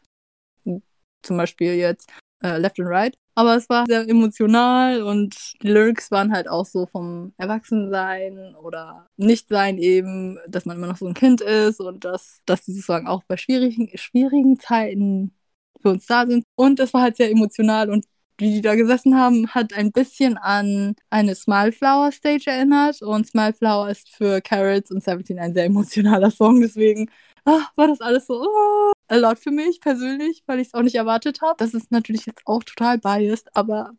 zum 1.25 1.38
Beispiel 1.38 1.73
jetzt 1.73 2.09
äh, 2.43 2.57
Left 2.57 2.79
and 2.79 2.89
Right. 2.89 3.17
Aber 3.38 3.55
es 3.57 3.67
war 3.67 3.85
sehr 3.85 4.07
emotional 4.07 5.01
und 5.01 5.35
die 5.61 5.67
Lyrics 5.67 6.09
waren 6.09 6.31
halt 6.31 6.47
auch 6.47 6.65
so 6.65 6.85
vom 6.85 7.33
Erwachsensein 7.38 8.55
oder 8.55 9.07
Nichtsein 9.17 9.77
eben, 9.77 10.39
dass 10.47 10.65
man 10.65 10.77
immer 10.77 10.88
noch 10.88 10.97
so 10.97 11.05
ein 11.05 11.13
Kind 11.13 11.41
ist 11.41 11.81
und 11.81 12.05
dass, 12.05 12.41
dass 12.45 12.63
die 12.63 12.71
sozusagen 12.71 13.07
auch 13.07 13.23
bei 13.27 13.35
schwierigen, 13.35 13.89
schwierigen 13.97 14.57
Zeiten 14.57 15.35
für 15.81 15.89
uns 15.89 16.05
da 16.05 16.25
sind. 16.25 16.45
Und 16.55 16.79
es 16.79 16.93
war 16.93 17.01
halt 17.01 17.17
sehr 17.17 17.29
emotional 17.29 17.89
und 17.89 18.05
wie 18.38 18.52
die 18.52 18.62
da 18.62 18.76
gesessen 18.76 19.17
haben, 19.17 19.48
hat 19.50 19.74
ein 19.74 19.91
bisschen 19.91 20.38
an 20.38 20.95
eine 21.10 21.36
Smile 21.36 21.71
Flower 21.71 22.12
Stage 22.12 22.45
erinnert. 22.48 23.02
Und 23.02 23.28
Smile 23.28 23.54
Flower 23.54 23.89
ist 23.89 24.10
für 24.10 24.41
Carrots 24.41 24.91
und 24.91 25.04
Seventeen 25.04 25.39
ein 25.39 25.54
sehr 25.54 25.65
emotionaler 25.65 26.32
Song. 26.32 26.62
Deswegen 26.62 27.10
ah, 27.45 27.67
war 27.76 27.88
das 27.88 28.02
alles 28.02 28.28
so 28.28 28.41
oh, 28.43 28.91
a 29.08 29.15
lot 29.15 29.39
für 29.39 29.52
mich 29.52 29.80
persönlich, 29.80 30.43
weil 30.48 30.60
ich 30.60 30.67
es 30.67 30.74
auch 30.74 30.82
nicht 30.82 30.95
erwartet 30.95 31.41
habe. 31.41 31.56
Das 31.58 31.74
ist 31.74 31.91
natürlich 31.91 32.26
jetzt 32.26 32.41
auch 32.45 32.63
total 32.63 32.98
biased, 32.98 33.56
aber 33.56 33.91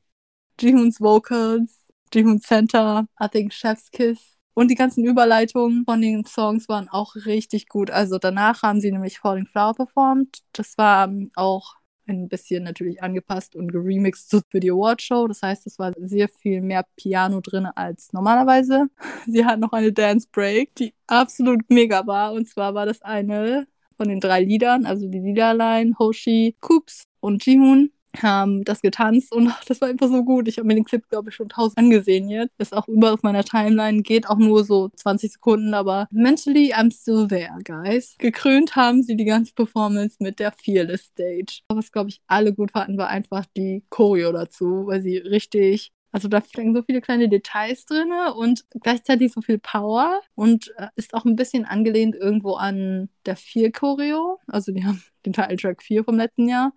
Jihoons 0.61 1.01
Vocals, 1.01 1.81
Jihoon 2.13 2.41
Center, 2.41 3.07
I 3.23 3.29
think 3.29 3.53
Chef's 3.53 3.91
Kiss 3.91 4.37
und 4.55 4.69
die 4.71 4.75
ganzen 4.75 5.05
Überleitungen 5.05 5.85
von 5.85 6.01
den 6.01 6.25
Songs 6.25 6.69
waren 6.69 6.89
auch 6.89 7.15
richtig 7.15 7.69
gut. 7.69 7.91
Also 7.91 8.19
danach 8.19 8.63
haben 8.63 8.81
sie 8.81 8.91
nämlich 8.91 9.19
Falling 9.19 9.47
Flower 9.47 9.75
performt. 9.75 10.39
Das 10.53 10.79
war 10.79 11.05
ähm, 11.09 11.31
auch 11.37 11.77
ein 12.07 12.29
bisschen 12.29 12.65
natürlich 12.65 13.03
angepasst 13.03 13.57
und 13.57 13.73
geremixed 13.73 14.43
für 14.51 14.61
die 14.61 14.71
Awardshow. 14.71 15.27
Das 15.27 15.43
heißt, 15.43 15.67
es 15.67 15.79
war 15.79 15.93
sehr 15.99 16.29
viel 16.29 16.61
mehr 16.61 16.87
Piano 16.97 17.41
drin 17.41 17.67
als 17.67 18.13
normalerweise. 18.13 18.89
Sie 19.27 19.45
hat 19.45 19.61
noch 19.61 19.73
eine 19.73 19.93
Dance 19.93 20.29
Break, 20.31 20.75
die 20.77 20.95
absolut 21.07 21.61
mega 21.69 22.07
war. 22.07 22.33
Und 22.33 22.49
zwar 22.49 22.75
war 22.75 22.87
das 22.87 23.03
eine 23.03 23.67
von 23.97 24.09
den 24.09 24.21
drei 24.21 24.43
Liedern, 24.43 24.85
also 24.85 25.09
die 25.09 25.21
Liederline, 25.21 25.95
Hoshi, 25.99 26.55
Coops 26.61 27.05
und 27.21 27.45
Jihoon 27.47 27.91
haben 28.23 28.65
das 28.65 28.81
getanzt 28.83 29.33
und 29.33 29.53
das 29.67 29.81
war 29.81 29.89
einfach 29.89 30.09
so 30.09 30.25
gut. 30.25 30.49
Ich 30.49 30.59
habe 30.59 30.67
mir 30.67 30.75
den 30.75 30.85
Clip, 30.85 31.07
glaube 31.09 31.31
ich, 31.31 31.35
schon 31.35 31.49
tausend 31.49 31.79
angesehen 31.79 32.29
jetzt. 32.29 32.53
Ist 32.59 32.75
auch 32.75 32.89
überall 32.89 33.15
auf 33.15 33.23
meiner 33.23 33.45
Timeline, 33.45 34.03
geht 34.03 34.29
auch 34.29 34.39
nur 34.39 34.65
so 34.65 34.91
20 34.97 35.33
Sekunden, 35.33 35.75
aber 35.75 36.09
mentally 36.11 36.75
I'm 36.75 36.93
still 36.93 37.27
there, 37.29 37.59
guys. 37.65 38.17
Gekrönt 38.19 38.77
haben 38.77 39.03
sie 39.03 39.17
die 39.17 39.25
ganze 39.25 39.55
Performance 39.55 40.17
mit 40.21 40.39
der 40.39 40.53
Fearless 40.53 41.07
Stage. 41.07 41.61
Was, 41.69 41.93
glaube 41.93 42.11
ich, 42.11 42.21
alle 42.27 42.53
gut 42.53 42.73
fanden, 42.73 42.99
war 42.99 43.09
einfach 43.09 43.45
die 43.57 43.85
Choreo 43.91 44.33
dazu, 44.33 44.87
weil 44.87 45.03
sie 45.03 45.19
richtig 45.19 45.93
also 46.17 46.29
da 46.29 46.41
stecken 46.41 46.75
so 46.75 46.83
viele 46.83 47.03
kleine 47.03 47.29
Details 47.29 47.85
drin 47.85 48.11
und 48.37 48.65
gleichzeitig 48.81 49.33
so 49.33 49.43
viel 49.43 49.59
Power 49.59 50.23
und 50.35 50.73
äh, 50.79 50.89
ist 50.97 51.13
auch 51.13 51.27
ein 51.27 51.37
bisschen 51.37 51.67
angelehnt 51.67 52.15
irgendwo 52.15 52.55
an 52.55 53.11
der 53.27 53.37
4 53.37 53.71
Choreo. 53.71 54.41
Also 54.47 54.73
die 54.73 54.87
haben 54.87 55.03
den 55.27 55.35
Titeltrack 55.35 55.83
4 55.83 56.05
vom 56.05 56.17
letzten 56.17 56.49
Jahr. 56.49 56.73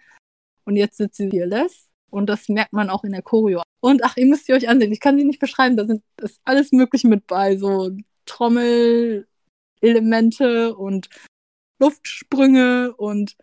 Und 0.70 0.76
jetzt 0.76 0.98
sitzt 0.98 1.18
sie 1.18 1.32
fearless. 1.32 1.90
Und 2.12 2.30
das 2.30 2.48
merkt 2.48 2.74
man 2.74 2.92
auch 2.92 3.04
in 3.04 3.12
der 3.12 3.24
Choreo. 3.24 3.64
Und 3.82 4.04
ach, 4.04 4.18
ihr 4.18 4.28
müsst 4.28 4.46
sie 4.46 4.54
euch 4.54 4.70
ansehen. 4.70 4.92
Ich 4.92 5.00
kann 5.00 5.18
sie 5.18 5.24
nicht 5.24 5.40
beschreiben. 5.40 5.76
Da 5.76 5.86
sind 5.86 6.04
ist 6.22 6.40
alles 6.46 6.72
Mögliche 6.72 7.08
mit 7.08 7.26
bei. 7.26 7.58
So 7.58 7.90
Trommelelemente 8.28 10.76
und 10.76 11.10
Luftsprünge 11.80 12.94
und 12.98 13.36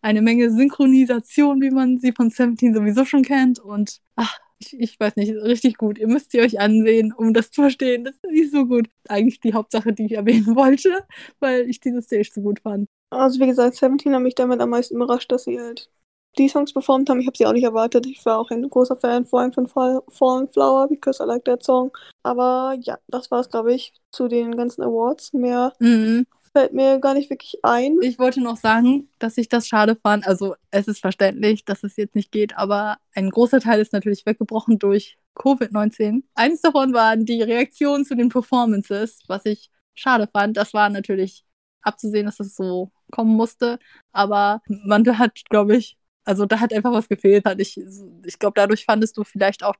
eine 0.00 0.22
Menge 0.22 0.50
Synchronisation, 0.50 1.60
wie 1.60 1.70
man 1.70 1.98
sie 1.98 2.12
von 2.12 2.30
Seventeen 2.30 2.72
sowieso 2.72 3.04
schon 3.04 3.22
kennt. 3.22 3.58
Und 3.58 4.00
ach, 4.14 4.38
ich, 4.58 4.80
ich 4.80 4.98
weiß 4.98 5.16
nicht, 5.16 5.34
richtig 5.34 5.76
gut. 5.76 5.98
Ihr 5.98 6.08
müsst 6.08 6.32
sie 6.32 6.40
euch 6.40 6.58
ansehen, 6.58 7.12
um 7.12 7.34
das 7.34 7.50
zu 7.50 7.60
verstehen. 7.60 8.04
Das 8.04 8.14
ist 8.14 8.24
nicht 8.24 8.50
so 8.50 8.64
gut. 8.64 8.88
Eigentlich 9.10 9.40
die 9.40 9.52
Hauptsache, 9.52 9.92
die 9.92 10.06
ich 10.06 10.12
erwähnen 10.12 10.56
wollte, 10.56 11.04
weil 11.38 11.68
ich 11.68 11.80
diese 11.80 12.00
Stage 12.00 12.30
so 12.32 12.40
gut 12.40 12.60
fand. 12.60 12.88
Also 13.10 13.40
wie 13.40 13.46
gesagt, 13.46 13.76
Seventeen 13.76 14.14
hat 14.14 14.22
mich 14.22 14.34
damit 14.34 14.60
am 14.60 14.70
meisten 14.70 14.96
überrascht, 14.96 15.30
dass 15.30 15.44
sie 15.44 15.60
halt 15.60 15.90
die 16.38 16.48
Songs 16.48 16.72
performt 16.72 17.08
haben. 17.08 17.20
Ich 17.20 17.26
habe 17.26 17.36
sie 17.36 17.46
auch 17.46 17.52
nicht 17.52 17.64
erwartet. 17.64 18.06
Ich 18.06 18.24
war 18.26 18.38
auch 18.38 18.50
ein 18.50 18.68
großer 18.68 18.96
Fan 18.96 19.24
vor 19.24 19.40
allem 19.40 19.52
von 19.52 19.66
Fall, 19.66 20.00
Falling 20.08 20.48
Flower, 20.48 20.88
because 20.88 21.22
I 21.22 21.26
like 21.26 21.44
that 21.44 21.64
song. 21.64 21.96
Aber 22.22 22.76
ja, 22.80 22.98
das 23.08 23.30
war 23.30 23.40
es, 23.40 23.48
glaube 23.48 23.74
ich, 23.74 23.92
zu 24.10 24.28
den 24.28 24.56
ganzen 24.56 24.82
Awards. 24.82 25.32
Mehr 25.32 25.72
Mhm. 25.78 26.26
fällt 26.52 26.72
mir 26.72 26.98
gar 27.00 27.12
nicht 27.14 27.28
wirklich 27.28 27.58
ein. 27.62 27.98
Ich 28.00 28.18
wollte 28.18 28.40
noch 28.40 28.56
sagen, 28.56 29.08
dass 29.18 29.36
ich 29.36 29.48
das 29.48 29.68
schade 29.68 29.94
fand. 29.94 30.26
Also 30.26 30.54
es 30.70 30.88
ist 30.88 31.00
verständlich, 31.00 31.64
dass 31.66 31.82
es 31.84 31.96
jetzt 31.96 32.14
nicht 32.14 32.32
geht, 32.32 32.56
aber 32.56 32.96
ein 33.14 33.28
großer 33.30 33.60
Teil 33.60 33.78
ist 33.80 33.92
natürlich 33.92 34.24
weggebrochen 34.24 34.78
durch 34.78 35.18
Covid-19. 35.34 36.22
Eines 36.34 36.62
davon 36.62 36.94
waren 36.94 37.26
die 37.26 37.42
Reaktionen 37.42 38.06
zu 38.06 38.14
den 38.16 38.30
Performances, 38.30 39.20
was 39.28 39.44
ich 39.44 39.70
schade 39.94 40.28
fand. 40.32 40.56
Das 40.56 40.72
war 40.72 40.88
natürlich 40.88 41.44
abzusehen, 41.82 42.24
dass 42.26 42.40
es 42.40 42.56
so 42.56 42.90
kommen 43.10 43.36
musste. 43.36 43.78
Aber 44.12 44.62
man 44.66 45.06
hat, 45.18 45.42
glaube 45.50 45.76
ich, 45.76 45.98
also 46.26 46.44
da 46.44 46.60
hat 46.60 46.72
einfach 46.74 46.92
was 46.92 47.08
gefehlt. 47.08 47.44
Hat 47.46 47.60
ich 47.60 47.78
ich 48.24 48.38
glaube, 48.38 48.54
dadurch 48.56 48.84
fandest 48.84 49.16
du 49.16 49.24
vielleicht 49.24 49.62
auch 49.64 49.76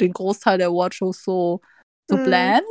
den 0.00 0.12
Großteil 0.12 0.58
der 0.58 0.68
Awardshows 0.68 1.22
so, 1.22 1.60
so 2.08 2.16
Mhm. 2.16 2.22
bland 2.24 2.62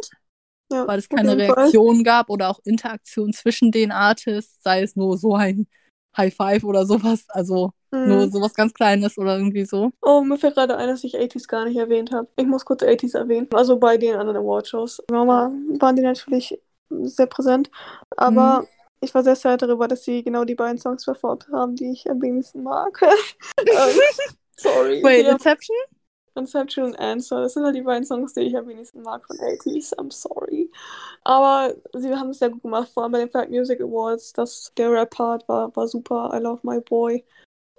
Ja, 0.72 0.88
weil 0.88 1.00
es 1.00 1.08
keine 1.08 1.30
jeden 1.36 1.42
Fall. 1.46 1.56
Reaktion 1.64 2.04
gab 2.04 2.30
oder 2.30 2.50
auch 2.50 2.60
Interaktion 2.66 3.32
zwischen 3.34 3.72
den 3.72 3.92
Artists, 3.92 4.62
sei 4.64 4.82
es 4.82 4.96
nur 4.96 5.18
so 5.18 5.36
ein 5.36 5.68
High 6.18 6.34
Five 6.36 6.64
oder 6.64 6.86
sowas. 6.86 7.26
Also 7.30 7.72
Mhm. 7.92 8.08
nur 8.08 8.30
sowas 8.30 8.54
ganz 8.54 8.74
Kleines 8.74 9.18
oder 9.18 9.38
irgendwie 9.38 9.66
so. 9.66 9.92
Oh, 10.02 10.22
mir 10.22 10.38
fällt 10.38 10.56
gerade 10.56 10.76
ein, 10.78 10.88
dass 10.88 11.04
ich 11.04 11.16
80s 11.18 11.48
gar 11.48 11.66
nicht 11.66 11.78
erwähnt 11.78 12.12
habe. 12.12 12.28
Ich 12.36 12.48
muss 12.48 12.66
kurz 12.66 12.82
80s 12.84 13.14
erwähnen. 13.14 13.48
Also 13.54 13.78
bei 13.78 13.98
den 13.98 14.16
anderen 14.16 14.38
Awardshows. 14.38 15.04
Mama 15.12 15.52
waren 15.80 15.96
die 15.96 16.02
natürlich 16.02 16.60
sehr 16.90 17.28
präsent. 17.28 17.70
Aber 18.18 18.62
Mhm. 18.62 18.68
Ich 19.02 19.14
war 19.14 19.24
sehr 19.24 19.36
sad 19.36 19.62
darüber, 19.62 19.88
dass 19.88 20.04
sie 20.04 20.24
genau 20.24 20.46
die 20.46 20.56
beiden 20.56 20.78
Songs 20.78 21.06
performt 21.06 21.48
haben, 21.52 21.76
die 21.76 21.92
ich 21.92 22.10
am 22.10 22.22
wenigsten 22.22 22.64
mag. 22.64 23.02
Ähm, 23.60 24.00
Sorry. 24.58 25.04
Wait, 25.04 25.28
Inception? 25.28 25.76
Conceptual 26.34 26.88
und 26.88 26.96
Answer. 27.00 27.42
Das 27.42 27.54
sind 27.54 27.64
halt 27.64 27.76
die 27.76 27.82
beiden 27.82 28.06
Songs, 28.06 28.34
die 28.34 28.42
ich 28.42 28.56
am 28.56 28.68
wenigsten 28.68 29.02
mag 29.02 29.26
von 29.26 29.38
80s. 29.38 29.94
I'm 29.98 30.12
sorry. 30.12 30.72
Aber 31.24 31.74
sie 31.94 32.14
haben 32.16 32.30
es 32.30 32.40
sehr 32.40 32.50
gut 32.50 32.62
gemacht, 32.62 32.90
vor 32.94 33.04
allem 33.04 33.12
bei 33.12 33.20
den 33.20 33.30
Fact 33.30 33.50
Music 33.50 33.82
Awards. 33.82 34.34
Das, 34.34 34.72
der 34.78 34.92
Rap-Part 34.92 35.48
war, 35.48 35.76
war 35.76 35.88
super. 35.88 36.32
I 36.34 36.40
love 36.42 36.60
my 36.64 36.80
boy. 36.80 37.24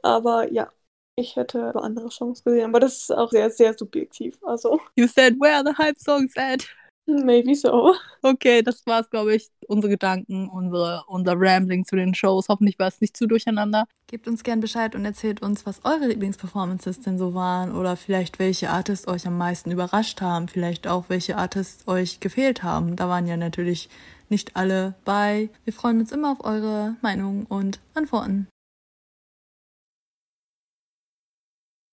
Aber 0.02 0.50
ja, 0.52 0.70
ich 1.16 1.36
hätte 1.36 1.74
andere 1.76 2.10
Songs 2.10 2.44
gesehen. 2.44 2.66
Aber 2.66 2.80
das 2.80 2.98
ist 2.98 3.12
auch 3.12 3.30
sehr, 3.30 3.50
sehr 3.50 3.74
subjektiv. 3.76 4.38
Also, 4.42 4.80
You 4.96 5.06
said, 5.06 5.36
where 5.40 5.56
are 5.56 5.64
the 5.64 5.76
hype 5.76 5.98
songs 5.98 6.36
at? 6.36 6.66
maybe 7.24 7.54
so. 7.54 7.94
Okay, 8.22 8.62
das 8.62 8.86
war's, 8.86 9.10
glaube 9.10 9.34
ich. 9.34 9.50
Unsere 9.66 9.90
Gedanken, 9.90 10.48
unsere, 10.48 11.04
unser 11.08 11.34
Rambling 11.36 11.84
zu 11.84 11.96
den 11.96 12.14
Shows. 12.14 12.48
Hoffentlich 12.48 12.78
war 12.78 12.88
es 12.88 13.00
nicht 13.00 13.16
zu 13.16 13.26
durcheinander. 13.26 13.86
Gebt 14.06 14.28
uns 14.28 14.44
gern 14.44 14.60
Bescheid 14.60 14.94
und 14.94 15.04
erzählt 15.04 15.42
uns, 15.42 15.66
was 15.66 15.84
eure 15.84 16.06
Lieblingsperformances 16.06 17.00
denn 17.00 17.18
so 17.18 17.34
waren. 17.34 17.74
Oder 17.74 17.96
vielleicht 17.96 18.38
welche 18.38 18.70
Artists 18.70 19.08
euch 19.08 19.26
am 19.26 19.38
meisten 19.38 19.70
überrascht 19.70 20.20
haben. 20.20 20.48
Vielleicht 20.48 20.86
auch 20.86 21.06
welche 21.08 21.36
Artists 21.36 21.88
euch 21.88 22.20
gefehlt 22.20 22.62
haben. 22.62 22.96
Da 22.96 23.08
waren 23.08 23.26
ja 23.26 23.36
natürlich 23.36 23.88
nicht 24.28 24.56
alle 24.56 24.94
bei. 25.04 25.50
Wir 25.64 25.72
freuen 25.72 26.00
uns 26.00 26.12
immer 26.12 26.32
auf 26.32 26.44
eure 26.44 26.96
Meinung 27.02 27.46
und 27.48 27.80
Antworten. 27.94 28.48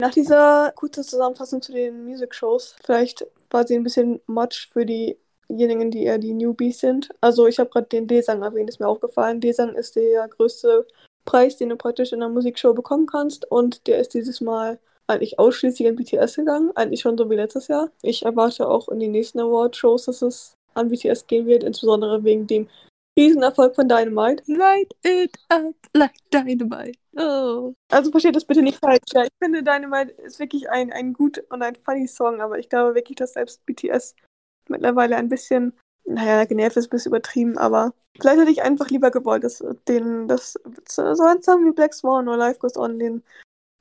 Nach 0.01 0.11
dieser 0.11 0.71
kurzen 0.75 1.03
Zusammenfassung 1.03 1.61
zu 1.61 1.73
den 1.73 2.05
Music-Shows, 2.05 2.75
vielleicht 2.85 3.25
sie 3.67 3.75
ein 3.75 3.83
bisschen 3.83 4.21
much 4.27 4.69
für 4.71 4.85
diejenigen, 4.85 5.91
die 5.91 6.03
eher 6.03 6.17
die 6.17 6.33
Newbies 6.33 6.79
sind. 6.79 7.09
Also 7.21 7.47
ich 7.47 7.59
habe 7.59 7.69
gerade 7.69 7.87
den 7.87 8.07
D-Sang 8.07 8.41
erwähnt, 8.41 8.69
ist 8.69 8.79
mir 8.79 8.87
aufgefallen. 8.87 9.41
D-Sang 9.41 9.75
ist 9.75 9.95
der 9.95 10.27
größte 10.27 10.85
Preis, 11.25 11.57
den 11.57 11.69
du 11.69 11.75
praktisch 11.75 12.11
in 12.11 12.23
einer 12.23 12.31
Musikshow 12.31 12.73
bekommen 12.73 13.05
kannst 13.05 13.49
und 13.51 13.85
der 13.87 13.99
ist 13.99 14.13
dieses 14.13 14.41
Mal 14.41 14.79
eigentlich 15.07 15.39
ausschließlich 15.39 15.87
an 15.87 15.95
BTS 15.95 16.35
gegangen, 16.35 16.71
eigentlich 16.75 17.01
schon 17.01 17.17
so 17.17 17.29
wie 17.29 17.35
letztes 17.35 17.67
Jahr. 17.67 17.91
Ich 18.03 18.23
erwarte 18.23 18.67
auch 18.67 18.89
in 18.89 18.99
den 18.99 19.11
nächsten 19.11 19.39
Award-Shows, 19.39 20.05
dass 20.05 20.21
es 20.21 20.53
an 20.75 20.89
BTS 20.89 21.27
gehen 21.27 21.47
wird, 21.47 21.63
insbesondere 21.63 22.23
wegen 22.23 22.47
dem 22.47 22.67
Riesenerfolg 23.19 23.75
von 23.75 23.89
Dynamite. 23.89 24.43
Light 24.47 24.95
it 25.03 25.37
up 25.49 25.75
like 25.93 26.13
dynamite. 26.31 26.97
Oh. 27.17 27.73
Also 27.91 28.11
versteht 28.11 28.35
das 28.35 28.45
bitte 28.45 28.61
nicht 28.61 28.79
falsch. 28.79 29.01
Ja, 29.13 29.23
ich 29.23 29.31
finde 29.43 29.61
Dynamite 29.61 30.11
ist 30.21 30.39
wirklich 30.39 30.69
ein, 30.69 30.93
ein 30.93 31.13
gut 31.13 31.43
und 31.49 31.61
ein 31.61 31.75
funny 31.75 32.07
Song, 32.07 32.39
aber 32.39 32.59
ich 32.59 32.69
glaube 32.69 32.95
wirklich, 32.95 33.17
dass 33.17 33.33
selbst 33.33 33.65
BTS 33.65 34.15
mittlerweile 34.69 35.17
ein 35.17 35.27
bisschen, 35.27 35.73
naja, 36.05 36.45
genervt 36.45 36.77
ist 36.77 36.87
ein 36.87 36.91
bisschen 36.91 37.11
übertrieben, 37.11 37.57
aber 37.57 37.93
vielleicht 38.21 38.39
hätte 38.39 38.51
ich 38.51 38.61
einfach 38.61 38.89
lieber 38.89 39.11
gewollt, 39.11 39.43
dass 39.43 39.63
den, 39.87 40.27
das 40.29 40.57
so 40.87 41.01
ein 41.03 41.41
Song 41.41 41.65
wie 41.65 41.73
Black 41.73 41.93
Swan 41.93 42.27
oder 42.27 42.37
Life 42.37 42.59
Goes 42.59 42.77
On 42.77 42.99
den 42.99 43.21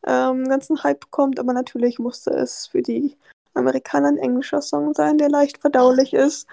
ähm, 0.07 0.49
ganzen 0.49 0.83
Hype 0.83 1.01
bekommt, 1.01 1.39
aber 1.39 1.53
natürlich 1.53 2.01
musste 2.01 2.31
es 2.31 2.67
für 2.67 2.83
die 2.83 3.17
Amerikaner 3.55 4.09
ein 4.09 4.19
englischer 4.19 4.63
Song 4.63 4.95
sein, 4.95 5.19
der 5.19 5.29
leicht 5.29 5.59
verdaulich 5.59 6.13
ist. 6.13 6.49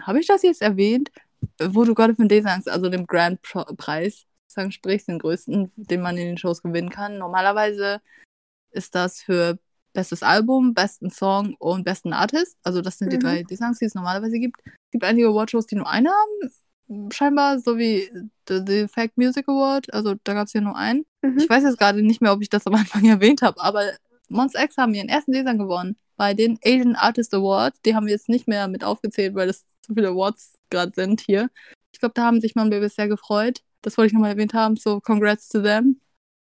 Habe 0.00 0.20
ich 0.20 0.26
das 0.26 0.42
jetzt 0.42 0.62
erwähnt? 0.62 1.10
Wo 1.60 1.84
du 1.84 1.94
gerade 1.94 2.14
von 2.14 2.28
D-Sangs, 2.28 2.66
also 2.68 2.88
dem 2.88 3.06
Grand 3.06 3.40
Preis, 3.42 4.24
Song 4.48 4.70
sprichst, 4.70 5.08
den 5.08 5.18
größten, 5.18 5.72
den 5.76 6.00
man 6.02 6.16
in 6.16 6.26
den 6.26 6.38
Shows 6.38 6.62
gewinnen 6.62 6.90
kann. 6.90 7.18
Normalerweise 7.18 8.00
ist 8.70 8.94
das 8.94 9.22
für 9.22 9.58
bestes 9.92 10.22
Album, 10.22 10.74
besten 10.74 11.10
Song 11.10 11.54
und 11.58 11.84
besten 11.84 12.12
Artist. 12.12 12.56
Also 12.62 12.80
das 12.80 12.98
sind 12.98 13.12
die 13.12 13.16
Mhm. 13.16 13.20
drei 13.22 13.42
D-Songs, 13.42 13.78
die 13.78 13.86
es 13.86 13.94
normalerweise 13.94 14.38
gibt. 14.38 14.60
Es 14.64 14.90
gibt 14.90 15.04
einige 15.04 15.28
Awardshows, 15.28 15.66
die 15.66 15.76
nur 15.76 15.88
eine 15.88 16.10
haben. 16.10 17.10
Scheinbar, 17.12 17.58
so 17.58 17.78
wie 17.78 18.10
The, 18.48 18.62
the 18.66 18.88
Fact 18.88 19.16
Music 19.16 19.48
Award. 19.48 19.92
Also 19.94 20.14
da 20.24 20.34
gab 20.34 20.46
es 20.46 20.52
ja 20.52 20.60
nur 20.60 20.76
einen. 20.76 21.04
Mhm. 21.22 21.38
Ich 21.38 21.48
weiß 21.48 21.62
jetzt 21.62 21.78
gerade 21.78 22.02
nicht 22.02 22.20
mehr, 22.20 22.32
ob 22.32 22.42
ich 22.42 22.50
das 22.50 22.66
am 22.66 22.74
Anfang 22.74 23.04
erwähnt 23.06 23.42
habe, 23.42 23.60
aber 23.60 23.84
Mons 24.28 24.54
X 24.54 24.76
haben 24.78 24.94
ihren 24.94 25.08
ersten 25.08 25.32
D-Song 25.32 25.58
gewonnen 25.58 25.96
bei 26.16 26.34
den 26.34 26.58
Asian 26.64 26.96
Artist 26.96 27.34
Award. 27.34 27.74
Die 27.84 27.94
haben 27.94 28.06
wir 28.06 28.12
jetzt 28.12 28.28
nicht 28.28 28.48
mehr 28.48 28.68
mit 28.68 28.84
aufgezählt, 28.84 29.34
weil 29.34 29.48
es 29.48 29.64
zu 29.82 29.94
viele 29.94 30.08
Awards 30.08 30.58
gerade 30.70 30.92
sind 30.94 31.20
hier. 31.20 31.50
Ich 31.92 32.00
glaube, 32.00 32.14
da 32.14 32.24
haben 32.24 32.40
sich 32.40 32.54
Mom 32.54 32.70
Babies 32.70 32.94
sehr 32.94 33.08
gefreut. 33.08 33.62
Das 33.82 33.98
wollte 33.98 34.08
ich 34.08 34.12
nochmal 34.12 34.30
erwähnt 34.30 34.54
haben. 34.54 34.76
So, 34.76 35.00
congrats 35.00 35.48
to 35.48 35.60
them. 35.60 36.00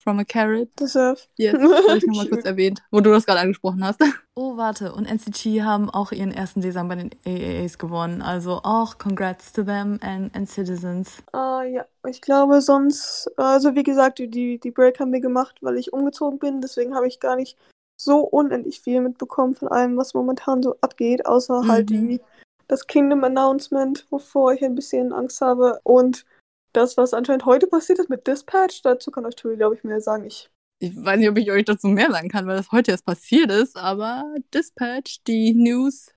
From 0.02 0.18
a 0.18 0.24
carrot. 0.24 0.68
Deserve. 0.80 1.20
Yes, 1.36 1.54
wollte 1.54 1.98
ich 1.98 2.06
nochmal 2.06 2.28
kurz 2.30 2.44
erwähnt, 2.44 2.82
wo 2.90 3.00
du 3.00 3.10
das 3.12 3.24
gerade 3.24 3.40
angesprochen 3.40 3.84
hast. 3.84 4.00
Oh, 4.34 4.56
warte. 4.56 4.94
Und 4.94 5.06
NCT 5.06 5.62
haben 5.62 5.90
auch 5.90 6.10
ihren 6.10 6.32
ersten 6.32 6.62
Lesern 6.62 6.88
bei 6.88 6.94
den 6.94 7.10
AAAs 7.26 7.76
gewonnen. 7.76 8.22
Also 8.22 8.60
auch 8.62 8.96
congrats 8.96 9.52
to 9.52 9.62
them 9.62 9.98
and, 10.00 10.34
and 10.34 10.48
Citizens. 10.48 11.22
Ah, 11.34 11.62
ja, 11.64 11.84
ich 12.08 12.22
glaube 12.22 12.62
sonst, 12.62 13.30
also 13.36 13.74
wie 13.74 13.82
gesagt, 13.82 14.18
die, 14.20 14.58
die 14.58 14.70
Break 14.70 15.00
haben 15.00 15.12
wir 15.12 15.20
gemacht, 15.20 15.58
weil 15.60 15.76
ich 15.76 15.92
umgezogen 15.92 16.38
bin, 16.38 16.62
deswegen 16.62 16.94
habe 16.94 17.08
ich 17.08 17.20
gar 17.20 17.36
nicht 17.36 17.58
so 18.05 18.20
unendlich 18.20 18.80
viel 18.80 19.00
mitbekommen 19.00 19.55
von 19.55 19.68
allem, 19.68 19.96
was 19.96 20.14
momentan 20.14 20.62
so 20.62 20.76
abgeht, 20.80 21.26
außer 21.26 21.66
halt 21.66 21.90
Mhm. 21.90 22.09
die, 22.09 22.20
das 22.68 22.86
Kingdom 22.86 23.24
Announcement, 23.24 24.07
wovor 24.11 24.53
ich 24.53 24.64
ein 24.64 24.74
bisschen 24.74 25.12
Angst 25.12 25.40
habe 25.40 25.80
und 25.84 26.24
das, 26.72 26.96
was 26.96 27.12
anscheinend 27.12 27.44
heute 27.44 27.66
passiert 27.66 27.98
ist 27.98 28.09
mit 28.09 28.26
Dispatch, 28.26 28.80
dazu 28.82 29.11
kann 29.11 29.26
euch 29.26 29.36
Tui, 29.36 29.57
glaube 29.57 29.74
ich, 29.74 29.84
mehr 29.84 30.00
sagen. 30.00 30.24
Ich, 30.24 30.50
Ich 30.78 30.96
weiß 30.96 31.18
nicht, 31.18 31.28
ob 31.28 31.36
ich 31.36 31.50
euch 31.50 31.64
dazu 31.64 31.86
mehr 31.88 32.11
sagen 32.11 32.28
kann, 32.28 32.46
weil 32.46 32.57
das 32.57 32.72
heute 32.72 32.92
erst 32.92 33.05
passiert 33.05 33.50
ist, 33.50 33.76
aber 33.76 34.24
Dispatch, 34.55 35.22
die 35.26 35.53
News, 35.53 36.12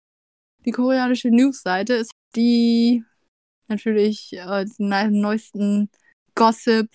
die 0.66 0.72
koreanische 0.72 1.30
Newsseite, 1.30 1.94
ist 1.96 2.12
die 2.36 3.04
natürlich 3.68 4.32
äh, 4.34 4.66
den 4.66 4.90
neu- 4.90 5.10
neuesten 5.12 5.90
Gossip 6.36 6.90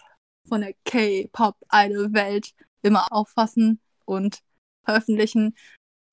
von 0.49 0.62
der 0.62 0.74
K-Pop-Idol-Welt 0.84 2.53
immer 2.82 3.07
auffassen 3.12 3.80
und 4.05 4.41
veröffentlichen, 4.91 5.55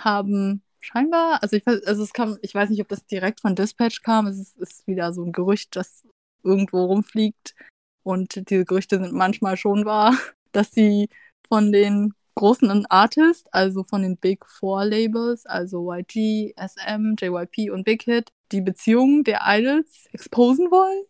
haben 0.02 0.62
scheinbar, 0.80 1.42
also 1.42 1.56
ich 1.56 1.66
weiß, 1.66 1.84
also 1.84 2.04
es 2.04 2.14
kam, 2.14 2.38
ich 2.42 2.54
weiß 2.54 2.70
nicht, 2.70 2.82
ob 2.82 2.88
das 2.88 3.06
direkt 3.06 3.42
von 3.42 3.56
Dispatch 3.56 4.02
kam, 4.04 4.28
es 4.28 4.40
ist, 4.40 4.58
ist 4.58 4.88
wieder 4.88 5.14
so 5.14 5.24
ein 5.24 5.32
Gerücht, 5.32 5.76
das 5.76 6.04
irgendwo 6.44 6.86
rumfliegt. 6.86 7.56
Und 8.04 8.50
diese 8.50 8.66
Gerüchte 8.66 9.00
sind 9.00 9.14
manchmal 9.14 9.58
schon 9.58 9.86
wahr, 9.86 10.18
dass 10.52 10.72
sie 10.72 11.10
von 11.48 11.72
den 11.72 12.14
großen 12.36 12.86
Artists, 12.86 13.48
also 13.52 13.84
von 13.84 14.04
den 14.04 14.18
Big 14.18 14.46
Four 14.46 14.86
Labels, 14.86 15.46
also 15.46 15.92
YG, 15.92 16.54
SM, 16.56 17.16
JYP 17.20 17.72
und 17.72 17.84
Big 17.84 18.04
Hit, 18.04 18.30
die 18.52 18.62
Beziehungen 18.62 19.24
der 19.24 19.42
Idols 19.46 20.08
exposen 20.14 20.70
wollen. 20.70 21.04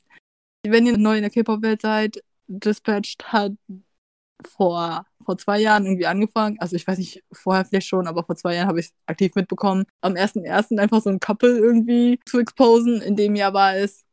Wenn 0.66 0.88
ihr 0.88 0.98
neu 0.98 1.18
in 1.18 1.24
der 1.24 1.30
K-Pop-Welt 1.30 1.82
seid, 1.82 2.24
Dispatched 2.48 3.32
hat 3.32 3.54
vor, 4.44 5.06
vor 5.28 5.38
zwei 5.38 5.60
Jahren 5.60 5.86
irgendwie 5.86 6.08
angefangen. 6.08 6.58
Also 6.60 6.76
ich 6.78 6.88
weiß 6.88 6.98
nicht, 7.00 7.24
vorher 7.34 7.66
vielleicht 7.66 7.88
schon, 7.88 8.08
aber 8.08 8.26
vor 8.26 8.38
zwei 8.38 8.56
Jahren 8.56 8.70
habe 8.70 8.82
ich 8.82 8.88
es 8.88 8.94
aktiv 9.08 9.36
mitbekommen. 9.36 9.86
Am 10.02 10.16
1.1. 10.16 10.80
einfach 10.80 11.02
so 11.04 11.12
ein 11.12 11.20
Couple 11.22 11.60
irgendwie 11.60 12.20
zu 12.26 12.40
exposen. 12.40 13.02
In 13.04 13.16
dem 13.18 13.36
Jahr 13.36 13.54
war 13.54 13.76
es 13.78 14.06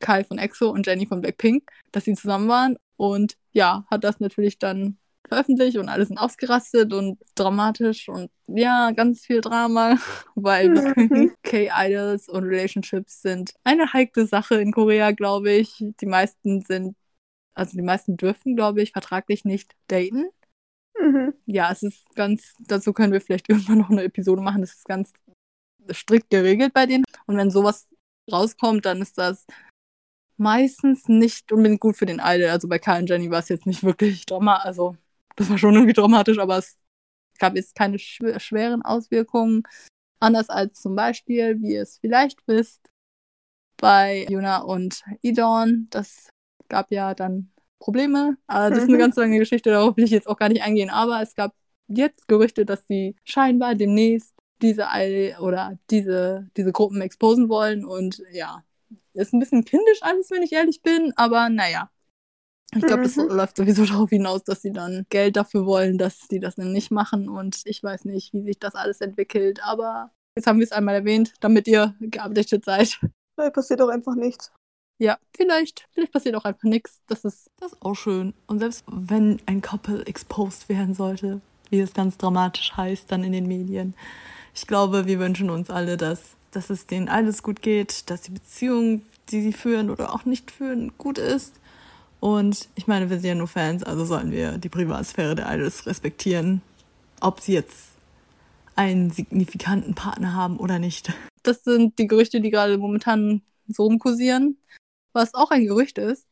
Kai 0.00 0.24
von 0.24 0.38
EXO 0.38 0.70
und 0.70 0.86
Jenny 0.86 1.06
von 1.06 1.20
Blackpink, 1.20 1.70
dass 1.92 2.04
sie 2.04 2.14
zusammen 2.14 2.48
waren. 2.48 2.76
Und 2.96 3.36
ja, 3.52 3.84
hat 3.90 4.04
das 4.04 4.20
natürlich 4.20 4.58
dann 4.58 4.98
veröffentlicht 5.28 5.78
und 5.78 5.88
alle 5.88 6.06
sind 6.06 6.18
ausgerastet 6.18 6.92
und 6.92 7.18
dramatisch 7.34 8.08
und 8.08 8.30
ja, 8.46 8.90
ganz 8.92 9.24
viel 9.24 9.40
Drama, 9.40 9.98
weil 10.34 10.94
Mhm. 10.96 11.32
K-Idols 11.42 12.28
und 12.28 12.44
Relationships 12.44 13.22
sind 13.22 13.54
eine 13.64 13.92
heikle 13.92 14.26
Sache 14.26 14.56
in 14.56 14.72
Korea, 14.72 15.12
glaube 15.12 15.52
ich. 15.52 15.76
Die 16.00 16.06
meisten 16.06 16.62
sind, 16.62 16.96
also 17.54 17.76
die 17.76 17.82
meisten 17.82 18.16
dürfen, 18.16 18.56
glaube 18.56 18.82
ich, 18.82 18.92
vertraglich 18.92 19.44
nicht 19.44 19.74
daten. 19.88 20.28
Mhm. 21.00 21.34
Ja, 21.46 21.70
es 21.72 21.82
ist 21.82 22.14
ganz, 22.14 22.54
dazu 22.60 22.92
können 22.92 23.12
wir 23.12 23.20
vielleicht 23.20 23.48
irgendwann 23.48 23.78
noch 23.78 23.90
eine 23.90 24.04
Episode 24.04 24.42
machen. 24.42 24.60
Das 24.60 24.74
ist 24.74 24.86
ganz 24.86 25.12
strikt 25.92 26.30
geregelt 26.30 26.72
bei 26.72 26.86
denen. 26.86 27.04
Und 27.26 27.36
wenn 27.36 27.50
sowas 27.50 27.88
rauskommt, 28.30 28.86
dann 28.86 29.02
ist 29.02 29.18
das 29.18 29.46
meistens 30.36 31.08
nicht 31.08 31.52
unbedingt 31.52 31.80
gut 31.80 31.96
für 31.96 32.06
den 32.06 32.20
Idol. 32.22 32.48
Also 32.48 32.68
bei 32.68 32.78
Kai 32.78 32.98
und 32.98 33.08
Jenny 33.08 33.30
war 33.30 33.40
es 33.40 33.48
jetzt 33.48 33.66
nicht 33.66 33.82
wirklich 33.82 34.26
dramatisch. 34.26 34.64
Also, 34.64 34.96
das 35.36 35.50
war 35.50 35.58
schon 35.58 35.74
irgendwie 35.74 35.92
dramatisch, 35.92 36.38
aber 36.38 36.58
es 36.58 36.78
gab 37.38 37.54
jetzt 37.56 37.74
keine 37.74 37.98
schw 37.98 38.38
schweren 38.38 38.82
Auswirkungen. 38.82 39.62
Anders 40.20 40.48
als 40.48 40.80
zum 40.80 40.96
Beispiel, 40.96 41.60
wie 41.60 41.74
ihr 41.74 41.82
es 41.82 41.98
vielleicht 41.98 42.46
wisst, 42.46 42.80
bei 43.76 44.26
Yuna 44.28 44.58
und 44.62 45.02
Idon. 45.20 45.88
Das 45.90 46.30
gab 46.68 46.90
ja 46.90 47.14
dann 47.14 47.52
Probleme. 47.84 48.36
Aber 48.46 48.70
das 48.70 48.78
ist 48.80 48.88
eine 48.88 48.94
Mhm. 48.96 49.00
ganz 49.00 49.16
lange 49.16 49.38
Geschichte, 49.38 49.70
darauf 49.70 49.96
will 49.96 50.04
ich 50.04 50.10
jetzt 50.10 50.26
auch 50.26 50.38
gar 50.38 50.48
nicht 50.48 50.62
eingehen. 50.62 50.88
Aber 50.90 51.20
es 51.20 51.34
gab 51.34 51.52
jetzt 51.88 52.26
Gerüchte, 52.28 52.64
dass 52.64 52.86
sie 52.88 53.14
scheinbar 53.24 53.74
demnächst 53.74 54.32
diese 54.62 54.86
oder 55.40 55.78
diese, 55.90 56.48
diese 56.56 56.72
Gruppen 56.72 57.02
exposen 57.02 57.50
wollen. 57.50 57.84
Und 57.84 58.22
ja, 58.32 58.64
ist 59.12 59.34
ein 59.34 59.38
bisschen 59.38 59.64
kindisch 59.66 59.98
alles, 60.00 60.30
wenn 60.30 60.42
ich 60.42 60.52
ehrlich 60.52 60.80
bin, 60.82 61.12
aber 61.16 61.50
naja. 61.50 61.90
Ich 62.74 62.82
glaube, 62.82 63.02
das 63.02 63.16
Mhm. 63.16 63.28
läuft 63.28 63.56
sowieso 63.58 63.84
darauf 64.02 64.08
hinaus, 64.10 64.42
dass 64.44 64.62
sie 64.62 64.72
dann 64.72 65.04
Geld 65.10 65.36
dafür 65.36 65.66
wollen, 65.66 65.98
dass 65.98 66.26
die 66.28 66.40
das 66.40 66.54
dann 66.56 66.72
nicht 66.72 66.90
machen. 66.90 67.28
Und 67.28 67.60
ich 67.66 67.82
weiß 67.82 68.06
nicht, 68.06 68.32
wie 68.32 68.42
sich 68.42 68.58
das 68.58 68.74
alles 68.74 69.00
entwickelt. 69.02 69.60
Aber 69.62 70.10
jetzt 70.36 70.46
haben 70.46 70.58
wir 70.58 70.64
es 70.64 70.72
einmal 70.72 70.94
erwähnt, 70.94 71.34
damit 71.40 71.68
ihr 71.68 71.94
geupdatet 72.00 72.64
seid. 72.64 72.98
Vielleicht 73.34 73.54
passiert 73.54 73.82
auch 73.82 73.88
einfach 73.90 74.14
nichts. 74.14 74.50
Ja, 74.98 75.18
vielleicht. 75.36 75.88
Vielleicht 75.92 76.12
passiert 76.12 76.36
auch 76.36 76.44
einfach 76.44 76.64
nichts. 76.64 77.00
Das 77.06 77.24
ist, 77.24 77.50
das 77.58 77.72
ist 77.72 77.82
auch 77.82 77.94
schön. 77.94 78.34
Und 78.46 78.60
selbst 78.60 78.84
wenn 78.86 79.40
ein 79.46 79.60
Couple 79.60 80.06
exposed 80.06 80.68
werden 80.68 80.94
sollte, 80.94 81.40
wie 81.70 81.80
es 81.80 81.94
ganz 81.94 82.16
dramatisch 82.16 82.76
heißt 82.76 83.10
dann 83.10 83.24
in 83.24 83.32
den 83.32 83.46
Medien, 83.46 83.94
ich 84.54 84.66
glaube, 84.66 85.06
wir 85.06 85.18
wünschen 85.18 85.50
uns 85.50 85.68
alle, 85.68 85.96
dass, 85.96 86.36
dass 86.52 86.70
es 86.70 86.86
denen 86.86 87.08
alles 87.08 87.42
gut 87.42 87.60
geht, 87.60 88.08
dass 88.08 88.22
die 88.22 88.30
Beziehung, 88.30 89.02
die 89.30 89.42
sie 89.42 89.52
führen 89.52 89.90
oder 89.90 90.14
auch 90.14 90.24
nicht 90.24 90.52
führen, 90.52 90.92
gut 90.96 91.18
ist. 91.18 91.54
Und 92.20 92.68
ich 92.76 92.86
meine, 92.86 93.10
wir 93.10 93.18
sind 93.18 93.28
ja 93.28 93.34
nur 93.34 93.48
Fans, 93.48 93.82
also 93.82 94.04
sollen 94.04 94.30
wir 94.30 94.58
die 94.58 94.68
Privatsphäre 94.68 95.34
der 95.34 95.52
Idols 95.52 95.86
respektieren, 95.86 96.62
ob 97.20 97.40
sie 97.40 97.52
jetzt 97.52 97.90
einen 98.76 99.10
signifikanten 99.10 99.94
Partner 99.94 100.34
haben 100.34 100.58
oder 100.58 100.78
nicht. 100.78 101.12
Das 101.42 101.64
sind 101.64 101.98
die 101.98 102.06
Gerüchte, 102.06 102.40
die 102.40 102.50
gerade 102.50 102.78
momentan 102.78 103.42
so 103.66 103.84
rumkursieren. 103.84 104.56
Was 105.14 105.32
auch 105.32 105.50
ein 105.50 105.64
Gerücht 105.64 105.96
ist, 105.98 106.26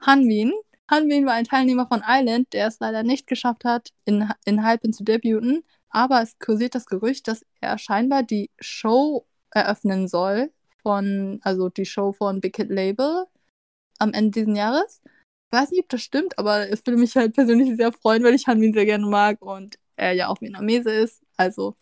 Hanwin. 0.00 0.52
Hanwin 0.90 1.24
war 1.24 1.34
ein 1.34 1.44
Teilnehmer 1.44 1.86
von 1.86 2.02
Island, 2.06 2.52
der 2.52 2.66
es 2.66 2.80
leider 2.80 3.02
nicht 3.02 3.26
geschafft 3.26 3.64
hat, 3.64 3.90
in, 4.04 4.28
in 4.44 4.66
Hypen 4.66 4.92
zu 4.92 5.04
debüten. 5.04 5.64
Aber 5.88 6.20
es 6.20 6.38
kursiert 6.38 6.74
das 6.74 6.86
Gerücht, 6.86 7.28
dass 7.28 7.46
er 7.60 7.78
scheinbar 7.78 8.24
die 8.24 8.50
Show 8.58 9.24
eröffnen 9.50 10.08
soll 10.08 10.50
von, 10.82 11.40
also 11.42 11.68
die 11.68 11.86
Show 11.86 12.12
von 12.12 12.40
Big 12.40 12.56
Hit 12.56 12.68
Label 12.68 13.26
am 13.98 14.12
Ende 14.12 14.32
dieses 14.32 14.56
Jahres. 14.56 15.00
Ich 15.04 15.58
weiß 15.58 15.70
nicht, 15.70 15.84
ob 15.84 15.88
das 15.88 16.02
stimmt, 16.02 16.36
aber 16.38 16.68
es 16.68 16.84
würde 16.84 16.98
mich 16.98 17.14
halt 17.14 17.34
persönlich 17.34 17.76
sehr 17.76 17.92
freuen, 17.92 18.24
weil 18.24 18.34
ich 18.34 18.48
Hanwin 18.48 18.74
sehr 18.74 18.84
gerne 18.84 19.06
mag 19.06 19.40
und 19.40 19.78
er 19.94 20.12
ja 20.12 20.26
auch 20.28 20.40
Vietnamese 20.40 20.90
ist. 20.90 21.22
Also 21.36 21.76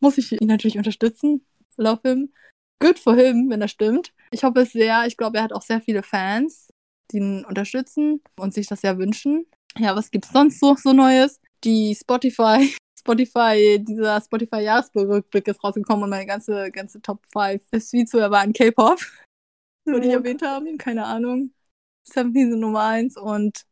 muss 0.00 0.18
ich 0.18 0.32
ihn 0.32 0.48
natürlich 0.48 0.76
unterstützen. 0.76 1.46
Love 1.78 2.00
him. 2.04 2.32
Good 2.80 2.98
for 2.98 3.16
him, 3.16 3.48
wenn 3.48 3.60
das 3.60 3.70
stimmt. 3.70 4.12
Ich 4.34 4.42
hoffe 4.42 4.62
es 4.62 4.72
sehr. 4.72 5.06
Ich 5.06 5.16
glaube, 5.16 5.38
er 5.38 5.44
hat 5.44 5.52
auch 5.52 5.62
sehr 5.62 5.80
viele 5.80 6.02
Fans, 6.02 6.68
die 7.12 7.18
ihn 7.18 7.44
unterstützen 7.44 8.20
und 8.36 8.52
sich 8.52 8.66
das 8.66 8.80
sehr 8.80 8.98
wünschen. 8.98 9.46
Ja, 9.78 9.94
was 9.94 10.10
gibt's 10.10 10.32
sonst 10.32 10.58
so, 10.58 10.74
so 10.74 10.92
Neues? 10.92 11.40
Die 11.62 11.94
Spotify, 11.94 12.74
Spotify, 12.98 13.78
dieser 13.80 14.20
Spotify-Jahresrückblick 14.20 15.46
ist 15.46 15.62
rausgekommen 15.62 16.02
und 16.04 16.10
meine 16.10 16.26
ganze, 16.26 16.72
ganze 16.72 17.00
Top 17.00 17.24
5 17.32 17.62
ist 17.70 17.92
wie 17.92 18.04
zu 18.04 18.18
erwarten 18.18 18.52
K-Pop, 18.52 18.98
würde 19.84 20.06
ich 20.06 20.12
Mhm. 20.12 20.18
erwähnt 20.18 20.42
haben. 20.42 20.78
Keine 20.78 21.04
Ahnung. 21.06 21.52
Seventeen 22.02 22.50
sind 22.50 22.60
Nummer 22.60 22.82
1 22.86 23.16
und 23.16 23.64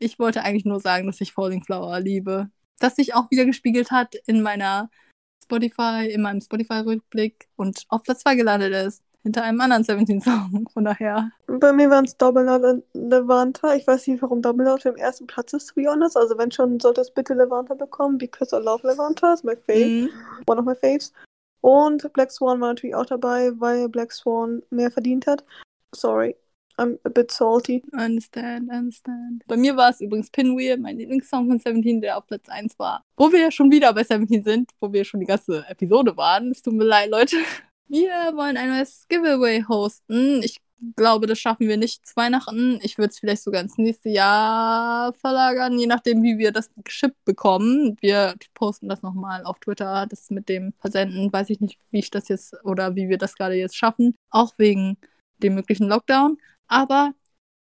ich 0.00 0.18
wollte 0.18 0.42
eigentlich 0.42 0.64
nur 0.64 0.80
sagen, 0.80 1.06
dass 1.06 1.20
ich 1.20 1.32
Falling 1.32 1.62
Flower 1.62 2.00
liebe. 2.00 2.50
Das 2.80 2.96
sich 2.96 3.14
auch 3.14 3.30
wieder 3.30 3.44
gespiegelt 3.44 3.92
hat 3.92 4.16
in 4.26 4.42
meiner 4.42 4.90
Spotify, 5.44 6.08
in 6.10 6.22
meinem 6.22 6.40
Spotify-Rückblick 6.40 7.46
und 7.54 7.84
auf 7.88 8.02
Platz 8.02 8.20
2 8.22 8.34
gelandet 8.34 8.72
ist. 8.74 9.02
Hinter 9.22 9.44
einem 9.44 9.60
anderen 9.60 9.84
17-Song. 9.84 10.68
Von 10.72 10.84
daher. 10.84 11.30
Bei 11.46 11.72
mir 11.72 11.88
waren 11.90 12.04
es 12.04 12.16
Double 12.16 12.44
Levanta. 12.92 13.74
Ich 13.74 13.86
weiß 13.86 14.06
nicht, 14.08 14.20
warum 14.20 14.42
Double 14.42 14.64
Knot 14.64 14.84
im 14.84 14.96
ersten 14.96 15.26
Platz 15.26 15.52
ist, 15.52 15.68
to 15.68 15.74
be 15.76 15.88
honest. 15.88 16.16
Also 16.16 16.36
wenn 16.38 16.50
schon, 16.50 16.80
sollte 16.80 17.00
es 17.02 17.10
bitte 17.10 17.34
Levanta 17.34 17.74
bekommen, 17.74 18.18
because 18.18 18.54
I 18.54 18.60
love 18.62 18.86
Levanta. 18.86 19.32
Is 19.34 19.44
my 19.44 19.54
fave, 19.54 19.86
Mhm. 19.86 20.10
one 20.46 20.58
of 20.58 20.66
my 20.66 20.74
faves. 20.74 21.12
Und 21.60 22.12
Black 22.12 22.32
Swan 22.32 22.60
war 22.60 22.68
natürlich 22.68 22.96
auch 22.96 23.06
dabei, 23.06 23.52
weil 23.60 23.88
Black 23.88 24.12
Swan 24.12 24.62
mehr 24.70 24.90
verdient 24.90 25.28
hat. 25.28 25.44
Sorry, 25.94 26.34
I'm 26.76 26.98
a 27.04 27.08
bit 27.08 27.30
salty. 27.30 27.84
Understand, 27.92 28.68
understand. 28.70 29.44
Bei 29.46 29.56
mir 29.56 29.76
war 29.76 29.90
es 29.90 30.00
übrigens 30.00 30.30
Pinwheel, 30.30 30.78
mein 30.78 30.96
Lieblingssong 30.96 31.46
von 31.46 31.58
17, 31.60 32.00
der 32.00 32.18
auf 32.18 32.26
Platz 32.26 32.48
1 32.48 32.76
war. 32.80 33.04
Wo 33.16 33.30
wir 33.30 33.38
ja 33.40 33.50
schon 33.52 33.70
wieder 33.70 33.92
bei 33.92 34.02
17 34.02 34.42
sind, 34.42 34.70
wo 34.80 34.92
wir 34.92 35.04
schon 35.04 35.20
die 35.20 35.26
ganze 35.26 35.64
Episode 35.68 36.16
waren. 36.16 36.50
Es 36.50 36.62
tut 36.62 36.74
mir 36.74 36.84
leid, 36.84 37.10
Leute. 37.10 37.36
Wir 37.88 38.32
wollen 38.34 38.56
ein 38.56 38.70
neues 38.70 39.06
Giveaway 39.08 39.64
hosten. 39.68 40.42
Ich 40.42 40.60
glaube, 40.96 41.26
das 41.26 41.38
schaffen 41.38 41.68
wir 41.68 41.76
nicht 41.76 42.06
zu 42.06 42.16
Weihnachten. 42.16 42.78
Ich 42.82 42.98
würde 42.98 43.10
es 43.10 43.18
vielleicht 43.18 43.42
sogar 43.42 43.60
ins 43.60 43.78
nächste 43.78 44.08
Jahr 44.08 45.12
verlagern, 45.14 45.78
je 45.78 45.86
nachdem, 45.86 46.22
wie 46.22 46.38
wir 46.38 46.52
das 46.52 46.70
geschippt 46.84 47.24
bekommen. 47.24 47.96
Wir 48.00 48.34
posten 48.54 48.88
das 48.88 49.02
nochmal 49.02 49.44
auf 49.44 49.60
Twitter. 49.60 50.06
Das 50.08 50.30
mit 50.30 50.48
dem 50.48 50.72
Versenden, 50.80 51.32
weiß 51.32 51.50
ich 51.50 51.60
nicht, 51.60 51.78
wie 51.90 52.00
ich 52.00 52.10
das 52.10 52.28
jetzt 52.28 52.54
oder 52.64 52.96
wie 52.96 53.08
wir 53.08 53.18
das 53.18 53.34
gerade 53.36 53.54
jetzt 53.54 53.76
schaffen. 53.76 54.14
Auch 54.30 54.54
wegen 54.58 54.96
dem 55.38 55.54
möglichen 55.54 55.88
Lockdown. 55.88 56.38
Aber 56.66 57.12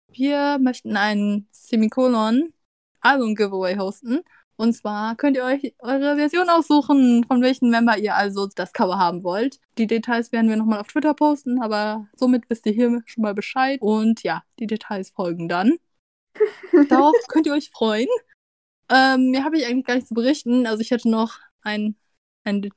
wir 0.07 0.57
möchten 0.59 0.97
einen 0.97 1.47
Semikolon 1.51 2.53
Album-Giveaway 3.01 3.77
hosten. 3.77 4.21
Und 4.61 4.73
zwar 4.73 5.15
könnt 5.15 5.37
ihr 5.37 5.43
euch 5.43 5.73
eure 5.79 6.17
Version 6.17 6.47
aussuchen, 6.47 7.23
von 7.23 7.41
welchen 7.41 7.71
Member 7.71 7.97
ihr 7.97 8.15
also 8.15 8.45
das 8.45 8.73
Cover 8.73 8.99
haben 8.99 9.23
wollt. 9.23 9.59
Die 9.79 9.87
Details 9.87 10.31
werden 10.31 10.51
wir 10.51 10.55
nochmal 10.55 10.79
auf 10.79 10.89
Twitter 10.89 11.15
posten, 11.15 11.59
aber 11.63 12.07
somit 12.15 12.47
wisst 12.47 12.67
ihr 12.67 12.71
hier 12.71 13.01
schon 13.07 13.23
mal 13.23 13.33
Bescheid. 13.33 13.81
Und 13.81 14.21
ja, 14.21 14.43
die 14.59 14.67
Details 14.67 15.09
folgen 15.09 15.49
dann. 15.49 15.77
Darauf 16.89 17.15
könnt 17.27 17.47
ihr 17.47 17.53
euch 17.53 17.71
freuen. 17.71 18.07
Ähm, 18.91 19.31
mir 19.31 19.43
habe 19.43 19.57
ich 19.57 19.65
eigentlich 19.65 19.85
gar 19.85 19.95
nichts 19.95 20.09
zu 20.09 20.13
berichten. 20.13 20.67
Also 20.67 20.81
ich 20.81 20.91
hätte 20.91 21.09
noch 21.09 21.39
ein, 21.63 21.95
ein, 22.43 22.69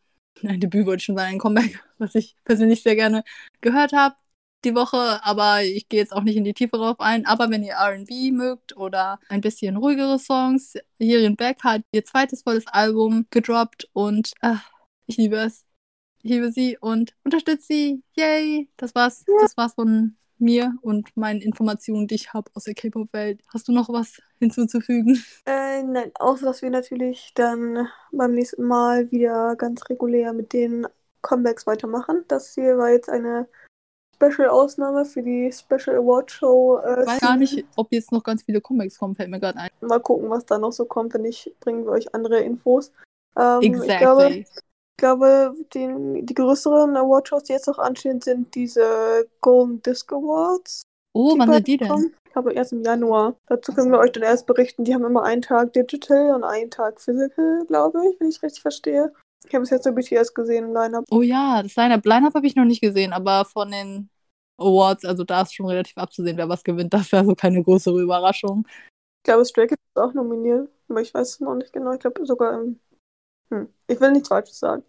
ein 0.42 0.60
Debüt, 0.60 0.86
wollte 0.86 1.00
ich 1.00 1.04
schon 1.04 1.16
sagen, 1.16 1.34
ein 1.34 1.38
Comeback, 1.38 1.84
was 1.98 2.14
ich 2.14 2.34
persönlich 2.44 2.82
sehr 2.82 2.96
gerne 2.96 3.24
gehört 3.60 3.92
habe 3.92 4.16
die 4.64 4.74
Woche, 4.74 5.20
aber 5.24 5.62
ich 5.62 5.88
gehe 5.88 6.00
jetzt 6.00 6.12
auch 6.12 6.22
nicht 6.22 6.36
in 6.36 6.44
die 6.44 6.54
Tiefe 6.54 6.76
drauf 6.76 7.00
ein. 7.00 7.26
Aber 7.26 7.50
wenn 7.50 7.62
ihr 7.62 7.76
RB 7.76 8.32
mögt 8.32 8.76
oder 8.76 9.18
ein 9.28 9.40
bisschen 9.40 9.76
ruhigere 9.76 10.18
Songs, 10.18 10.74
Hierin 10.98 11.36
Beck 11.36 11.62
hat 11.62 11.82
ihr 11.92 12.04
zweites 12.04 12.42
volles 12.42 12.66
Album 12.68 13.26
gedroppt 13.30 13.88
und 13.92 14.32
ach, 14.40 14.70
ich 15.06 15.16
liebe 15.16 15.36
es. 15.36 15.64
Ich 16.22 16.30
liebe 16.30 16.50
sie 16.50 16.78
und 16.80 17.14
unterstütze 17.24 17.66
sie. 17.66 18.02
Yay! 18.14 18.70
Das 18.76 18.94
war's. 18.94 19.24
Das 19.40 19.56
war's 19.56 19.74
von 19.74 20.16
mir 20.38 20.74
und 20.82 21.16
meinen 21.16 21.40
Informationen, 21.40 22.06
die 22.06 22.16
ich 22.16 22.32
habe 22.32 22.50
aus 22.54 22.64
der 22.64 22.74
K-Pop-Welt. 22.74 23.42
Hast 23.52 23.68
du 23.68 23.72
noch 23.72 23.88
was 23.88 24.20
hinzuzufügen? 24.38 25.22
Äh, 25.46 25.82
nein, 25.82 26.10
außer 26.14 26.46
dass 26.46 26.62
wir 26.62 26.70
natürlich 26.70 27.32
dann 27.34 27.88
beim 28.12 28.32
nächsten 28.32 28.64
Mal 28.64 29.10
wieder 29.10 29.56
ganz 29.56 29.88
regulär 29.88 30.32
mit 30.32 30.52
den 30.52 30.86
Comebacks 31.22 31.66
weitermachen. 31.66 32.24
Das 32.28 32.54
hier 32.54 32.76
war 32.78 32.90
jetzt 32.90 33.08
eine 33.08 33.48
Special-Ausnahme 34.14 35.04
für 35.04 35.22
die 35.22 35.50
Special 35.52 35.96
Award 35.96 36.30
Show. 36.30 36.78
Äh, 36.78 37.02
Ich 37.02 37.06
weiß 37.06 37.20
gar 37.20 37.36
nicht, 37.36 37.64
ob 37.76 37.92
jetzt 37.92 38.12
noch 38.12 38.22
ganz 38.22 38.42
viele 38.42 38.60
Comebacks 38.60 38.98
kommen, 38.98 39.14
fällt 39.14 39.30
mir 39.30 39.40
gerade 39.40 39.58
ein. 39.58 39.70
Mal 39.80 40.00
gucken, 40.00 40.30
was 40.30 40.44
da 40.46 40.58
noch 40.58 40.72
so 40.72 40.84
kommt. 40.84 41.14
Wenn 41.14 41.22
nicht, 41.22 41.52
bringen 41.60 41.84
wir 41.84 41.92
euch 41.92 42.14
andere 42.14 42.40
Infos. 42.40 42.92
Ähm, 43.38 43.60
Ich 43.60 43.72
glaube, 43.72 44.24
Exactly. 44.24 44.38
ich 44.40 44.96
glaube 44.96 45.54
den, 45.74 46.26
die 46.26 46.34
größeren 46.34 46.96
Award-Shows, 46.96 47.44
die 47.44 47.52
jetzt 47.52 47.66
noch 47.66 47.78
anstehen, 47.78 48.20
sind 48.20 48.54
diese 48.54 49.26
Golden 49.40 49.82
Disc 49.82 50.12
Awards. 50.12 50.82
Oh, 51.16 51.34
wann 51.38 51.52
sind 51.52 51.66
die 51.68 51.76
denn? 51.76 51.88
kommen. 51.88 52.14
Ich 52.26 52.32
glaube 52.32 52.52
erst 52.54 52.72
im 52.72 52.82
Januar. 52.82 53.36
Dazu 53.46 53.72
können 53.72 53.92
wir 53.92 54.00
euch 54.00 54.10
dann 54.10 54.24
erst 54.24 54.46
berichten. 54.46 54.82
Die 54.84 54.92
haben 54.94 55.04
immer 55.04 55.22
einen 55.22 55.42
Tag 55.42 55.72
Digital 55.72 56.34
und 56.34 56.42
einen 56.42 56.70
Tag 56.70 57.00
Physical, 57.00 57.64
glaube 57.68 58.00
ich, 58.08 58.18
wenn 58.18 58.28
ich 58.28 58.42
richtig 58.42 58.62
verstehe. 58.62 59.12
Ich 59.46 59.54
habe 59.54 59.60
bis 59.62 59.70
jetzt 59.70 59.84
so 59.84 59.92
BTS 59.92 60.34
gesehen 60.34 60.64
im 60.64 60.74
Line-Up. 60.74 61.04
Oh 61.10 61.22
ja, 61.22 61.62
das 61.62 61.76
Line-Up. 61.76 62.04
Line-Up 62.04 62.34
habe 62.34 62.46
ich 62.46 62.56
noch 62.56 62.64
nicht 62.64 62.80
gesehen, 62.80 63.12
aber 63.12 63.44
von 63.44 63.70
den 63.70 64.08
Awards, 64.58 65.04
also 65.04 65.24
da 65.24 65.42
ist 65.42 65.54
schon 65.54 65.66
relativ 65.66 65.96
abzusehen, 65.98 66.36
wer 66.36 66.48
was 66.48 66.64
gewinnt. 66.64 66.94
Das 66.94 67.10
wäre 67.12 67.24
so 67.24 67.34
keine 67.34 67.62
größere 67.62 68.00
Überraschung. 68.00 68.66
Ich 69.18 69.24
glaube, 69.24 69.44
Stray 69.44 69.66
Kids 69.66 69.82
ist 69.94 70.00
auch 70.00 70.14
nominiert, 70.14 70.68
aber 70.88 71.00
ich 71.00 71.12
weiß 71.12 71.28
es 71.28 71.40
noch 71.40 71.54
nicht 71.54 71.72
genau. 71.72 71.92
Ich 71.92 72.00
glaube 72.00 72.24
sogar 72.26 72.54
im. 72.54 72.78
Hm. 73.50 73.68
Ich 73.86 74.00
will 74.00 74.12
nichts 74.12 74.28
Falsches 74.28 74.58
sagen. 74.58 74.84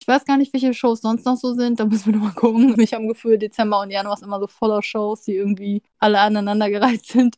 Ich 0.00 0.08
weiß 0.08 0.24
gar 0.24 0.36
nicht, 0.36 0.52
welche 0.52 0.74
Shows 0.74 1.00
sonst 1.00 1.24
noch 1.24 1.36
so 1.36 1.54
sind. 1.54 1.78
Da 1.78 1.84
müssen 1.84 2.06
wir 2.06 2.18
nochmal 2.18 2.34
gucken. 2.34 2.74
Ich 2.80 2.92
habe 2.92 3.04
ein 3.04 3.08
Gefühl, 3.08 3.38
Dezember 3.38 3.80
und 3.80 3.90
Januar 3.90 4.14
ist 4.14 4.22
immer 4.22 4.40
so 4.40 4.46
voller 4.46 4.82
Shows, 4.82 5.22
die 5.22 5.36
irgendwie 5.36 5.82
alle 5.98 6.20
aneinandergereiht 6.20 7.04
sind. 7.06 7.36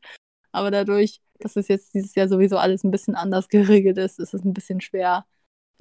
Aber 0.50 0.70
dadurch, 0.70 1.20
dass 1.40 1.56
es 1.56 1.68
jetzt 1.68 1.92
dieses 1.94 2.14
Jahr 2.14 2.28
sowieso 2.28 2.56
alles 2.56 2.84
ein 2.84 2.90
bisschen 2.90 3.16
anders 3.16 3.48
geregelt 3.48 3.98
ist, 3.98 4.18
ist 4.18 4.34
es 4.34 4.44
ein 4.44 4.54
bisschen 4.54 4.80
schwer, 4.80 5.26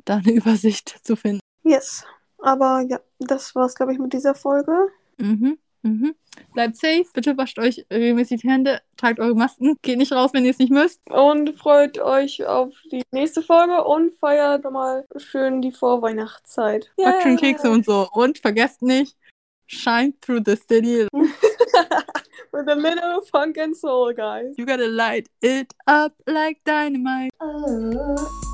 da 0.05 0.17
eine 0.17 0.31
Übersicht 0.33 0.99
zu 1.03 1.15
finden. 1.15 1.39
Yes. 1.63 2.05
Aber 2.39 2.81
ja, 2.81 2.99
das 3.19 3.55
war's, 3.55 3.75
glaube 3.75 3.93
ich, 3.93 3.99
mit 3.99 4.13
dieser 4.13 4.35
Folge. 4.35 4.89
Mhm. 5.17 5.57
Mhm. 5.83 6.15
Bleibt 6.53 6.77
safe, 6.77 7.05
bitte 7.13 7.37
wascht 7.37 7.59
euch 7.59 7.85
regelmäßig 7.91 8.41
die 8.41 8.49
Hände, 8.49 8.81
tragt 8.95 9.19
eure 9.19 9.35
Masken, 9.35 9.77
geht 9.81 9.97
nicht 9.97 10.13
raus, 10.13 10.31
wenn 10.33 10.45
ihr 10.45 10.51
es 10.51 10.57
nicht 10.57 10.71
müsst. 10.71 11.01
Und 11.09 11.55
freut 11.57 11.99
euch 11.99 12.45
auf 12.45 12.73
die 12.91 13.03
nächste 13.11 13.41
Folge 13.41 13.83
und 13.83 14.13
feiert 14.15 14.63
nochmal 14.63 15.05
schön 15.17 15.61
die 15.61 15.73
Vorweihnachtszeit. 15.73 16.91
Backt 16.97 17.23
schön 17.23 17.37
Kekse 17.37 17.69
und 17.69 17.85
so. 17.85 18.07
Und 18.13 18.39
vergesst 18.39 18.81
nicht, 18.81 19.17
shine 19.67 20.13
through 20.21 20.41
the 20.45 20.55
city. 20.55 21.07
With 22.53 22.67
a 22.67 22.75
little 22.75 23.21
funk 23.29 23.57
and 23.57 23.75
soul, 23.75 24.13
guys. 24.13 24.55
You 24.57 24.65
gotta 24.65 24.87
light 24.87 25.27
it 25.41 25.73
up 25.85 26.13
like 26.27 26.63
dynamite. 26.63 27.31
Uh. 27.41 28.52